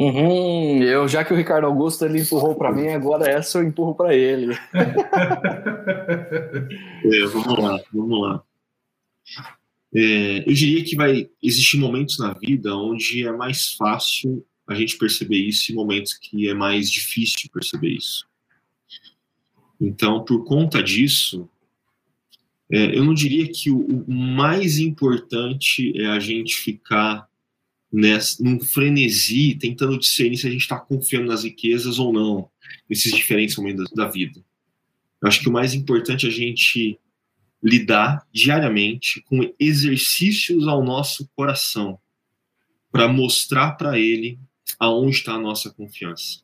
Uhum, 0.00 0.82
eu 0.82 1.08
já 1.08 1.24
que 1.24 1.32
o 1.32 1.36
Ricardo 1.36 1.66
Augusto 1.66 2.04
ele 2.04 2.20
empurrou 2.20 2.54
para 2.54 2.72
mim, 2.72 2.88
agora 2.88 3.28
essa 3.30 3.58
eu 3.58 3.64
empurro 3.64 3.94
para 3.94 4.14
ele. 4.14 4.54
é, 7.04 7.26
vamos 7.26 7.58
lá, 7.58 7.80
vamos 7.92 8.20
lá. 8.20 8.42
É, 9.94 10.48
eu 10.48 10.52
diria 10.52 10.84
que 10.84 10.96
vai 10.96 11.28
existir 11.42 11.78
momentos 11.78 12.18
na 12.18 12.34
vida 12.34 12.74
onde 12.76 13.26
é 13.26 13.32
mais 13.32 13.72
fácil 13.72 14.44
a 14.66 14.74
gente 14.74 14.98
perceber 14.98 15.38
isso 15.38 15.70
e 15.70 15.74
momentos 15.74 16.14
que 16.14 16.48
é 16.48 16.54
mais 16.54 16.90
difícil 16.90 17.48
perceber 17.52 17.90
isso. 17.90 18.26
Então, 19.80 20.24
por 20.24 20.44
conta 20.44 20.82
disso, 20.82 21.48
é, 22.70 22.98
eu 22.98 23.04
não 23.04 23.14
diria 23.14 23.48
que 23.48 23.70
o, 23.70 24.04
o 24.06 24.12
mais 24.12 24.78
importante 24.78 25.92
é 26.00 26.06
a 26.06 26.18
gente 26.18 26.56
ficar 26.56 27.28
nessa, 27.92 28.42
num 28.42 28.60
frenesi, 28.60 29.54
tentando 29.54 29.98
discernir 29.98 30.36
se 30.36 30.46
a 30.46 30.50
gente 30.50 30.62
está 30.62 30.78
confiando 30.78 31.28
nas 31.28 31.44
riquezas 31.44 31.98
ou 31.98 32.12
não, 32.12 32.50
nesses 32.88 33.12
diferentes 33.12 33.56
momentos 33.56 33.90
da 33.92 34.08
vida. 34.08 34.44
Eu 35.22 35.28
acho 35.28 35.40
que 35.40 35.48
o 35.48 35.52
mais 35.52 35.74
importante 35.74 36.26
é 36.26 36.28
a 36.28 36.32
gente 36.32 36.98
lidar 37.62 38.26
diariamente 38.32 39.22
com 39.22 39.52
exercícios 39.58 40.68
ao 40.68 40.84
nosso 40.84 41.28
coração 41.34 41.98
para 42.92 43.08
mostrar 43.08 43.72
para 43.72 43.98
ele 43.98 44.38
aonde 44.78 45.16
está 45.16 45.34
a 45.34 45.40
nossa 45.40 45.70
confiança. 45.70 46.40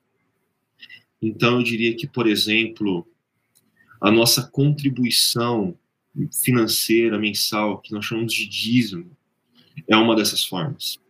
Então, 1.20 1.58
eu 1.58 1.62
diria 1.62 1.94
que, 1.94 2.06
por 2.06 2.26
exemplo, 2.26 3.06
a 4.00 4.10
nossa 4.10 4.42
contribuição 4.42 5.78
financeira 6.42 7.18
mensal, 7.18 7.78
que 7.80 7.92
nós 7.92 8.04
chamamos 8.04 8.32
de 8.32 8.46
dízimo, 8.48 9.16
é 9.88 9.96
uma 9.96 10.16
dessas 10.16 10.44
formas 10.44 11.01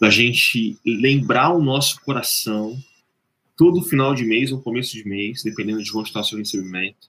da 0.00 0.10
gente 0.10 0.78
lembrar 0.84 1.52
o 1.54 1.62
nosso 1.62 2.00
coração 2.02 2.76
todo 3.56 3.82
final 3.82 4.14
de 4.14 4.24
mês 4.24 4.52
ou 4.52 4.60
começo 4.60 4.92
de 4.92 5.08
mês, 5.08 5.42
dependendo 5.42 5.82
de 5.82 5.96
onde 5.96 6.08
está 6.08 6.20
o 6.20 6.24
seu 6.24 6.38
recebimento, 6.38 7.08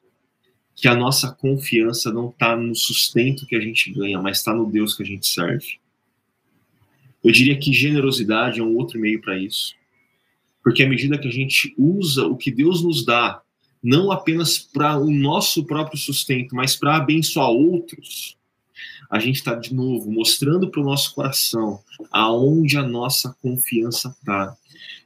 que 0.74 0.88
a 0.88 0.96
nossa 0.96 1.32
confiança 1.32 2.12
não 2.12 2.30
está 2.30 2.56
no 2.56 2.74
sustento 2.74 3.46
que 3.46 3.56
a 3.56 3.60
gente 3.60 3.92
ganha, 3.92 4.22
mas 4.22 4.38
está 4.38 4.54
no 4.54 4.72
Deus 4.72 4.96
que 4.96 5.04
a 5.04 5.06
gente 5.06 5.28
serve. 5.28 5.80
Eu 7.24 7.32
diria 7.32 7.58
que 7.58 7.74
generosidade 7.74 8.60
é 8.60 8.64
um 8.64 8.76
outro 8.78 9.00
meio 9.00 9.20
para 9.20 9.38
isso, 9.38 9.76
porque 10.64 10.84
à 10.84 10.88
medida 10.88 11.18
que 11.18 11.28
a 11.28 11.32
gente 11.32 11.74
usa 11.78 12.26
o 12.26 12.38
que 12.38 12.52
Deus 12.52 12.84
nos 12.84 13.04
dá, 13.04 13.42
não 13.84 14.12
apenas 14.12 14.58
para 14.60 14.98
o 14.98 15.12
nosso 15.12 15.66
próprio 15.66 15.98
sustento, 15.98 16.56
mas 16.56 16.76
para 16.76 16.96
abençoar 16.96 17.50
outros, 17.50 18.37
a 19.10 19.20
gente 19.20 19.38
está 19.38 19.55
de 19.55 19.74
novo 19.74 20.12
mostrando 20.12 20.70
para 20.70 20.82
o 20.82 20.86
nosso 20.86 21.14
coração 21.16 21.82
aonde 22.12 22.78
a 22.78 22.84
nossa 22.84 23.36
confiança 23.41 24.10
está. 24.10 24.55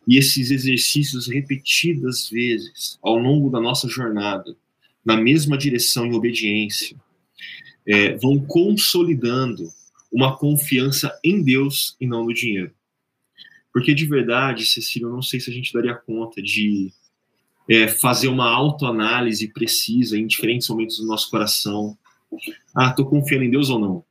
E 0.07 0.17
esses 0.17 0.49
exercícios 0.49 1.27
repetidas 1.27 2.29
vezes 2.29 2.97
ao 3.01 3.17
longo 3.17 3.49
da 3.49 3.59
nossa 3.59 3.87
jornada, 3.87 4.55
na 5.05 5.15
mesma 5.15 5.57
direção 5.57 6.05
em 6.05 6.15
obediência, 6.15 6.97
é, 7.85 8.15
vão 8.17 8.39
consolidando 8.39 9.71
uma 10.11 10.35
confiança 10.35 11.17
em 11.23 11.41
Deus 11.43 11.95
e 11.99 12.07
não 12.07 12.25
no 12.25 12.33
dinheiro. 12.33 12.71
Porque 13.71 13.93
de 13.93 14.05
verdade, 14.05 14.65
Cecília, 14.65 15.05
eu 15.05 15.13
não 15.13 15.21
sei 15.21 15.39
se 15.39 15.49
a 15.49 15.53
gente 15.53 15.71
daria 15.71 15.95
conta 15.95 16.41
de 16.41 16.91
é, 17.69 17.87
fazer 17.87 18.27
uma 18.27 18.49
autoanálise 18.49 19.47
precisa 19.47 20.17
em 20.17 20.27
diferentes 20.27 20.67
momentos 20.67 20.97
do 20.97 21.05
nosso 21.05 21.29
coração, 21.29 21.97
ah, 22.75 22.89
estou 22.89 23.05
confiando 23.05 23.43
em 23.43 23.51
Deus 23.51 23.69
ou 23.69 23.79
não? 23.79 24.03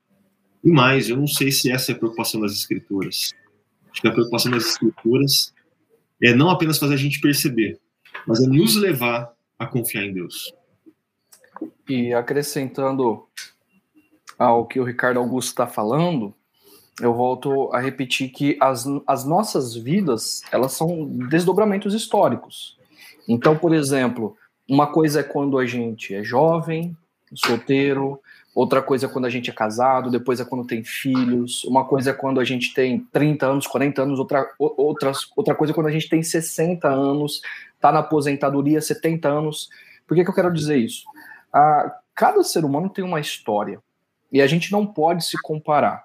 E 0.62 0.70
mais, 0.70 1.08
eu 1.08 1.16
não 1.16 1.26
sei 1.26 1.50
se 1.50 1.70
essa 1.70 1.92
é 1.92 1.94
a 1.94 1.98
preocupação 1.98 2.40
das 2.40 2.52
Escrituras. 2.52 3.32
Acho 3.90 4.00
que 4.02 4.08
a 4.08 4.12
preocupação 4.12 4.52
das 4.52 4.66
Escrituras 4.66 5.54
é 6.22 6.34
não 6.34 6.50
apenas 6.50 6.78
fazer 6.78 6.94
a 6.94 6.98
gente 6.98 7.20
perceber, 7.20 7.78
mas 8.26 8.42
é 8.42 8.46
nos 8.46 8.76
levar 8.76 9.32
a 9.58 9.66
confiar 9.66 10.04
em 10.04 10.12
Deus. 10.12 10.52
E 11.88 12.12
acrescentando 12.12 13.26
ao 14.38 14.66
que 14.66 14.78
o 14.78 14.84
Ricardo 14.84 15.18
Augusto 15.18 15.48
está 15.48 15.66
falando, 15.66 16.34
eu 17.00 17.14
volto 17.14 17.70
a 17.72 17.80
repetir 17.80 18.30
que 18.30 18.56
as, 18.60 18.84
as 19.06 19.24
nossas 19.24 19.74
vidas 19.74 20.42
elas 20.52 20.72
são 20.72 21.06
desdobramentos 21.28 21.94
históricos. 21.94 22.78
Então, 23.26 23.56
por 23.56 23.74
exemplo, 23.74 24.36
uma 24.68 24.86
coisa 24.86 25.20
é 25.20 25.22
quando 25.22 25.58
a 25.58 25.66
gente 25.66 26.14
é 26.14 26.22
jovem, 26.22 26.96
solteiro, 27.34 28.20
outra 28.54 28.82
coisa 28.82 29.06
é 29.06 29.08
quando 29.08 29.26
a 29.26 29.30
gente 29.30 29.50
é 29.50 29.52
casado, 29.52 30.10
depois 30.10 30.40
é 30.40 30.44
quando 30.44 30.66
tem 30.66 30.82
filhos, 30.84 31.64
uma 31.64 31.84
coisa 31.84 32.10
é 32.10 32.12
quando 32.12 32.40
a 32.40 32.44
gente 32.44 32.74
tem 32.74 33.00
30 33.12 33.46
anos, 33.46 33.66
40 33.66 34.02
anos, 34.02 34.18
outra, 34.18 34.50
outra, 34.58 35.12
outra 35.36 35.54
coisa 35.54 35.72
é 35.72 35.74
quando 35.74 35.86
a 35.86 35.92
gente 35.92 36.08
tem 36.08 36.22
60 36.22 36.88
anos, 36.88 37.40
tá 37.80 37.92
na 37.92 38.00
aposentadoria, 38.00 38.80
70 38.80 39.28
anos. 39.28 39.68
Por 40.06 40.16
que, 40.16 40.24
que 40.24 40.30
eu 40.30 40.34
quero 40.34 40.52
dizer 40.52 40.76
isso? 40.76 41.04
Ah, 41.52 41.98
cada 42.14 42.42
ser 42.42 42.64
humano 42.64 42.90
tem 42.90 43.04
uma 43.04 43.20
história 43.20 43.80
e 44.32 44.40
a 44.40 44.46
gente 44.46 44.70
não 44.72 44.86
pode 44.86 45.24
se 45.24 45.40
comparar. 45.40 46.04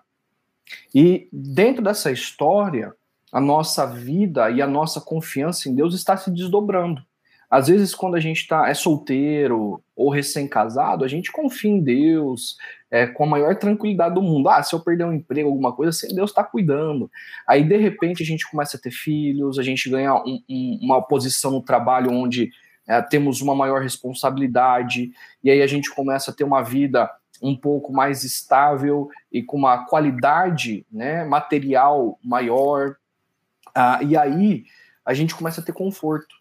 E 0.94 1.28
dentro 1.32 1.84
dessa 1.84 2.12
história, 2.12 2.94
a 3.32 3.40
nossa 3.40 3.86
vida 3.86 4.50
e 4.50 4.62
a 4.62 4.68
nossa 4.68 5.02
confiança 5.02 5.70
em 5.70 5.76
Deus 5.76 5.94
está 5.94 6.16
se 6.16 6.32
desdobrando. 6.32 7.04
Às 7.50 7.68
vezes, 7.68 7.94
quando 7.94 8.16
a 8.16 8.20
gente 8.20 8.48
tá, 8.48 8.68
é 8.70 8.74
solteiro 8.74 9.84
ou 9.96 10.10
recém-casado, 10.10 11.06
a 11.06 11.08
gente 11.08 11.32
confia 11.32 11.72
em 11.72 11.80
Deus 11.80 12.58
é, 12.92 13.08
com 13.08 13.24
a 13.24 13.28
maior 13.28 13.56
tranquilidade 13.56 14.16
do 14.16 14.22
mundo. 14.22 14.50
Ah, 14.50 14.62
se 14.62 14.76
eu 14.76 14.80
perder 14.80 15.06
um 15.06 15.14
emprego, 15.14 15.48
alguma 15.48 15.74
coisa, 15.74 15.92
assim, 15.92 16.14
Deus 16.14 16.32
está 16.32 16.44
cuidando. 16.44 17.10
Aí, 17.48 17.64
de 17.64 17.78
repente, 17.78 18.22
a 18.22 18.26
gente 18.26 18.50
começa 18.50 18.78
a 18.78 18.80
ter 18.80 18.92
filhos, 18.92 19.58
a 19.58 19.64
gente 19.64 19.90
ganha 19.90 20.14
um, 20.16 20.42
um, 20.50 20.80
uma 20.82 21.02
posição 21.02 21.52
no 21.52 21.62
trabalho 21.62 22.12
onde 22.12 22.52
é, 22.88 23.02
temos 23.02 23.42
uma 23.42 23.56
maior 23.56 23.82
responsabilidade, 23.82 25.12
e 25.44 25.50
aí 25.50 25.62
a 25.62 25.68
gente 25.68 25.94
começa 25.94 26.32
a 26.32 26.34
ter 26.34 26.44
uma 26.44 26.62
vida 26.62 27.10
um 27.42 27.56
pouco 27.56 27.92
mais 27.92 28.24
estável 28.24 29.10
e 29.32 29.44
com 29.44 29.58
uma 29.58 29.86
qualidade 29.86 30.86
né, 30.92 31.24
material 31.24 32.20
maior. 32.24 32.96
Ah, 33.74 34.00
e 34.02 34.16
aí 34.16 34.66
a 35.06 35.14
gente 35.14 35.36
começa 35.36 35.62
a 35.62 35.64
ter 35.64 35.74
conforto. 35.74 36.36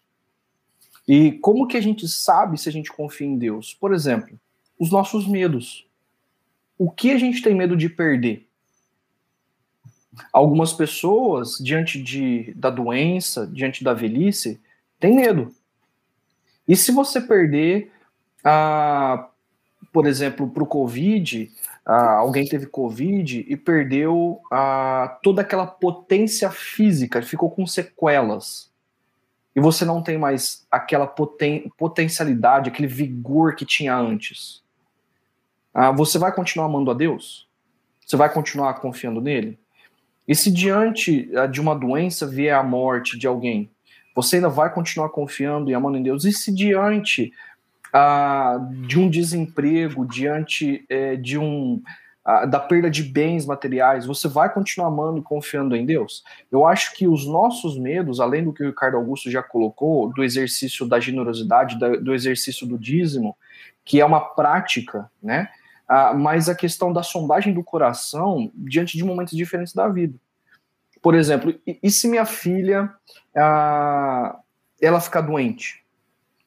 E 1.07 1.33
como 1.33 1.67
que 1.67 1.77
a 1.77 1.81
gente 1.81 2.07
sabe 2.07 2.57
se 2.57 2.67
a 2.67 2.71
gente 2.71 2.91
confia 2.91 3.27
em 3.27 3.37
Deus? 3.37 3.73
Por 3.73 3.93
exemplo, 3.93 4.39
os 4.79 4.91
nossos 4.91 5.27
medos. 5.27 5.87
O 6.77 6.89
que 6.89 7.11
a 7.11 7.17
gente 7.17 7.41
tem 7.41 7.55
medo 7.55 7.77
de 7.77 7.87
perder? 7.87 8.47
Algumas 10.31 10.73
pessoas, 10.73 11.57
diante 11.59 12.01
de, 12.01 12.53
da 12.55 12.69
doença, 12.69 13.45
diante 13.47 13.83
da 13.83 13.93
velhice, 13.93 14.59
têm 14.99 15.15
medo. 15.15 15.53
E 16.67 16.75
se 16.75 16.91
você 16.91 17.21
perder, 17.21 17.91
ah, 18.43 19.29
por 19.93 20.07
exemplo, 20.07 20.49
para 20.49 20.63
o 20.63 20.67
Covid, 20.67 21.51
ah, 21.85 22.15
alguém 22.15 22.45
teve 22.47 22.65
Covid 22.65 23.45
e 23.47 23.55
perdeu 23.55 24.41
ah, 24.51 25.19
toda 25.21 25.41
aquela 25.41 25.67
potência 25.67 26.49
física, 26.49 27.21
ficou 27.21 27.51
com 27.51 27.67
sequelas 27.67 28.73
e 29.55 29.61
você 29.61 29.85
não 29.85 30.01
tem 30.01 30.17
mais 30.17 30.65
aquela 30.69 31.07
poten 31.07 31.71
potencialidade, 31.77 32.69
aquele 32.69 32.87
vigor 32.87 33.55
que 33.55 33.65
tinha 33.65 33.95
antes, 33.95 34.61
ah, 35.73 35.91
você 35.91 36.17
vai 36.17 36.31
continuar 36.33 36.65
amando 36.65 36.91
a 36.91 36.93
Deus? 36.93 37.47
Você 38.05 38.15
vai 38.15 38.31
continuar 38.31 38.73
confiando 38.75 39.21
nele? 39.21 39.57
E 40.27 40.35
se 40.35 40.51
diante 40.51 41.29
ah, 41.35 41.47
de 41.47 41.61
uma 41.61 41.75
doença 41.75 42.27
vier 42.27 42.55
a 42.55 42.63
morte 42.63 43.17
de 43.17 43.27
alguém, 43.27 43.69
você 44.15 44.37
ainda 44.37 44.49
vai 44.49 44.73
continuar 44.73 45.09
confiando 45.09 45.69
e 45.69 45.73
amando 45.73 45.97
em 45.97 46.03
Deus? 46.03 46.25
E 46.25 46.31
se 46.31 46.53
diante 46.53 47.33
ah, 47.93 48.57
de 48.87 48.99
um 48.99 49.09
desemprego, 49.09 50.05
diante 50.05 50.85
eh, 50.89 51.15
de 51.15 51.37
um 51.37 51.81
da 52.49 52.59
perda 52.59 52.89
de 52.89 53.03
bens 53.03 53.45
materiais, 53.45 54.05
você 54.05 54.27
vai 54.27 54.51
continuar 54.51 54.87
amando 54.87 55.19
e 55.19 55.21
confiando 55.21 55.75
em 55.75 55.85
Deus? 55.85 56.23
Eu 56.51 56.65
acho 56.65 56.95
que 56.95 57.07
os 57.07 57.27
nossos 57.27 57.77
medos, 57.77 58.19
além 58.19 58.43
do 58.43 58.51
que 58.51 58.63
o 58.63 58.67
Ricardo 58.67 58.97
Augusto 58.97 59.29
já 59.29 59.43
colocou, 59.43 60.11
do 60.11 60.23
exercício 60.23 60.87
da 60.87 60.99
generosidade, 60.99 61.77
do 61.77 62.13
exercício 62.15 62.65
do 62.65 62.79
dízimo, 62.79 63.37
que 63.83 64.01
é 64.01 64.05
uma 64.05 64.19
prática, 64.19 65.09
né? 65.21 65.49
Ah, 65.87 66.15
mas 66.15 66.49
a 66.49 66.55
questão 66.55 66.91
da 66.91 67.03
sondagem 67.03 67.53
do 67.53 67.63
coração 67.63 68.51
diante 68.55 68.97
de 68.97 69.03
momentos 69.03 69.37
diferentes 69.37 69.73
da 69.73 69.87
vida. 69.87 70.17
por 71.03 71.13
exemplo, 71.13 71.53
e, 71.67 71.91
se 71.91 72.07
minha 72.07 72.25
filha 72.25 72.91
ah, 73.37 74.39
ela 74.81 74.99
ficar 74.99 75.21
doente? 75.21 75.84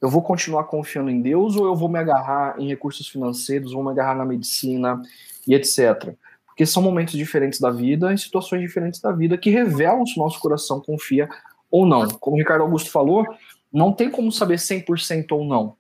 Eu 0.01 0.09
vou 0.09 0.23
continuar 0.23 0.65
confiando 0.65 1.11
em 1.11 1.21
Deus 1.21 1.57
ou 1.57 1.67
eu 1.67 1.75
vou 1.75 1.89
me 1.89 1.99
agarrar 1.99 2.55
em 2.59 2.69
recursos 2.69 3.09
financeiros, 3.09 3.73
vou 3.73 3.83
me 3.83 3.91
agarrar 3.91 4.15
na 4.15 4.25
medicina 4.25 5.03
e 5.47 5.55
etc. 5.55 6.15
Porque 6.47 6.65
são 6.65 6.83
momentos 6.83 7.15
diferentes 7.15 7.61
da 7.61 7.71
vida, 7.71 8.13
em 8.13 8.17
situações 8.17 8.61
diferentes 8.61 9.01
da 9.01 9.13
vida, 9.13 9.37
que 9.37 9.51
revelam 9.51 10.07
se 10.07 10.19
o 10.19 10.23
nosso 10.23 10.41
coração 10.41 10.81
confia 10.81 11.29
ou 11.71 11.85
não. 11.85 12.09
Como 12.09 12.37
o 12.37 12.39
Ricardo 12.39 12.63
Augusto 12.63 12.91
falou, 12.91 13.25
não 13.73 13.93
tem 13.93 14.11
como 14.11 14.33
saber 14.33 14.57
100% 14.57 15.33
ou 15.33 15.45
não, 15.45 15.77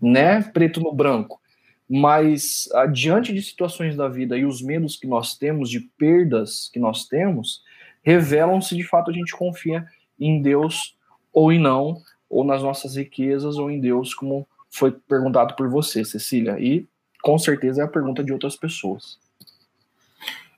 né? 0.00 0.42
Preto 0.42 0.80
no 0.80 0.92
branco. 0.92 1.40
Mas, 1.88 2.68
diante 2.92 3.34
de 3.34 3.42
situações 3.42 3.94
da 3.94 4.08
vida 4.08 4.38
e 4.38 4.46
os 4.46 4.62
medos 4.62 4.96
que 4.96 5.06
nós 5.06 5.36
temos, 5.36 5.68
de 5.68 5.80
perdas 5.80 6.70
que 6.72 6.78
nós 6.80 7.06
temos, 7.06 7.62
revelam 8.02 8.60
se 8.60 8.74
de 8.74 8.82
fato 8.82 9.10
a 9.10 9.14
gente 9.14 9.36
confia 9.36 9.84
em 10.18 10.40
Deus 10.40 10.96
ou 11.32 11.52
em 11.52 11.58
não, 11.58 11.96
ou 12.32 12.42
nas 12.42 12.62
nossas 12.62 12.96
riquezas, 12.96 13.58
ou 13.58 13.70
em 13.70 13.78
Deus, 13.78 14.14
como 14.14 14.48
foi 14.70 14.90
perguntado 14.90 15.54
por 15.54 15.68
você, 15.68 16.02
Cecília. 16.02 16.56
E 16.58 16.88
com 17.22 17.38
certeza 17.38 17.82
é 17.82 17.84
a 17.84 17.88
pergunta 17.88 18.24
de 18.24 18.32
outras 18.32 18.56
pessoas. 18.56 19.18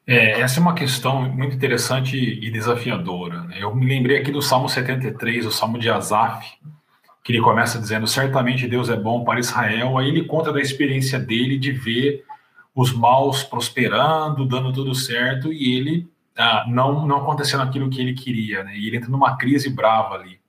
É, 0.07 0.41
essa 0.41 0.61
é 0.61 0.63
uma 0.63 0.75
questão 0.75 1.29
muito 1.29 1.57
interessante 1.57 2.17
e 2.17 2.49
desafiadora. 2.51 3.43
Né? 3.43 3.57
Eu 3.61 3.75
me 3.75 3.87
lembrei 3.87 4.19
aqui 4.19 4.31
do 4.31 4.41
Salmo 4.41 4.69
73, 4.69 5.47
o 5.47 5.51
Salmo 5.51 5.77
de 5.77 5.91
Asaf, 5.91 6.47
que 7.25 7.33
ele 7.33 7.41
começa 7.41 7.79
dizendo: 7.79 8.07
Certamente 8.07 8.69
Deus 8.69 8.89
é 8.89 8.97
bom 8.97 9.25
para 9.25 9.41
Israel. 9.41 9.99
Aí 9.99 10.09
ele 10.09 10.27
conta 10.27 10.53
da 10.53 10.61
experiência 10.61 11.19
dele 11.19 11.59
de 11.59 11.73
ver 11.73 12.25
os 12.73 12.93
maus 12.93 13.43
prosperando, 13.43 14.47
dando 14.47 14.73
tudo 14.73 14.95
certo, 14.95 15.53
e 15.53 15.77
ele 15.77 16.09
ah, 16.37 16.65
não, 16.69 17.05
não 17.07 17.17
acontecendo 17.19 17.63
aquilo 17.63 17.91
que 17.91 18.01
ele 18.01 18.15
queria. 18.15 18.63
Né? 18.63 18.77
E 18.77 18.87
ele 18.87 18.99
entra 18.99 19.11
numa 19.11 19.37
crise 19.37 19.69
brava 19.71 20.15
ali. 20.15 20.44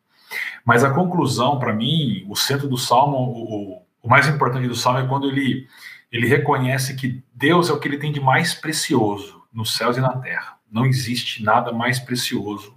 Mas 0.66 0.84
a 0.84 0.89
conclusão, 0.89 1.59
para 1.59 1.74
mim, 1.74 2.26
o 2.28 2.36
centro 2.36 2.68
do 2.68 2.78
salmo, 2.78 3.18
o, 3.18 3.86
o 4.01 4.09
mais 4.09 4.28
importante 4.28 4.68
do 4.68 4.76
salmo 4.76 4.99
é 4.99 5.07
quando 5.07 5.30
ele, 5.30 5.68
ele 6.11 6.28
reconhece 6.28 6.95
que 6.95 7.24
Deus 7.34 7.70
é 7.70 7.74
o 7.74 7.80
que 7.80 7.88
ele 7.88 7.99
tem 7.99 8.11
de 8.11 8.20
mais 8.20 8.53
precioso 8.53 9.43
nos 9.53 9.78
céus 9.78 9.95
e 9.95 10.01
na 10.01 10.18
terra. 10.18 10.57
Não 10.72 10.86
existe 10.86 11.43
nada 11.43 11.72
mais 11.72 11.99
precioso 11.99 12.76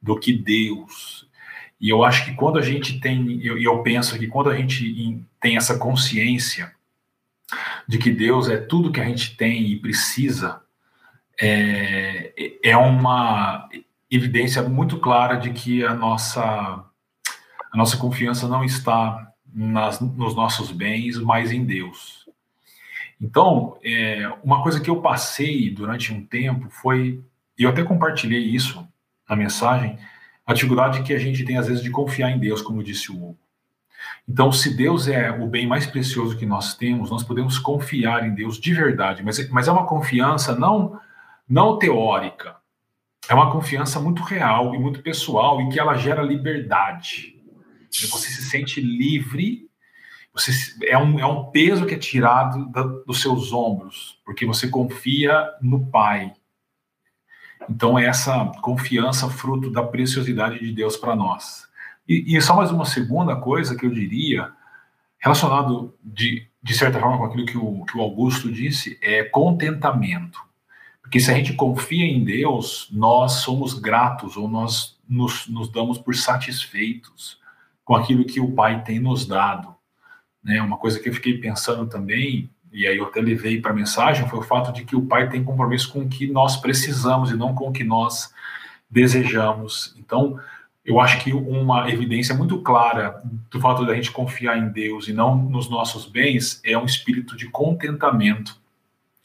do 0.00 0.18
que 0.18 0.32
Deus. 0.32 1.26
E 1.80 1.88
eu 1.88 2.04
acho 2.04 2.24
que 2.26 2.34
quando 2.34 2.58
a 2.58 2.62
gente 2.62 3.00
tem, 3.00 3.26
e 3.26 3.46
eu, 3.46 3.58
eu 3.58 3.82
penso 3.82 4.16
que 4.18 4.28
quando 4.28 4.50
a 4.50 4.56
gente 4.56 5.24
tem 5.40 5.56
essa 5.56 5.78
consciência 5.78 6.72
de 7.88 7.98
que 7.98 8.10
Deus 8.10 8.48
é 8.48 8.56
tudo 8.56 8.92
que 8.92 9.00
a 9.00 9.04
gente 9.04 9.36
tem 9.36 9.66
e 9.66 9.76
precisa, 9.76 10.62
é, 11.40 12.32
é 12.62 12.76
uma 12.76 13.68
evidência 14.10 14.62
muito 14.62 14.98
clara 14.98 15.36
de 15.36 15.50
que 15.50 15.84
a 15.84 15.94
nossa, 15.94 16.84
a 17.72 17.76
nossa 17.76 17.96
confiança 17.96 18.46
não 18.46 18.62
está 18.62 19.32
nas, 19.52 20.00
nos 20.00 20.34
nossos 20.34 20.70
bens, 20.70 21.18
mas 21.18 21.50
em 21.50 21.64
Deus. 21.64 22.28
Então, 23.20 23.78
é, 23.82 24.30
uma 24.42 24.62
coisa 24.62 24.80
que 24.80 24.90
eu 24.90 25.00
passei 25.00 25.70
durante 25.70 26.12
um 26.12 26.24
tempo 26.24 26.68
foi, 26.68 27.22
e 27.58 27.62
eu 27.62 27.70
até 27.70 27.82
compartilhei 27.82 28.40
isso 28.40 28.86
na 29.28 29.36
mensagem, 29.36 29.98
a 30.44 30.52
dificuldade 30.52 31.02
que 31.02 31.14
a 31.14 31.18
gente 31.18 31.44
tem 31.44 31.56
às 31.56 31.68
vezes 31.68 31.82
de 31.82 31.90
confiar 31.90 32.30
em 32.30 32.38
Deus, 32.38 32.60
como 32.60 32.82
disse 32.82 33.10
o 33.10 33.16
Hugo. 33.16 33.38
Então, 34.28 34.50
se 34.50 34.76
Deus 34.76 35.08
é 35.08 35.30
o 35.30 35.46
bem 35.46 35.66
mais 35.66 35.86
precioso 35.86 36.36
que 36.36 36.44
nós 36.44 36.74
temos, 36.74 37.10
nós 37.10 37.22
podemos 37.22 37.58
confiar 37.58 38.26
em 38.26 38.34
Deus 38.34 38.58
de 38.58 38.74
verdade, 38.74 39.22
mas, 39.22 39.48
mas 39.50 39.68
é 39.68 39.72
uma 39.72 39.86
confiança 39.86 40.54
não, 40.54 41.00
não 41.48 41.78
teórica, 41.78 42.56
é 43.28 43.34
uma 43.34 43.52
confiança 43.52 44.00
muito 44.00 44.22
real 44.22 44.74
e 44.74 44.78
muito 44.78 45.00
pessoal 45.00 45.60
e 45.62 45.68
que 45.68 45.78
ela 45.78 45.94
gera 45.94 46.22
liberdade. 46.22 47.40
Você 47.92 48.28
se 48.28 48.44
sente 48.44 48.80
livre 48.80 49.70
você, 50.34 50.50
é, 50.86 50.96
um, 50.96 51.18
é 51.18 51.26
um 51.26 51.50
peso 51.50 51.84
que 51.84 51.94
é 51.94 51.98
tirado 51.98 52.66
da, 52.70 52.82
dos 52.82 53.20
seus 53.20 53.52
ombros, 53.52 54.18
porque 54.24 54.46
você 54.46 54.66
confia 54.66 55.50
no 55.60 55.86
Pai. 55.86 56.32
Então, 57.68 57.98
é 57.98 58.06
essa 58.06 58.46
confiança 58.62 59.28
fruto 59.28 59.70
da 59.70 59.82
preciosidade 59.82 60.58
de 60.58 60.72
Deus 60.72 60.96
para 60.96 61.14
nós. 61.14 61.68
E, 62.08 62.34
e 62.34 62.40
só 62.40 62.56
mais 62.56 62.70
uma 62.70 62.86
segunda 62.86 63.36
coisa 63.36 63.76
que 63.76 63.84
eu 63.84 63.90
diria, 63.90 64.50
relacionado 65.18 65.94
de, 66.02 66.48
de 66.62 66.74
certa 66.74 66.98
forma 66.98 67.18
com 67.18 67.24
aquilo 67.26 67.46
que 67.46 67.58
o, 67.58 67.84
que 67.84 67.96
o 67.96 68.00
Augusto 68.00 68.50
disse, 68.50 68.98
é 69.02 69.22
contentamento. 69.22 70.40
Porque 71.02 71.20
se 71.20 71.30
a 71.30 71.34
gente 71.34 71.52
confia 71.52 72.06
em 72.06 72.24
Deus, 72.24 72.88
nós 72.90 73.32
somos 73.32 73.78
gratos 73.78 74.36
ou 74.36 74.48
nós 74.48 74.98
nos, 75.06 75.46
nos 75.46 75.70
damos 75.70 75.98
por 75.98 76.14
satisfeitos 76.16 77.41
com 77.92 77.96
aquilo 77.96 78.24
que 78.24 78.40
o 78.40 78.50
Pai 78.52 78.82
tem 78.82 78.98
nos 78.98 79.26
dado. 79.26 79.74
Né? 80.42 80.62
Uma 80.62 80.78
coisa 80.78 80.98
que 80.98 81.10
eu 81.10 81.12
fiquei 81.12 81.36
pensando 81.36 81.86
também, 81.86 82.48
e 82.72 82.86
aí 82.86 82.96
eu 82.96 83.04
até 83.04 83.20
levei 83.20 83.60
para 83.60 83.70
a 83.70 83.74
mensagem, 83.74 84.26
foi 84.30 84.38
o 84.38 84.42
fato 84.42 84.72
de 84.72 84.82
que 84.82 84.96
o 84.96 85.04
Pai 85.04 85.28
tem 85.28 85.44
compromisso 85.44 85.92
com 85.92 86.00
o 86.00 86.08
que 86.08 86.26
nós 86.26 86.56
precisamos 86.56 87.30
e 87.30 87.36
não 87.36 87.54
com 87.54 87.68
o 87.68 87.72
que 87.72 87.84
nós 87.84 88.32
desejamos. 88.88 89.94
Então, 89.98 90.40
eu 90.82 90.98
acho 91.00 91.22
que 91.22 91.34
uma 91.34 91.90
evidência 91.90 92.34
muito 92.34 92.62
clara 92.62 93.22
do 93.50 93.60
fato 93.60 93.84
da 93.84 93.94
gente 93.94 94.10
confiar 94.10 94.56
em 94.56 94.70
Deus 94.70 95.06
e 95.06 95.12
não 95.12 95.36
nos 95.36 95.68
nossos 95.68 96.06
bens 96.06 96.62
é 96.64 96.78
um 96.78 96.86
espírito 96.86 97.36
de 97.36 97.50
contentamento 97.50 98.58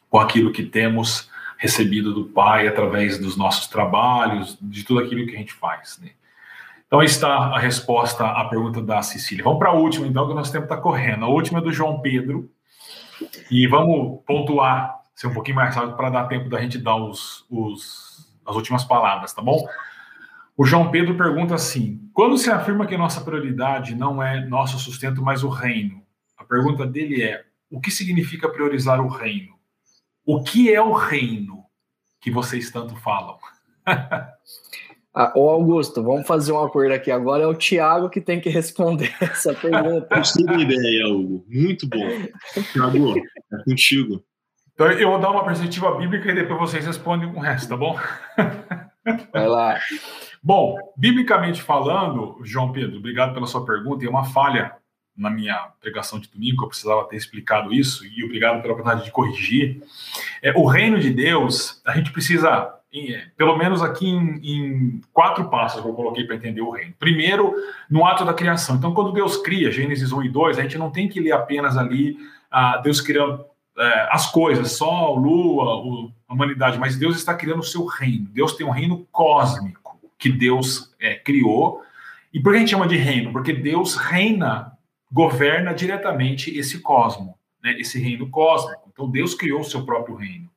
com 0.10 0.20
aquilo 0.20 0.52
que 0.52 0.64
temos 0.64 1.30
recebido 1.58 2.14
do 2.14 2.26
Pai 2.26 2.68
através 2.68 3.18
dos 3.18 3.38
nossos 3.38 3.68
trabalhos, 3.68 4.58
de 4.62 4.84
tudo 4.84 5.00
aquilo 5.00 5.26
que 5.26 5.36
a 5.38 5.40
gente 5.40 5.54
faz. 5.54 5.98
Né? 6.04 6.10
Então, 6.88 7.04
está 7.04 7.28
a 7.28 7.60
resposta 7.60 8.26
à 8.26 8.46
pergunta 8.46 8.82
da 8.82 9.02
Cecília. 9.02 9.44
Vamos 9.44 9.60
para 9.60 9.70
a 9.70 9.74
última, 9.74 10.08
então, 10.08 10.26
que 10.26 10.32
o 10.32 10.36
nosso 10.36 10.54
tempo 10.54 10.64
está 10.64 10.78
correndo. 10.78 11.26
A 11.26 11.28
última 11.28 11.60
é 11.60 11.62
do 11.62 11.72
João 11.72 12.00
Pedro. 12.00 12.50
E 13.52 13.68
vamos 13.68 14.22
pontuar, 14.26 14.96
ser 15.14 15.28
um 15.28 15.34
pouquinho 15.34 15.58
mais 15.58 15.76
rápido, 15.76 15.98
para 15.98 16.10
dar 16.10 16.28
tempo 16.28 16.48
da 16.48 16.62
gente 16.62 16.78
dar 16.78 16.96
os, 16.96 17.46
os, 17.50 18.34
as 18.46 18.56
últimas 18.56 18.86
palavras, 18.86 19.34
tá 19.34 19.42
bom? 19.42 19.68
O 20.56 20.66
João 20.66 20.90
Pedro 20.90 21.18
pergunta 21.18 21.56
assim: 21.56 22.10
quando 22.14 22.38
se 22.38 22.50
afirma 22.50 22.88
que 22.88 22.98
nossa 22.98 23.20
prioridade 23.20 23.94
não 23.94 24.24
é 24.24 24.46
nosso 24.46 24.80
sustento, 24.80 25.22
mas 25.22 25.44
o 25.44 25.50
reino? 25.50 26.02
A 26.38 26.46
pergunta 26.46 26.86
dele 26.86 27.22
é: 27.22 27.44
o 27.70 27.82
que 27.82 27.92
significa 27.92 28.48
priorizar 28.50 29.02
o 29.02 29.08
reino? 29.08 29.56
O 30.26 30.42
que 30.42 30.74
é 30.74 30.82
o 30.82 30.94
reino 30.94 31.66
que 32.22 32.32
vocês 32.32 32.72
tanto 32.72 32.96
falam? 32.96 33.38
Ah, 35.20 35.32
ô 35.34 35.50
Augusto, 35.50 36.04
vamos 36.04 36.28
fazer 36.28 36.52
um 36.52 36.64
acordo 36.64 36.94
aqui. 36.94 37.10
Agora 37.10 37.42
é 37.42 37.48
o 37.48 37.56
Tiago 37.56 38.08
que 38.08 38.22
tem 38.22 38.40
que 38.40 38.50
responder 38.50 39.12
essa 39.20 39.52
pergunta. 39.52 40.16
Gostei 40.16 40.46
da 40.46 40.60
ideia, 40.60 41.08
Hugo. 41.08 41.44
Muito 41.50 41.88
bom. 41.90 42.08
Tiago, 42.72 43.18
é 43.18 43.64
contigo. 43.64 44.24
Então 44.76 44.92
eu 44.92 45.10
vou 45.10 45.20
dar 45.20 45.32
uma 45.32 45.44
perspectiva 45.44 45.98
bíblica 45.98 46.30
e 46.30 46.36
depois 46.36 46.60
vocês 46.60 46.86
respondem 46.86 47.34
com 47.34 47.40
o 47.40 47.42
resto, 47.42 47.68
tá 47.68 47.76
bom? 47.76 48.00
Vai 49.34 49.48
lá. 49.48 49.80
Bom, 50.44 50.78
biblicamente 50.96 51.64
falando, 51.64 52.40
João 52.44 52.72
Pedro, 52.72 52.98
obrigado 52.98 53.34
pela 53.34 53.48
sua 53.48 53.66
pergunta. 53.66 54.06
E 54.06 54.08
uma 54.08 54.24
falha 54.24 54.76
na 55.18 55.32
minha 55.32 55.72
pregação 55.82 56.20
de 56.20 56.30
domingo, 56.30 56.64
eu 56.64 56.68
precisava 56.68 57.04
ter 57.06 57.16
explicado 57.16 57.74
isso, 57.74 58.06
e 58.06 58.24
obrigado 58.24 58.62
pela 58.62 58.74
oportunidade 58.74 59.06
de 59.06 59.12
corrigir. 59.12 59.82
É, 60.44 60.52
o 60.56 60.68
reino 60.68 61.00
de 61.00 61.10
Deus, 61.10 61.82
a 61.84 61.98
gente 61.98 62.12
precisa 62.12 62.77
pelo 63.36 63.58
menos 63.58 63.82
aqui 63.82 64.08
em, 64.08 64.40
em, 64.44 65.02
quatro 65.14 65.50
passos 65.50 65.82
que 65.82 65.88
eu 65.88 65.94
coloquei 65.94 66.24
para 66.24 66.36
entender 66.36 66.62
o 66.62 66.72
reino. 66.72 66.94
Primeiro, 66.98 67.54
no 67.90 68.06
ato 68.06 68.26
da 68.26 68.34
criação. 68.34 68.76
Então, 68.76 68.94
quando 68.94 69.12
Deus 69.12 69.38
cria, 69.38 69.72
Gênesis 69.72 70.12
1 70.12 70.24
e 70.24 70.30
2, 70.30 70.58
a 70.58 70.62
gente 70.62 70.78
não 70.78 70.90
tem 70.90 71.08
que 71.08 71.20
ler 71.20 71.34
apenas 71.34 71.78
ali 71.78 72.18
ah, 72.50 72.78
Deus 72.78 73.02
criando 73.02 73.46
é, 73.78 74.08
as 74.12 74.32
coisas, 74.32 74.72
Sol, 74.72 75.16
Lua, 75.16 76.12
a 76.28 76.34
humanidade, 76.34 76.80
mas 76.80 76.98
Deus 76.98 77.16
está 77.18 77.36
criando 77.36 77.60
o 77.60 77.64
seu 77.64 77.86
reino. 77.86 78.28
Deus 78.32 78.56
tem 78.56 78.66
um 78.66 78.72
reino 78.72 79.06
cósmico 79.12 80.00
que 80.18 80.32
Deus 80.32 80.96
é, 81.00 81.16
criou. 81.16 81.82
E 82.34 82.40
por 82.40 82.52
que 82.52 82.58
a 82.58 82.60
gente 82.60 82.72
chama 82.72 82.88
de 82.88 82.98
reino? 82.98 83.32
Porque 83.32 83.54
Deus 83.54 83.96
reina, 83.96 84.72
governa 85.12 85.74
diretamente 85.74 86.58
esse 86.58 86.80
cosmo, 86.80 87.38
né, 87.64 87.76
esse 87.80 88.00
reino 88.00 88.30
cósmico. 88.30 88.90
Então, 88.92 89.10
Deus 89.10 89.36
criou 89.36 89.62
o 89.62 89.66
seu 89.66 89.86
próprio 89.86 90.16
reino. 90.16 90.50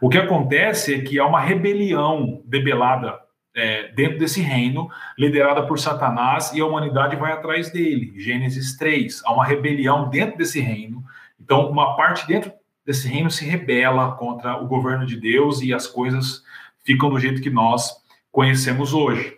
O 0.00 0.08
que 0.08 0.18
acontece 0.18 0.94
é 0.94 1.00
que 1.00 1.18
há 1.18 1.26
uma 1.26 1.40
rebelião 1.40 2.42
debelada 2.44 3.18
é, 3.54 3.88
dentro 3.92 4.18
desse 4.18 4.40
reino, 4.40 4.88
liderada 5.18 5.66
por 5.66 5.78
Satanás, 5.78 6.52
e 6.52 6.60
a 6.60 6.66
humanidade 6.66 7.16
vai 7.16 7.32
atrás 7.32 7.70
dele. 7.70 8.12
Gênesis 8.16 8.76
3. 8.76 9.22
Há 9.24 9.32
uma 9.32 9.44
rebelião 9.44 10.08
dentro 10.08 10.38
desse 10.38 10.60
reino. 10.60 11.02
Então, 11.40 11.68
uma 11.68 11.96
parte 11.96 12.26
dentro 12.26 12.52
desse 12.86 13.08
reino 13.08 13.30
se 13.30 13.44
rebela 13.44 14.12
contra 14.12 14.56
o 14.62 14.66
governo 14.66 15.04
de 15.04 15.16
Deus 15.16 15.60
e 15.60 15.74
as 15.74 15.86
coisas 15.86 16.42
ficam 16.84 17.10
do 17.10 17.18
jeito 17.18 17.42
que 17.42 17.50
nós 17.50 17.92
conhecemos 18.30 18.94
hoje. 18.94 19.36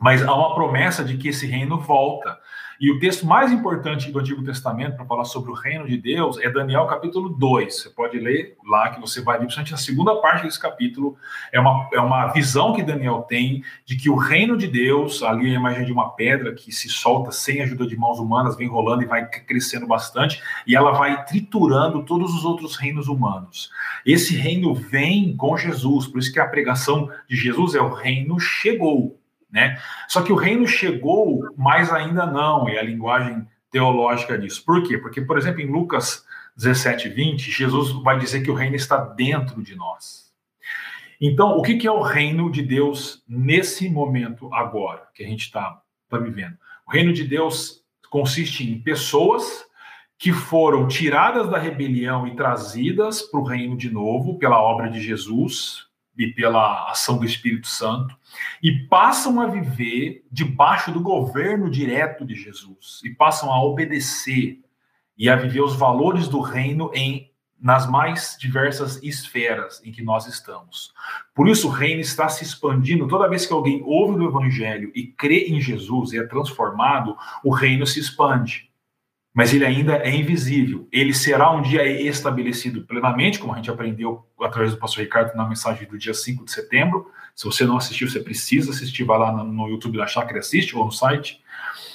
Mas 0.00 0.22
há 0.22 0.34
uma 0.34 0.54
promessa 0.54 1.04
de 1.04 1.16
que 1.16 1.28
esse 1.28 1.46
reino 1.46 1.78
volta. 1.78 2.36
E 2.82 2.90
o 2.90 2.98
texto 2.98 3.24
mais 3.24 3.52
importante 3.52 4.10
do 4.10 4.18
Antigo 4.18 4.42
Testamento 4.42 4.96
para 4.96 5.06
falar 5.06 5.24
sobre 5.24 5.52
o 5.52 5.54
reino 5.54 5.86
de 5.86 5.96
Deus 5.96 6.36
é 6.40 6.50
Daniel 6.50 6.84
capítulo 6.88 7.28
2. 7.28 7.76
Você 7.76 7.88
pode 7.88 8.18
ler 8.18 8.56
lá 8.68 8.90
que 8.90 9.00
você 9.00 9.20
vai 9.20 9.38
ver, 9.38 9.44
principalmente 9.44 9.70
na 9.70 9.78
segunda 9.78 10.16
parte 10.16 10.42
desse 10.42 10.58
capítulo. 10.58 11.16
É 11.52 11.60
uma, 11.60 11.88
é 11.92 12.00
uma 12.00 12.32
visão 12.32 12.72
que 12.72 12.82
Daniel 12.82 13.22
tem 13.22 13.62
de 13.86 13.94
que 13.94 14.10
o 14.10 14.16
reino 14.16 14.56
de 14.56 14.66
Deus, 14.66 15.22
ali 15.22 15.50
é 15.50 15.52
a 15.52 15.60
imagem 15.60 15.84
de 15.84 15.92
uma 15.92 16.10
pedra 16.10 16.52
que 16.52 16.72
se 16.72 16.88
solta 16.88 17.30
sem 17.30 17.62
ajuda 17.62 17.86
de 17.86 17.96
mãos 17.96 18.18
humanas, 18.18 18.56
vem 18.56 18.66
rolando 18.66 19.04
e 19.04 19.06
vai 19.06 19.28
crescendo 19.28 19.86
bastante, 19.86 20.42
e 20.66 20.74
ela 20.74 20.90
vai 20.90 21.24
triturando 21.24 22.02
todos 22.02 22.34
os 22.34 22.44
outros 22.44 22.74
reinos 22.74 23.06
humanos. 23.06 23.70
Esse 24.04 24.34
reino 24.34 24.74
vem 24.74 25.36
com 25.36 25.56
Jesus, 25.56 26.08
por 26.08 26.18
isso 26.18 26.32
que 26.32 26.40
a 26.40 26.48
pregação 26.48 27.08
de 27.28 27.36
Jesus 27.36 27.76
é 27.76 27.80
o 27.80 27.94
reino 27.94 28.40
chegou. 28.40 29.21
Né? 29.52 29.78
Só 30.08 30.22
que 30.22 30.32
o 30.32 30.36
reino 30.36 30.66
chegou, 30.66 31.52
mas 31.56 31.92
ainda 31.92 32.24
não, 32.24 32.68
é 32.68 32.78
a 32.78 32.82
linguagem 32.82 33.46
teológica 33.70 34.38
disso. 34.38 34.64
Por 34.64 34.82
quê? 34.82 34.96
Porque, 34.96 35.20
por 35.20 35.36
exemplo, 35.36 35.60
em 35.60 35.70
Lucas 35.70 36.24
17, 36.56 37.08
20, 37.10 37.50
Jesus 37.50 37.90
vai 38.02 38.18
dizer 38.18 38.42
que 38.42 38.50
o 38.50 38.54
reino 38.54 38.76
está 38.76 38.96
dentro 38.96 39.62
de 39.62 39.74
nós. 39.74 40.32
Então, 41.20 41.56
o 41.56 41.62
que 41.62 41.86
é 41.86 41.90
o 41.90 42.02
reino 42.02 42.50
de 42.50 42.62
Deus 42.62 43.22
nesse 43.28 43.88
momento 43.88 44.52
agora 44.52 45.06
que 45.14 45.22
a 45.22 45.26
gente 45.26 45.42
está 45.42 45.80
tá 46.08 46.18
vivendo? 46.18 46.56
O 46.86 46.90
reino 46.90 47.12
de 47.12 47.24
Deus 47.24 47.84
consiste 48.10 48.68
em 48.68 48.80
pessoas 48.80 49.64
que 50.18 50.32
foram 50.32 50.88
tiradas 50.88 51.48
da 51.48 51.58
rebelião 51.58 52.26
e 52.26 52.36
trazidas 52.36 53.22
para 53.22 53.40
o 53.40 53.44
reino 53.44 53.76
de 53.76 53.90
novo 53.90 54.38
pela 54.38 54.60
obra 54.60 54.88
de 54.90 55.00
Jesus, 55.00 55.86
e 56.16 56.28
pela 56.28 56.90
ação 56.90 57.18
do 57.18 57.24
Espírito 57.24 57.66
Santo 57.66 58.16
e 58.62 58.86
passam 58.86 59.40
a 59.40 59.46
viver 59.46 60.24
debaixo 60.30 60.92
do 60.92 61.00
governo 61.00 61.70
direto 61.70 62.24
de 62.24 62.34
Jesus 62.34 63.00
e 63.04 63.10
passam 63.10 63.50
a 63.52 63.62
obedecer 63.62 64.60
e 65.16 65.28
a 65.28 65.36
viver 65.36 65.62
os 65.62 65.74
valores 65.74 66.28
do 66.28 66.40
reino 66.40 66.90
em 66.94 67.30
nas 67.60 67.88
mais 67.88 68.36
diversas 68.40 69.00
esferas 69.04 69.80
em 69.84 69.92
que 69.92 70.02
nós 70.02 70.26
estamos. 70.26 70.92
Por 71.32 71.48
isso 71.48 71.68
o 71.68 71.70
reino 71.70 72.00
está 72.00 72.28
se 72.28 72.42
expandindo. 72.42 73.06
Toda 73.06 73.28
vez 73.28 73.46
que 73.46 73.52
alguém 73.52 73.80
ouve 73.84 74.18
o 74.20 74.28
evangelho 74.28 74.90
e 74.96 75.06
crê 75.06 75.46
em 75.46 75.60
Jesus 75.60 76.12
e 76.12 76.18
é 76.18 76.26
transformado, 76.26 77.16
o 77.44 77.50
reino 77.50 77.86
se 77.86 78.00
expande 78.00 78.71
mas 79.34 79.54
ele 79.54 79.64
ainda 79.64 79.96
é 79.96 80.14
invisível. 80.14 80.86
Ele 80.92 81.14
será 81.14 81.50
um 81.50 81.62
dia 81.62 81.86
estabelecido 81.86 82.82
plenamente, 82.82 83.38
como 83.38 83.52
a 83.52 83.56
gente 83.56 83.70
aprendeu 83.70 84.26
através 84.40 84.72
do 84.72 84.78
pastor 84.78 85.04
Ricardo 85.04 85.34
na 85.34 85.48
mensagem 85.48 85.88
do 85.88 85.96
dia 85.96 86.12
5 86.12 86.44
de 86.44 86.52
setembro. 86.52 87.10
Se 87.34 87.46
você 87.46 87.64
não 87.64 87.78
assistiu, 87.78 88.10
você 88.10 88.20
precisa 88.20 88.70
assistir, 88.70 89.04
vai 89.04 89.18
lá 89.18 89.32
no 89.32 89.68
YouTube 89.68 89.96
da 89.96 90.06
Chácara 90.06 90.40
assiste, 90.40 90.76
ou 90.76 90.84
no 90.84 90.92
site. 90.92 91.40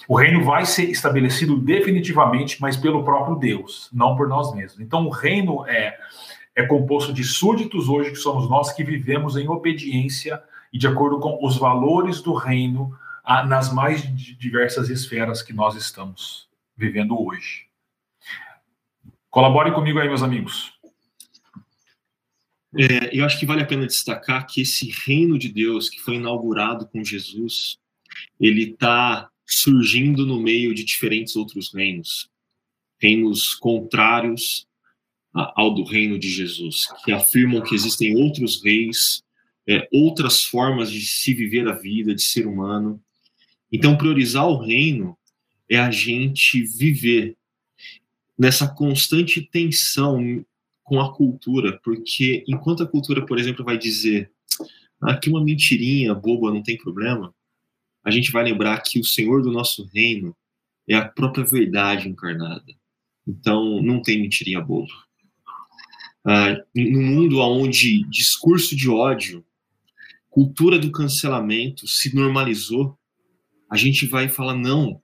O 0.08 0.16
reino 0.16 0.44
vai 0.44 0.66
ser 0.66 0.90
estabelecido 0.90 1.60
definitivamente, 1.60 2.60
mas 2.60 2.76
pelo 2.76 3.04
próprio 3.04 3.36
Deus, 3.36 3.90
não 3.94 4.16
por 4.16 4.28
nós 4.28 4.56
mesmos. 4.56 4.80
Então, 4.80 5.06
o 5.06 5.10
reino 5.10 5.64
é, 5.68 5.96
é 6.56 6.66
composto 6.66 7.14
de 7.14 7.24
súditos 7.24 7.88
hoje, 7.88 8.12
que 8.12 8.16
somos 8.16 8.50
nós 8.50 8.74
que 8.74 8.84
vivemos 8.84 9.38
em 9.38 9.48
obediência 9.48 10.42
e 10.74 10.80
de 10.80 10.88
acordo 10.88 11.20
com 11.20 11.38
os 11.46 11.56
valores 11.56 12.20
do 12.20 12.34
reino 12.34 12.98
nas 13.48 13.72
mais 13.72 14.02
diversas 14.02 14.90
esferas 14.90 15.42
que 15.44 15.54
nós 15.54 15.76
estamos 15.76 16.47
vivendo 16.78 17.20
hoje. 17.20 17.66
Colabore 19.30 19.74
comigo 19.74 20.00
aí, 20.00 20.08
meus 20.08 20.24
amigos. 20.24 20.72
É, 22.78 23.18
eu 23.18 23.26
acho 23.26 23.40
que 23.40 23.46
vale 23.46 23.64
a 23.64 23.66
pena 23.66 23.88
destacar 23.88 24.46
que 24.46 24.62
esse 24.62 24.92
reino 25.06 25.38
de 25.40 25.50
Deus 25.50 25.90
que 25.90 26.00
foi 26.00 26.16
inaugurado 26.16 26.88
com 26.88 27.04
Jesus, 27.04 27.78
ele 28.40 28.72
está 28.72 29.30
surgindo 29.46 30.26
no 30.26 30.40
meio 30.40 30.76
de 30.76 30.84
diferentes 30.84 31.36
outros 31.36 31.74
reinos, 31.74 32.30
reinos 33.02 33.56
contrários 33.56 34.68
ao 35.34 35.74
do 35.74 35.84
reino 35.84 36.18
de 36.18 36.30
Jesus, 36.30 36.88
que 37.04 37.12
afirmam 37.12 37.62
que 37.62 37.76
existem 37.76 38.16
outros 38.16 38.62
reis, 38.64 39.24
é, 39.68 39.88
outras 39.92 40.44
formas 40.44 40.92
de 40.92 41.02
se 41.02 41.34
viver 41.34 41.68
a 41.68 41.74
vida, 41.74 42.14
de 42.14 42.24
ser 42.24 42.48
humano. 42.48 43.02
Então, 43.72 43.98
priorizar 43.98 44.48
o 44.48 44.58
reino 44.58 45.17
é 45.70 45.78
a 45.78 45.92
gente 45.92 46.62
viver 46.64 47.36
nessa 48.38 48.68
constante 48.68 49.42
tensão 49.42 50.46
com 50.84 51.02
a 51.02 51.14
cultura, 51.14 51.80
porque 51.84 52.44
enquanto 52.48 52.84
a 52.84 52.88
cultura, 52.88 53.26
por 53.26 53.38
exemplo, 53.38 53.66
vai 53.66 53.78
dizer 53.78 54.32
aqui 55.02 55.30
ah, 55.30 55.34
uma 55.34 55.44
mentirinha 55.44 56.14
boba 56.14 56.52
não 56.52 56.64
tem 56.64 56.78
problema, 56.78 57.34
a 58.04 58.12
gente 58.12 58.32
vai 58.32 58.44
lembrar 58.44 58.82
que 58.82 59.00
o 59.00 59.04
Senhor 59.04 59.42
do 59.42 59.52
nosso 59.52 59.86
reino 59.94 60.36
é 60.88 60.96
a 60.96 61.08
própria 61.08 61.44
verdade 61.44 62.08
encarnada. 62.08 62.66
Então, 63.28 63.82
não 63.82 64.02
tem 64.02 64.22
mentirinha 64.22 64.62
boba. 64.62 64.88
Ah, 66.26 66.56
no 66.74 67.02
mundo 67.02 67.40
onde 67.40 68.04
discurso 68.10 68.76
de 68.76 68.90
ódio, 68.90 69.46
cultura 70.30 70.80
do 70.80 70.92
cancelamento 70.92 71.88
se 71.88 72.16
normalizou, 72.16 72.98
a 73.70 73.76
gente 73.76 74.06
vai 74.06 74.30
falar 74.30 74.56
não, 74.56 75.02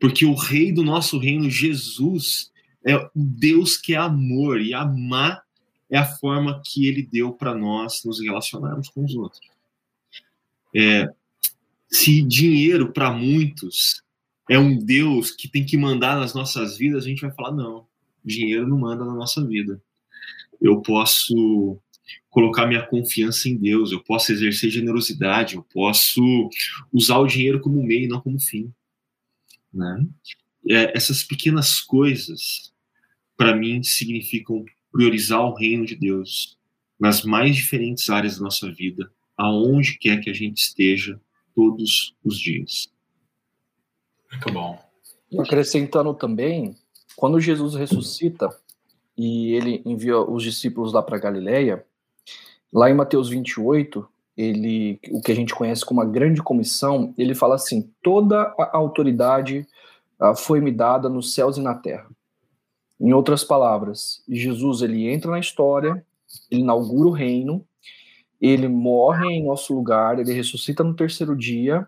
porque 0.00 0.24
o 0.24 0.34
rei 0.34 0.72
do 0.72 0.82
nosso 0.82 1.18
reino, 1.18 1.48
Jesus, 1.50 2.50
é 2.84 2.96
o 2.96 3.10
Deus 3.14 3.76
que 3.76 3.94
é 3.94 3.96
amor, 3.96 4.60
e 4.60 4.74
amar 4.74 5.42
é 5.90 5.98
a 5.98 6.04
forma 6.04 6.60
que 6.64 6.86
ele 6.86 7.02
deu 7.02 7.32
para 7.32 7.54
nós 7.54 8.02
nos 8.04 8.20
relacionarmos 8.20 8.88
com 8.88 9.04
os 9.04 9.14
outros. 9.14 9.40
É, 10.74 11.08
se 11.88 12.22
dinheiro 12.22 12.92
para 12.92 13.10
muitos 13.10 14.02
é 14.48 14.58
um 14.58 14.76
Deus 14.76 15.30
que 15.30 15.48
tem 15.48 15.64
que 15.64 15.76
mandar 15.76 16.18
nas 16.18 16.34
nossas 16.34 16.76
vidas, 16.76 17.04
a 17.04 17.08
gente 17.08 17.22
vai 17.22 17.32
falar: 17.32 17.52
não, 17.52 17.86
dinheiro 18.24 18.66
não 18.66 18.78
manda 18.78 19.04
na 19.04 19.14
nossa 19.14 19.44
vida. 19.44 19.80
Eu 20.60 20.80
posso 20.80 21.78
colocar 22.30 22.66
minha 22.66 22.86
confiança 22.86 23.48
em 23.48 23.56
Deus, 23.56 23.92
eu 23.92 24.02
posso 24.02 24.30
exercer 24.30 24.70
generosidade, 24.70 25.56
eu 25.56 25.62
posso 25.62 26.48
usar 26.92 27.18
o 27.18 27.26
dinheiro 27.26 27.60
como 27.60 27.82
meio, 27.82 28.08
não 28.08 28.20
como 28.20 28.38
fim. 28.38 28.72
Né? 29.76 30.06
É, 30.70 30.96
essas 30.96 31.22
pequenas 31.22 31.80
coisas, 31.80 32.72
para 33.36 33.54
mim, 33.54 33.82
significam 33.82 34.64
priorizar 34.90 35.40
o 35.40 35.54
reino 35.54 35.84
de 35.84 35.94
Deus 35.94 36.56
nas 36.98 37.22
mais 37.22 37.54
diferentes 37.54 38.08
áreas 38.08 38.38
da 38.38 38.44
nossa 38.44 38.72
vida, 38.72 39.10
aonde 39.36 39.98
quer 39.98 40.18
que 40.20 40.30
a 40.30 40.32
gente 40.32 40.58
esteja, 40.58 41.20
todos 41.54 42.14
os 42.24 42.38
dias. 42.38 42.90
Muito 44.30 44.52
bom. 44.52 44.78
Acrescentando 45.38 46.14
também, 46.14 46.76
quando 47.16 47.40
Jesus 47.40 47.74
ressuscita 47.74 48.48
e 49.16 49.54
ele 49.54 49.82
envia 49.84 50.18
os 50.18 50.42
discípulos 50.42 50.92
lá 50.92 51.02
para 51.02 51.18
Galileia, 51.18 51.84
lá 52.72 52.90
em 52.90 52.94
Mateus 52.94 53.28
28, 53.28 54.06
ele, 54.36 55.00
o 55.10 55.20
que 55.20 55.32
a 55.32 55.34
gente 55.34 55.54
conhece 55.54 55.84
como 55.84 56.00
a 56.00 56.04
grande 56.04 56.42
comissão, 56.42 57.14
ele 57.16 57.34
fala 57.34 57.54
assim: 57.54 57.90
toda 58.02 58.54
a 58.58 58.76
autoridade 58.76 59.66
uh, 60.20 60.36
foi 60.36 60.60
me 60.60 60.70
dada 60.70 61.08
nos 61.08 61.32
céus 61.32 61.56
e 61.56 61.62
na 61.62 61.74
terra. 61.74 62.08
Em 63.00 63.12
outras 63.12 63.42
palavras, 63.42 64.22
Jesus 64.28 64.82
ele 64.82 65.08
entra 65.08 65.30
na 65.30 65.38
história, 65.38 66.04
ele 66.50 66.60
inaugura 66.60 67.08
o 67.08 67.12
reino, 67.12 67.64
ele 68.40 68.68
morre 68.68 69.26
em 69.26 69.44
nosso 69.44 69.74
lugar, 69.74 70.18
ele 70.18 70.32
ressuscita 70.32 70.84
no 70.84 70.94
terceiro 70.94 71.36
dia 71.36 71.86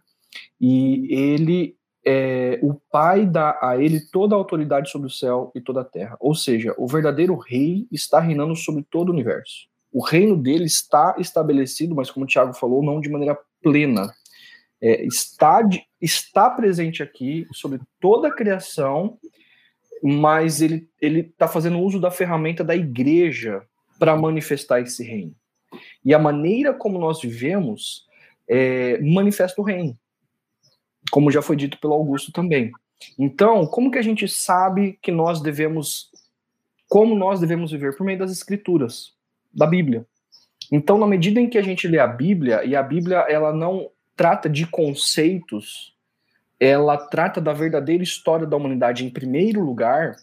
e 0.60 1.06
ele 1.14 1.76
é, 2.04 2.58
o 2.62 2.74
Pai 2.90 3.26
dá 3.26 3.58
a 3.60 3.76
ele 3.76 4.00
toda 4.00 4.34
a 4.34 4.38
autoridade 4.38 4.90
sobre 4.90 5.08
o 5.08 5.10
céu 5.10 5.50
e 5.54 5.60
toda 5.60 5.82
a 5.82 5.84
terra. 5.84 6.16
Ou 6.20 6.34
seja, 6.34 6.74
o 6.78 6.86
verdadeiro 6.86 7.36
rei 7.36 7.86
está 7.92 8.20
reinando 8.20 8.56
sobre 8.56 8.82
todo 8.88 9.08
o 9.08 9.12
universo 9.12 9.67
o 9.92 10.04
reino 10.04 10.36
dele 10.36 10.64
está 10.64 11.14
estabelecido, 11.18 11.94
mas 11.94 12.10
como 12.10 12.24
o 12.24 12.28
Tiago 12.28 12.52
falou, 12.52 12.82
não 12.82 13.00
de 13.00 13.08
maneira 13.08 13.38
plena. 13.62 14.12
É, 14.80 15.04
está, 15.04 15.60
está 16.00 16.50
presente 16.50 17.02
aqui 17.02 17.46
sobre 17.52 17.80
toda 17.98 18.28
a 18.28 18.34
criação, 18.34 19.18
mas 20.02 20.60
ele 20.60 20.88
está 21.00 21.48
fazendo 21.48 21.80
uso 21.80 22.00
da 22.00 22.10
ferramenta 22.10 22.62
da 22.62 22.76
igreja 22.76 23.62
para 23.98 24.16
manifestar 24.16 24.80
esse 24.80 25.02
reino. 25.02 25.34
E 26.04 26.14
a 26.14 26.18
maneira 26.18 26.72
como 26.72 26.98
nós 26.98 27.20
vivemos 27.20 28.06
é, 28.48 29.00
manifesta 29.00 29.60
o 29.60 29.64
reino, 29.64 29.98
como 31.10 31.30
já 31.30 31.42
foi 31.42 31.56
dito 31.56 31.78
pelo 31.80 31.94
Augusto 31.94 32.30
também. 32.30 32.70
Então, 33.18 33.66
como 33.66 33.90
que 33.90 33.98
a 33.98 34.02
gente 34.02 34.28
sabe 34.28 34.98
que 35.02 35.10
nós 35.10 35.40
devemos, 35.40 36.10
como 36.88 37.16
nós 37.16 37.40
devemos 37.40 37.72
viver? 37.72 37.96
Por 37.96 38.04
meio 38.04 38.18
das 38.18 38.30
escrituras 38.30 39.17
da 39.52 39.66
Bíblia. 39.66 40.06
Então, 40.70 40.98
na 40.98 41.06
medida 41.06 41.40
em 41.40 41.48
que 41.48 41.58
a 41.58 41.62
gente 41.62 41.88
lê 41.88 41.98
a 41.98 42.06
Bíblia, 42.06 42.64
e 42.64 42.76
a 42.76 42.82
Bíblia 42.82 43.18
ela 43.28 43.52
não 43.52 43.90
trata 44.16 44.48
de 44.48 44.66
conceitos, 44.66 45.96
ela 46.60 46.96
trata 46.96 47.40
da 47.40 47.52
verdadeira 47.52 48.02
história 48.02 48.46
da 48.46 48.56
humanidade 48.56 49.04
em 49.04 49.10
primeiro 49.10 49.62
lugar, 49.62 50.16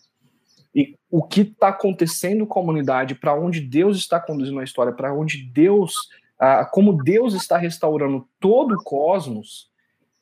e 0.73 0.97
o 1.09 1.23
que 1.23 1.41
está 1.41 1.69
acontecendo 1.69 2.45
com 2.45 2.59
a 2.59 2.63
humanidade, 2.63 3.15
para 3.15 3.34
onde 3.34 3.61
Deus 3.61 3.97
está 3.97 4.19
conduzindo 4.19 4.59
a 4.59 4.63
história, 4.63 4.91
para 4.91 5.13
onde 5.13 5.41
Deus, 5.43 5.93
ah, 6.38 6.65
como 6.65 7.01
Deus 7.01 7.34
está 7.34 7.57
restaurando 7.57 8.28
todo 8.39 8.76
o 8.76 8.84
cosmos, 8.84 9.69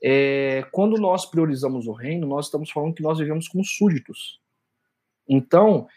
é, 0.02 0.64
quando 0.72 0.98
nós 0.98 1.26
priorizamos 1.26 1.88
o 1.88 1.94
reino, 1.94 2.28
nós 2.28 2.46
estamos 2.46 2.70
falando 2.70 2.94
que 2.94 3.02
nós 3.02 3.18
vivemos 3.18 3.48
como 3.48 3.64
súditos. 3.66 4.40
Então, 5.28 5.88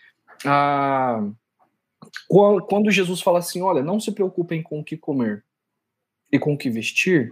a, 0.45 1.29
quando 2.29 2.91
Jesus 2.91 3.21
fala 3.21 3.39
assim, 3.39 3.63
olha, 3.63 3.83
não 3.83 4.01
se 4.01 4.13
preocupem 4.13 4.63
com 4.63 4.81
o 4.81 4.85
que 4.85 4.97
comer 4.97 5.45
e 6.33 6.39
com 6.39 6.55
o 6.55 6.59
que 6.59 6.71
vestir, 6.71 7.29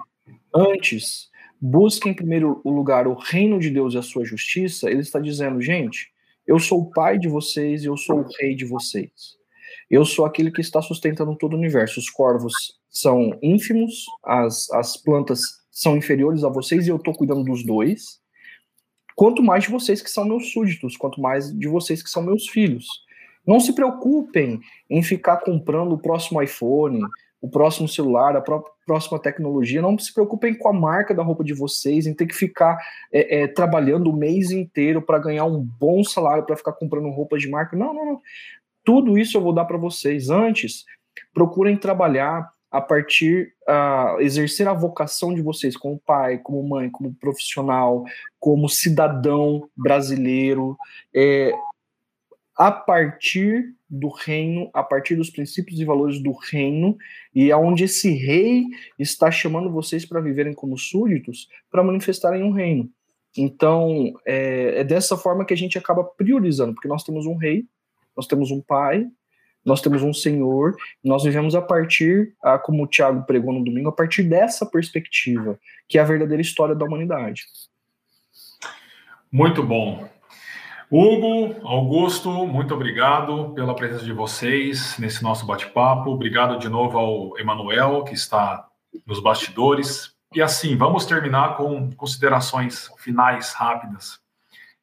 antes 0.55 1.31
busquem 1.61 2.13
em 2.13 2.15
primeiro 2.15 2.61
lugar 2.65 3.07
o 3.07 3.15
reino 3.15 3.59
de 3.59 3.71
Deus 3.71 3.95
e 3.95 3.99
a 3.99 4.03
sua 4.03 4.25
justiça, 4.25 4.91
ele 4.91 5.01
está 5.01 5.19
dizendo, 5.19 5.61
gente, 5.61 6.13
eu 6.47 6.59
sou 6.59 6.83
o 6.83 6.91
pai 6.91 7.19
de 7.19 7.29
vocês 7.29 7.83
e 7.83 7.87
eu 7.87 7.97
sou 7.97 8.21
o 8.21 8.29
rei 8.39 8.55
de 8.55 8.65
vocês. 8.65 9.11
Eu 9.91 10.05
sou 10.05 10.25
aquele 10.25 10.51
que 10.51 10.61
está 10.61 10.83
sustentando 10.83 11.37
todo 11.37 11.55
o 11.55 11.57
universo. 11.57 12.01
Os 12.01 12.11
corvos 12.11 12.53
são 12.91 13.39
ínfimos, 13.43 14.05
as, 14.23 14.71
as 14.71 14.97
plantas 14.97 15.41
são 15.71 15.97
inferiores 15.97 16.45
a 16.45 16.49
vocês 16.49 16.87
e 16.87 16.91
eu 16.91 16.97
estou 16.97 17.15
cuidando 17.15 17.45
dos 17.45 17.65
dois. 17.65 18.21
Quanto 19.17 19.43
mais 19.43 19.65
de 19.65 19.71
vocês 19.71 20.03
que 20.03 20.11
são 20.11 20.25
meus 20.25 20.53
súditos, 20.53 20.97
quanto 20.97 21.21
mais 21.21 21.53
de 21.57 21.69
vocês 21.69 22.03
que 22.03 22.11
são 22.11 22.23
meus 22.23 22.49
filhos. 22.49 22.87
Não 23.47 23.61
se 23.61 23.75
preocupem 23.75 24.61
em 24.89 25.03
ficar 25.03 25.39
comprando 25.39 25.93
o 25.93 25.99
próximo 25.99 26.41
iPhone, 26.43 27.01
o 27.41 27.49
próximo 27.49 27.87
celular, 27.87 28.37
a 28.37 28.43
próxima 28.87 29.19
tecnologia. 29.19 29.83
Não 29.83 29.99
se 29.99 30.13
preocupem 30.13 30.55
com 30.55 30.69
a 30.69 30.73
marca 30.73 31.15
da 31.15 31.23
roupa 31.23 31.45
de 31.45 31.53
vocês, 31.53 32.07
em 32.07 32.15
ter 32.15 32.27
que 32.27 32.35
ficar 32.35 32.79
é, 33.13 33.43
é, 33.43 33.47
trabalhando 33.47 34.11
o 34.11 34.17
mês 34.17 34.51
inteiro 34.51 35.03
para 35.03 35.19
ganhar 35.19 35.45
um 35.45 35.61
bom 35.61 36.03
salário 36.03 36.45
para 36.45 36.57
ficar 36.57 36.73
comprando 36.73 37.11
roupas 37.11 37.43
de 37.43 37.51
marca. 37.51 37.77
Não, 37.77 37.93
não, 37.93 38.07
não. 38.07 38.21
Tudo 38.83 39.19
isso 39.19 39.37
eu 39.37 39.43
vou 39.43 39.53
dar 39.53 39.67
para 39.67 39.77
vocês. 39.77 40.31
Antes, 40.31 40.85
procurem 41.35 41.77
trabalhar 41.77 42.51
a 42.71 42.81
partir, 42.81 43.55
exercer 44.19 44.67
a 44.67 44.73
vocação 44.73 45.33
de 45.33 45.41
vocês 45.41 45.77
como 45.77 46.01
pai, 46.05 46.39
como 46.39 46.61
mãe, 46.69 46.91
como 46.91 47.15
profissional, 47.15 48.03
como 48.41 48.69
cidadão 48.69 49.69
brasileiro, 49.77 50.77
é, 51.15 51.53
a 52.57 52.71
partir 52.71 53.75
do 53.89 54.09
reino, 54.09 54.71
a 54.73 54.83
partir 54.83 55.17
dos 55.17 55.31
princípios 55.31 55.81
e 55.81 55.85
valores 55.85 56.21
do 56.23 56.33
reino, 56.33 56.97
e 57.35 57.51
aonde 57.51 57.85
esse 57.85 58.11
rei 58.11 58.65
está 58.99 59.31
chamando 59.31 59.71
vocês 59.71 60.05
para 60.05 60.21
viverem 60.21 60.55
como 60.55 60.79
súditos, 60.79 61.49
para 61.71 61.83
manifestarem 61.83 62.43
um 62.43 62.51
reino. 62.51 62.91
Então, 63.37 64.15
é, 64.25 64.81
é, 64.81 64.85
dessa 64.85 65.17
forma 65.17 65.45
que 65.45 65.53
a 65.55 65.57
gente 65.57 65.77
acaba 65.77 66.05
priorizando, 66.05 66.75
porque 66.75 66.89
nós 66.89 67.03
temos 67.03 67.27
um 67.27 67.37
rei, 67.37 67.67
nós 68.17 68.27
temos 68.27 68.51
um 68.51 68.61
pai, 68.61 69.07
nós 69.65 69.81
temos 69.81 70.03
um 70.03 70.13
senhor, 70.13 70.77
nós 71.03 71.25
vivemos 71.25 71.55
a 71.55 71.63
partir, 71.63 72.35
como 72.65 72.85
o 72.85 72.87
Tiago 72.87 73.25
pregou 73.27 73.53
no 73.53 73.65
domingo, 73.65 73.89
a 73.89 73.93
partir 73.93 74.23
dessa 74.23 74.67
perspectiva, 74.67 75.59
que 75.89 75.99
é 75.99 76.03
a 76.03 76.05
verdadeira 76.05 76.43
história 76.43 76.75
da 76.75 76.85
humanidade. 76.85 77.47
Muito 79.33 79.63
bom. 79.63 80.07
Hugo, 80.91 81.67
Augusto, 81.67 82.31
muito 82.47 82.75
obrigado 82.75 83.53
pela 83.55 83.75
presença 83.75 84.05
de 84.05 84.13
vocês 84.13 84.97
nesse 84.99 85.23
nosso 85.23 85.47
bate-papo. 85.47 86.11
Obrigado 86.11 86.59
de 86.59 86.69
novo 86.69 86.99
ao 86.99 87.39
Emanuel, 87.39 88.05
que 88.05 88.15
está 88.15 88.69
nos 89.07 89.19
bastidores. 89.19 90.15
E 90.35 90.43
assim, 90.43 90.77
vamos 90.77 91.07
terminar 91.07 91.57
com 91.57 91.91
considerações 91.93 92.91
finais 92.99 93.53
rápidas. 93.55 94.19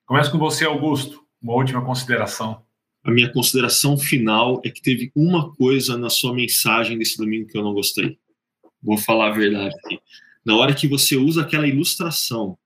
Começo 0.06 0.32
com 0.32 0.39
você, 0.39 0.66
Augusto. 0.66 1.24
Uma 1.41 1.54
última 1.54 1.84
consideração. 1.84 2.64
A 3.04 3.12
minha 3.12 3.32
consideração 3.32 3.97
final 3.97 4.60
é 4.66 4.70
que 4.70 4.82
teve 4.82 5.12
uma 5.16 5.54
coisa 5.56 5.97
na 5.97 6.10
sua 6.10 6.34
mensagem 6.34 6.97
desse 6.97 7.18
domingo 7.18 7.47
que 7.47 7.58
eu 7.58 7.64
não 7.64 7.74
gostei. 7.74 8.18
Vou 8.82 8.97
falar 8.97 9.28
a 9.28 9.34
verdade 9.34 9.76
aqui. 9.86 9.99
Na 10.43 10.56
hora 10.56 10.74
que 10.74 10.88
você 10.88 11.16
usa 11.16 11.41
aquela 11.41 11.68
ilustração 11.68 12.58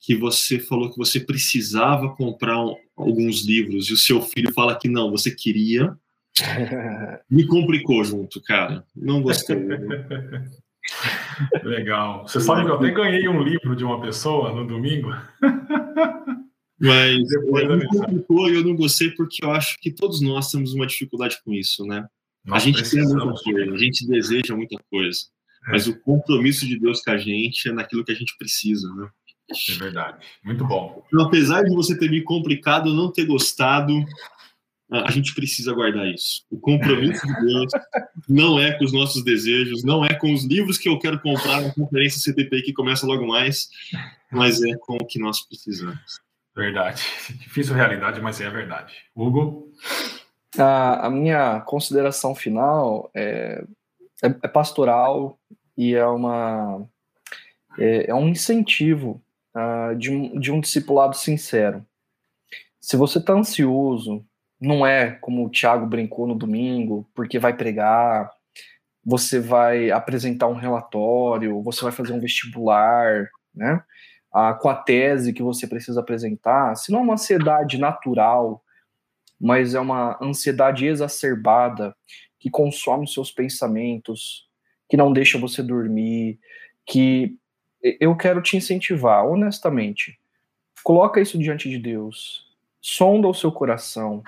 que 0.00 0.16
você 0.16 0.58
falou 0.58 0.90
que 0.90 0.96
você 0.96 1.20
precisava 1.20 2.16
comprar 2.16 2.64
um, 2.64 2.74
alguns 2.96 3.44
livros 3.44 3.88
e 3.88 3.92
o 3.92 3.98
seu 3.98 4.22
filho 4.22 4.52
fala 4.54 4.78
que 4.78 4.88
não, 4.88 5.10
você 5.10 5.30
queria. 5.30 5.94
Me 7.30 7.46
complicou 7.46 8.02
junto, 8.02 8.40
cara. 8.42 8.82
Não 8.96 9.20
gostei. 9.20 9.56
Legal. 11.62 12.26
Você 12.26 12.40
sabe 12.40 12.64
que 12.64 12.70
eu 12.70 12.76
até 12.76 12.90
ganhei 12.90 13.28
um 13.28 13.42
livro 13.42 13.76
de 13.76 13.84
uma 13.84 14.00
pessoa 14.00 14.54
no 14.54 14.66
domingo. 14.66 15.10
Mas 16.80 17.28
Depois 17.28 17.68
me 17.68 17.86
complicou 17.88 18.48
e 18.48 18.54
eu 18.54 18.64
não 18.64 18.74
gostei 18.74 19.10
porque 19.10 19.44
eu 19.44 19.50
acho 19.50 19.78
que 19.80 19.92
todos 19.92 20.22
nós 20.22 20.50
temos 20.50 20.72
uma 20.72 20.86
dificuldade 20.86 21.38
com 21.44 21.52
isso, 21.52 21.84
né? 21.84 22.06
Nós 22.42 22.62
a 22.62 22.64
gente 22.64 22.90
tem 22.90 23.02
muita 23.02 23.42
coisa, 23.42 23.74
a 23.74 23.76
gente 23.76 24.06
deseja 24.06 24.56
muita 24.56 24.82
coisa. 24.90 25.20
É. 25.68 25.72
Mas 25.72 25.86
o 25.86 26.00
compromisso 26.00 26.66
de 26.66 26.78
Deus 26.78 27.02
com 27.02 27.10
a 27.10 27.18
gente 27.18 27.68
é 27.68 27.72
naquilo 27.72 28.02
que 28.02 28.12
a 28.12 28.14
gente 28.14 28.34
precisa, 28.38 28.88
né? 28.94 29.10
É 29.68 29.78
verdade. 29.78 30.18
Muito 30.44 30.64
bom. 30.64 31.02
Então, 31.06 31.26
apesar 31.26 31.62
de 31.62 31.74
você 31.74 31.96
ter 31.98 32.10
me 32.10 32.22
complicado, 32.22 32.94
não 32.94 33.10
ter 33.10 33.24
gostado, 33.24 33.92
a 34.90 35.10
gente 35.10 35.34
precisa 35.34 35.72
guardar 35.72 36.06
isso. 36.08 36.44
O 36.50 36.58
compromisso 36.58 37.24
de 37.26 37.46
Deus 37.46 37.72
não 38.28 38.58
é 38.58 38.72
com 38.72 38.84
os 38.84 38.92
nossos 38.92 39.22
desejos, 39.22 39.84
não 39.84 40.04
é 40.04 40.14
com 40.14 40.32
os 40.32 40.44
livros 40.44 40.78
que 40.78 40.88
eu 40.88 40.98
quero 40.98 41.20
comprar 41.20 41.60
na 41.60 41.72
conferência 41.72 42.20
CTP 42.20 42.62
que 42.62 42.72
começa 42.72 43.06
logo 43.06 43.26
mais, 43.26 43.68
mas 44.30 44.60
é 44.62 44.76
com 44.76 44.96
o 44.96 45.06
que 45.06 45.18
nós 45.18 45.46
precisamos. 45.46 46.20
Verdade. 46.56 47.02
Difícil 47.38 47.74
realidade, 47.74 48.20
mas 48.20 48.40
é 48.40 48.46
a 48.46 48.50
verdade. 48.50 48.94
Hugo? 49.14 49.72
A, 50.58 51.06
a 51.06 51.10
minha 51.10 51.60
consideração 51.60 52.34
final 52.34 53.08
é, 53.14 53.64
é, 54.22 54.26
é 54.26 54.48
pastoral 54.48 55.38
e 55.76 55.94
é 55.94 56.04
uma 56.04 56.84
é, 57.78 58.10
é 58.10 58.14
um 58.14 58.28
incentivo 58.28 59.22
uh, 59.54 59.94
de, 59.96 60.38
de 60.38 60.52
um 60.52 60.60
discipulado 60.60 61.16
sincero. 61.16 61.84
Se 62.80 62.96
você 62.96 63.18
está 63.18 63.32
ansioso, 63.34 64.24
não 64.60 64.86
é 64.86 65.12
como 65.12 65.44
o 65.44 65.50
Tiago 65.50 65.86
brincou 65.86 66.26
no 66.26 66.34
domingo, 66.34 67.08
porque 67.14 67.38
vai 67.38 67.56
pregar, 67.56 68.30
você 69.04 69.40
vai 69.40 69.90
apresentar 69.90 70.48
um 70.48 70.54
relatório, 70.54 71.62
você 71.62 71.82
vai 71.82 71.92
fazer 71.92 72.12
um 72.12 72.20
vestibular, 72.20 73.28
né? 73.54 73.82
Ah, 74.32 74.54
com 74.54 74.68
a 74.68 74.74
tese 74.76 75.32
que 75.32 75.42
você 75.42 75.66
precisa 75.66 76.00
apresentar, 76.00 76.76
se 76.76 76.92
não 76.92 77.00
é 77.00 77.02
uma 77.02 77.14
ansiedade 77.14 77.78
natural, 77.78 78.62
mas 79.40 79.74
é 79.74 79.80
uma 79.80 80.16
ansiedade 80.22 80.86
exacerbada 80.86 81.96
que 82.38 82.48
consome 82.48 83.08
seus 83.08 83.32
pensamentos, 83.32 84.48
que 84.88 84.96
não 84.96 85.12
deixa 85.12 85.38
você 85.38 85.62
dormir, 85.62 86.38
que 86.86 87.36
eu 87.82 88.16
quero 88.16 88.42
te 88.42 88.56
incentivar, 88.56 89.26
honestamente. 89.26 90.18
Coloca 90.82 91.20
isso 91.20 91.38
diante 91.38 91.68
de 91.68 91.78
Deus. 91.78 92.46
Sonda 92.80 93.28
o 93.28 93.34
seu 93.34 93.52
coração. 93.52 94.22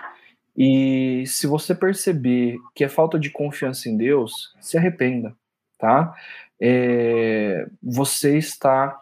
E 0.57 1.25
se 1.27 1.47
você 1.47 1.75
perceber 1.75 2.59
que 2.75 2.85
é 2.85 2.89
falta 2.89 3.19
de 3.19 3.31
confiança 3.31 3.89
em 3.89 3.97
Deus, 3.97 4.55
se 4.61 4.77
arrependa, 4.77 5.35
tá? 5.79 6.15
É, 6.61 7.67
você 7.83 8.37
está 8.37 8.99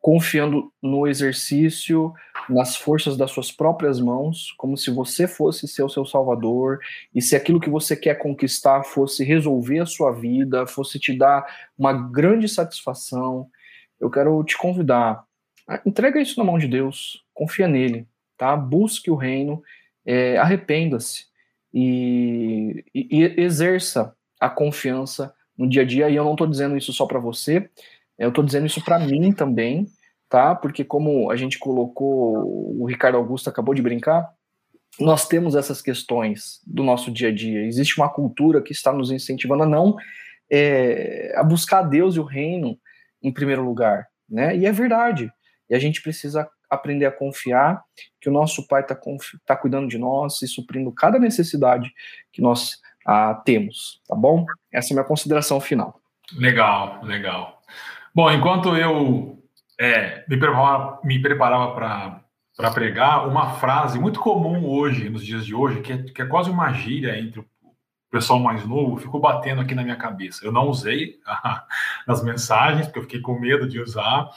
confiando 0.00 0.72
no 0.80 1.06
exercício, 1.06 2.14
nas 2.48 2.76
forças 2.76 3.16
das 3.16 3.32
suas 3.32 3.50
próprias 3.50 3.98
mãos, 3.98 4.52
como 4.56 4.76
se 4.76 4.88
você 4.88 5.26
fosse 5.26 5.66
ser 5.66 5.82
o 5.82 5.88
seu 5.88 6.06
salvador, 6.06 6.78
e 7.12 7.20
se 7.20 7.34
aquilo 7.34 7.58
que 7.58 7.68
você 7.68 7.96
quer 7.96 8.14
conquistar 8.14 8.84
fosse 8.84 9.24
resolver 9.24 9.80
a 9.80 9.86
sua 9.86 10.12
vida, 10.12 10.64
fosse 10.64 11.00
te 11.00 11.12
dar 11.12 11.44
uma 11.76 11.92
grande 11.92 12.48
satisfação, 12.48 13.50
eu 14.00 14.10
quero 14.10 14.42
te 14.44 14.56
convidar. 14.56 15.24
Entrega 15.84 16.20
isso 16.20 16.38
na 16.38 16.44
mão 16.44 16.58
de 16.58 16.68
Deus, 16.68 17.24
confia 17.34 17.66
nele, 17.66 18.06
tá? 18.36 18.56
Busque 18.56 19.10
o 19.10 19.16
reino, 19.16 19.62
é, 20.04 20.36
arrependa-se 20.38 21.24
e, 21.74 22.84
e, 22.94 23.08
e, 23.10 23.40
exerça 23.40 24.14
a 24.40 24.48
confiança 24.48 25.34
no 25.56 25.68
dia 25.68 25.82
a 25.82 25.84
dia. 25.84 26.08
E 26.08 26.16
eu 26.16 26.24
não 26.24 26.32
estou 26.32 26.46
dizendo 26.46 26.76
isso 26.76 26.92
só 26.92 27.06
para 27.06 27.18
você, 27.18 27.68
eu 28.18 28.28
estou 28.28 28.44
dizendo 28.44 28.66
isso 28.66 28.84
para 28.84 28.98
mim 28.98 29.32
também, 29.32 29.86
tá? 30.28 30.54
Porque 30.54 30.84
como 30.84 31.30
a 31.30 31.36
gente 31.36 31.58
colocou, 31.58 32.80
o 32.80 32.86
Ricardo 32.86 33.16
Augusto 33.18 33.50
acabou 33.50 33.74
de 33.74 33.82
brincar, 33.82 34.28
nós 34.98 35.28
temos 35.28 35.54
essas 35.54 35.82
questões 35.82 36.60
do 36.66 36.82
nosso 36.82 37.10
dia 37.10 37.28
a 37.28 37.34
dia. 37.34 37.66
Existe 37.66 37.98
uma 37.98 38.08
cultura 38.08 38.62
que 38.62 38.72
está 38.72 38.92
nos 38.92 39.10
incentivando 39.10 39.64
a 39.64 39.66
não 39.66 39.96
é, 40.50 41.34
a 41.36 41.42
buscar 41.42 41.82
Deus 41.82 42.16
e 42.16 42.20
o 42.20 42.24
reino 42.24 42.78
em 43.22 43.32
primeiro 43.32 43.64
lugar, 43.64 44.06
né? 44.28 44.56
E 44.56 44.66
é 44.66 44.72
verdade. 44.72 45.30
E 45.68 45.74
a 45.74 45.78
gente 45.78 46.02
precisa 46.02 46.48
aprender 46.68 47.06
a 47.06 47.12
confiar 47.12 47.82
que 48.20 48.28
o 48.28 48.32
nosso 48.32 48.66
Pai 48.66 48.82
está 48.82 48.98
tá 49.44 49.56
cuidando 49.56 49.88
de 49.88 49.98
nós 49.98 50.42
e 50.42 50.48
suprindo 50.48 50.92
cada 50.92 51.18
necessidade 51.18 51.92
que 52.32 52.42
nós 52.42 52.80
ah, 53.06 53.40
temos, 53.44 54.00
tá 54.08 54.16
bom? 54.16 54.44
Essa 54.72 54.88
é 54.88 54.92
a 54.92 54.96
minha 54.96 55.06
consideração 55.06 55.60
final. 55.60 56.00
Legal, 56.36 57.04
legal. 57.04 57.62
Bom, 58.14 58.30
enquanto 58.30 58.76
eu 58.76 59.38
é, 59.78 60.24
me 60.28 60.36
preparava, 60.36 61.00
me 61.04 61.20
preparava 61.20 61.74
para 62.56 62.70
pregar, 62.70 63.28
uma 63.28 63.54
frase 63.54 63.98
muito 63.98 64.18
comum 64.18 64.66
hoje, 64.66 65.08
nos 65.08 65.24
dias 65.24 65.44
de 65.46 65.54
hoje, 65.54 65.82
que 65.82 65.92
é, 65.92 66.02
que 66.02 66.22
é 66.22 66.26
quase 66.26 66.50
uma 66.50 66.72
gíria 66.72 67.18
entre 67.18 67.40
o 67.40 67.46
pessoal 68.10 68.38
mais 68.38 68.64
novo 68.66 68.96
ficou 68.96 69.20
batendo 69.20 69.60
aqui 69.60 69.74
na 69.74 69.82
minha 69.82 69.96
cabeça. 69.96 70.44
Eu 70.44 70.52
não 70.52 70.68
usei 70.68 71.18
nas 72.06 72.22
mensagens, 72.22 72.86
porque 72.86 72.98
eu 72.98 73.02
fiquei 73.02 73.20
com 73.20 73.38
medo 73.38 73.68
de 73.68 73.80
usar, 73.80 74.30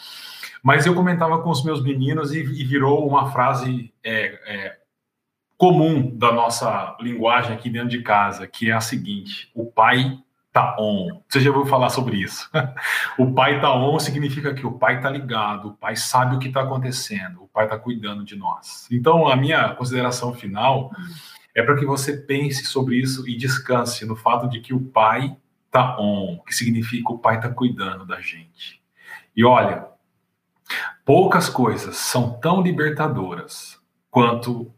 mas 0.63 0.85
eu 0.85 0.95
comentava 0.95 1.41
com 1.41 1.49
os 1.49 1.63
meus 1.63 1.81
meninos 1.81 2.33
e, 2.33 2.39
e 2.39 2.63
virou 2.63 3.07
uma 3.07 3.31
frase 3.31 3.93
é, 4.03 4.39
é, 4.45 4.77
comum 5.57 6.15
da 6.17 6.31
nossa 6.31 6.95
linguagem 6.99 7.53
aqui 7.53 7.69
dentro 7.69 7.89
de 7.89 8.01
casa, 8.01 8.47
que 8.47 8.69
é 8.69 8.73
a 8.73 8.81
seguinte: 8.81 9.51
o 9.53 9.65
pai 9.65 10.17
tá 10.51 10.75
on. 10.79 11.21
Você 11.27 11.39
já 11.39 11.51
ouviu 11.51 11.65
falar 11.65 11.89
sobre 11.89 12.17
isso? 12.17 12.49
o 13.19 13.33
pai 13.33 13.61
tá 13.61 13.73
on 13.73 13.99
significa 13.99 14.53
que 14.53 14.65
o 14.65 14.71
pai 14.71 14.99
tá 14.99 15.09
ligado, 15.09 15.69
o 15.69 15.73
pai 15.73 15.95
sabe 15.95 16.35
o 16.35 16.39
que 16.39 16.47
está 16.47 16.61
acontecendo, 16.61 17.43
o 17.43 17.47
pai 17.47 17.65
está 17.65 17.77
cuidando 17.77 18.23
de 18.23 18.35
nós. 18.35 18.87
Então, 18.91 19.27
a 19.27 19.35
minha 19.35 19.69
consideração 19.75 20.33
final 20.33 20.91
é 21.55 21.63
para 21.63 21.75
que 21.75 21.85
você 21.85 22.17
pense 22.17 22.65
sobre 22.65 22.97
isso 22.97 23.27
e 23.27 23.35
descanse 23.35 24.05
no 24.05 24.15
fato 24.15 24.47
de 24.47 24.59
que 24.59 24.73
o 24.73 24.79
pai 24.79 25.35
tá 25.71 25.97
on, 25.99 26.39
que 26.45 26.53
significa 26.53 27.11
o 27.11 27.19
pai 27.19 27.37
está 27.37 27.49
cuidando 27.49 28.05
da 28.05 28.19
gente. 28.19 28.81
E 29.35 29.43
olha, 29.43 29.85
poucas 31.05 31.49
coisas 31.49 31.95
são 31.97 32.39
tão 32.39 32.61
libertadoras 32.61 33.79
quanto 34.09 34.71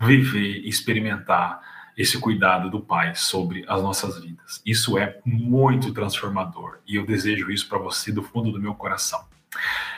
viver 0.00 0.64
e 0.64 0.68
experimentar 0.68 1.60
esse 1.96 2.18
cuidado 2.18 2.70
do 2.70 2.80
Pai 2.80 3.14
sobre 3.14 3.64
as 3.66 3.82
nossas 3.82 4.20
vidas. 4.20 4.60
Isso 4.66 4.98
é 4.98 5.18
muito 5.24 5.92
transformador 5.94 6.78
e 6.86 6.96
eu 6.96 7.06
desejo 7.06 7.50
isso 7.50 7.68
para 7.68 7.78
você 7.78 8.12
do 8.12 8.22
fundo 8.22 8.52
do 8.52 8.60
meu 8.60 8.74
coração. 8.74 9.24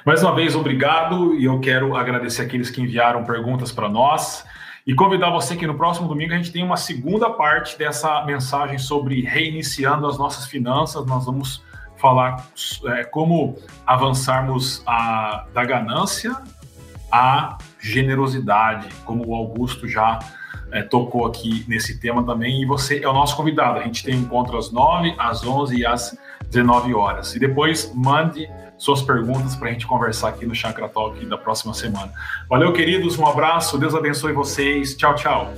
Mais 0.06 0.22
uma 0.22 0.34
vez, 0.34 0.54
obrigado 0.54 1.34
e 1.34 1.44
eu 1.44 1.58
quero 1.58 1.96
agradecer 1.96 2.42
aqueles 2.42 2.70
que 2.70 2.80
enviaram 2.80 3.24
perguntas 3.24 3.72
para 3.72 3.88
nós 3.88 4.44
e 4.88 4.94
convidar 4.94 5.28
você 5.28 5.54
que 5.54 5.66
no 5.66 5.74
próximo 5.74 6.08
domingo 6.08 6.32
a 6.32 6.36
gente 6.38 6.50
tem 6.50 6.64
uma 6.64 6.78
segunda 6.78 7.28
parte 7.28 7.76
dessa 7.76 8.24
mensagem 8.24 8.78
sobre 8.78 9.20
reiniciando 9.20 10.06
as 10.06 10.16
nossas 10.16 10.46
finanças. 10.46 11.04
Nós 11.04 11.26
vamos 11.26 11.62
falar 11.98 12.46
é, 12.86 13.04
como 13.04 13.58
avançarmos 13.86 14.82
a, 14.86 15.44
da 15.52 15.62
ganância 15.62 16.34
à 17.12 17.58
generosidade, 17.78 18.88
como 19.04 19.28
o 19.28 19.34
Augusto 19.34 19.86
já 19.86 20.20
é, 20.72 20.80
tocou 20.80 21.26
aqui 21.26 21.66
nesse 21.68 22.00
tema 22.00 22.24
também, 22.24 22.62
e 22.62 22.64
você 22.64 23.04
é 23.04 23.08
o 23.08 23.12
nosso 23.12 23.36
convidado. 23.36 23.80
A 23.80 23.82
gente 23.82 24.02
tem 24.02 24.14
encontro 24.14 24.56
às 24.56 24.72
9, 24.72 25.14
às 25.18 25.46
11 25.46 25.76
e 25.76 25.84
às 25.84 26.18
19 26.48 26.94
horas. 26.94 27.34
E 27.34 27.38
depois 27.38 27.92
mande 27.94 28.48
suas 28.78 29.02
perguntas 29.02 29.56
para 29.56 29.68
a 29.68 29.72
gente 29.72 29.86
conversar 29.86 30.28
aqui 30.28 30.46
no 30.46 30.54
Chakra 30.54 30.88
Talk 30.88 31.24
da 31.26 31.36
próxima 31.36 31.74
semana. 31.74 32.12
Valeu, 32.48 32.72
queridos, 32.72 33.18
um 33.18 33.26
abraço, 33.26 33.76
Deus 33.76 33.94
abençoe 33.94 34.32
vocês. 34.32 34.96
Tchau, 34.96 35.14
tchau. 35.14 35.52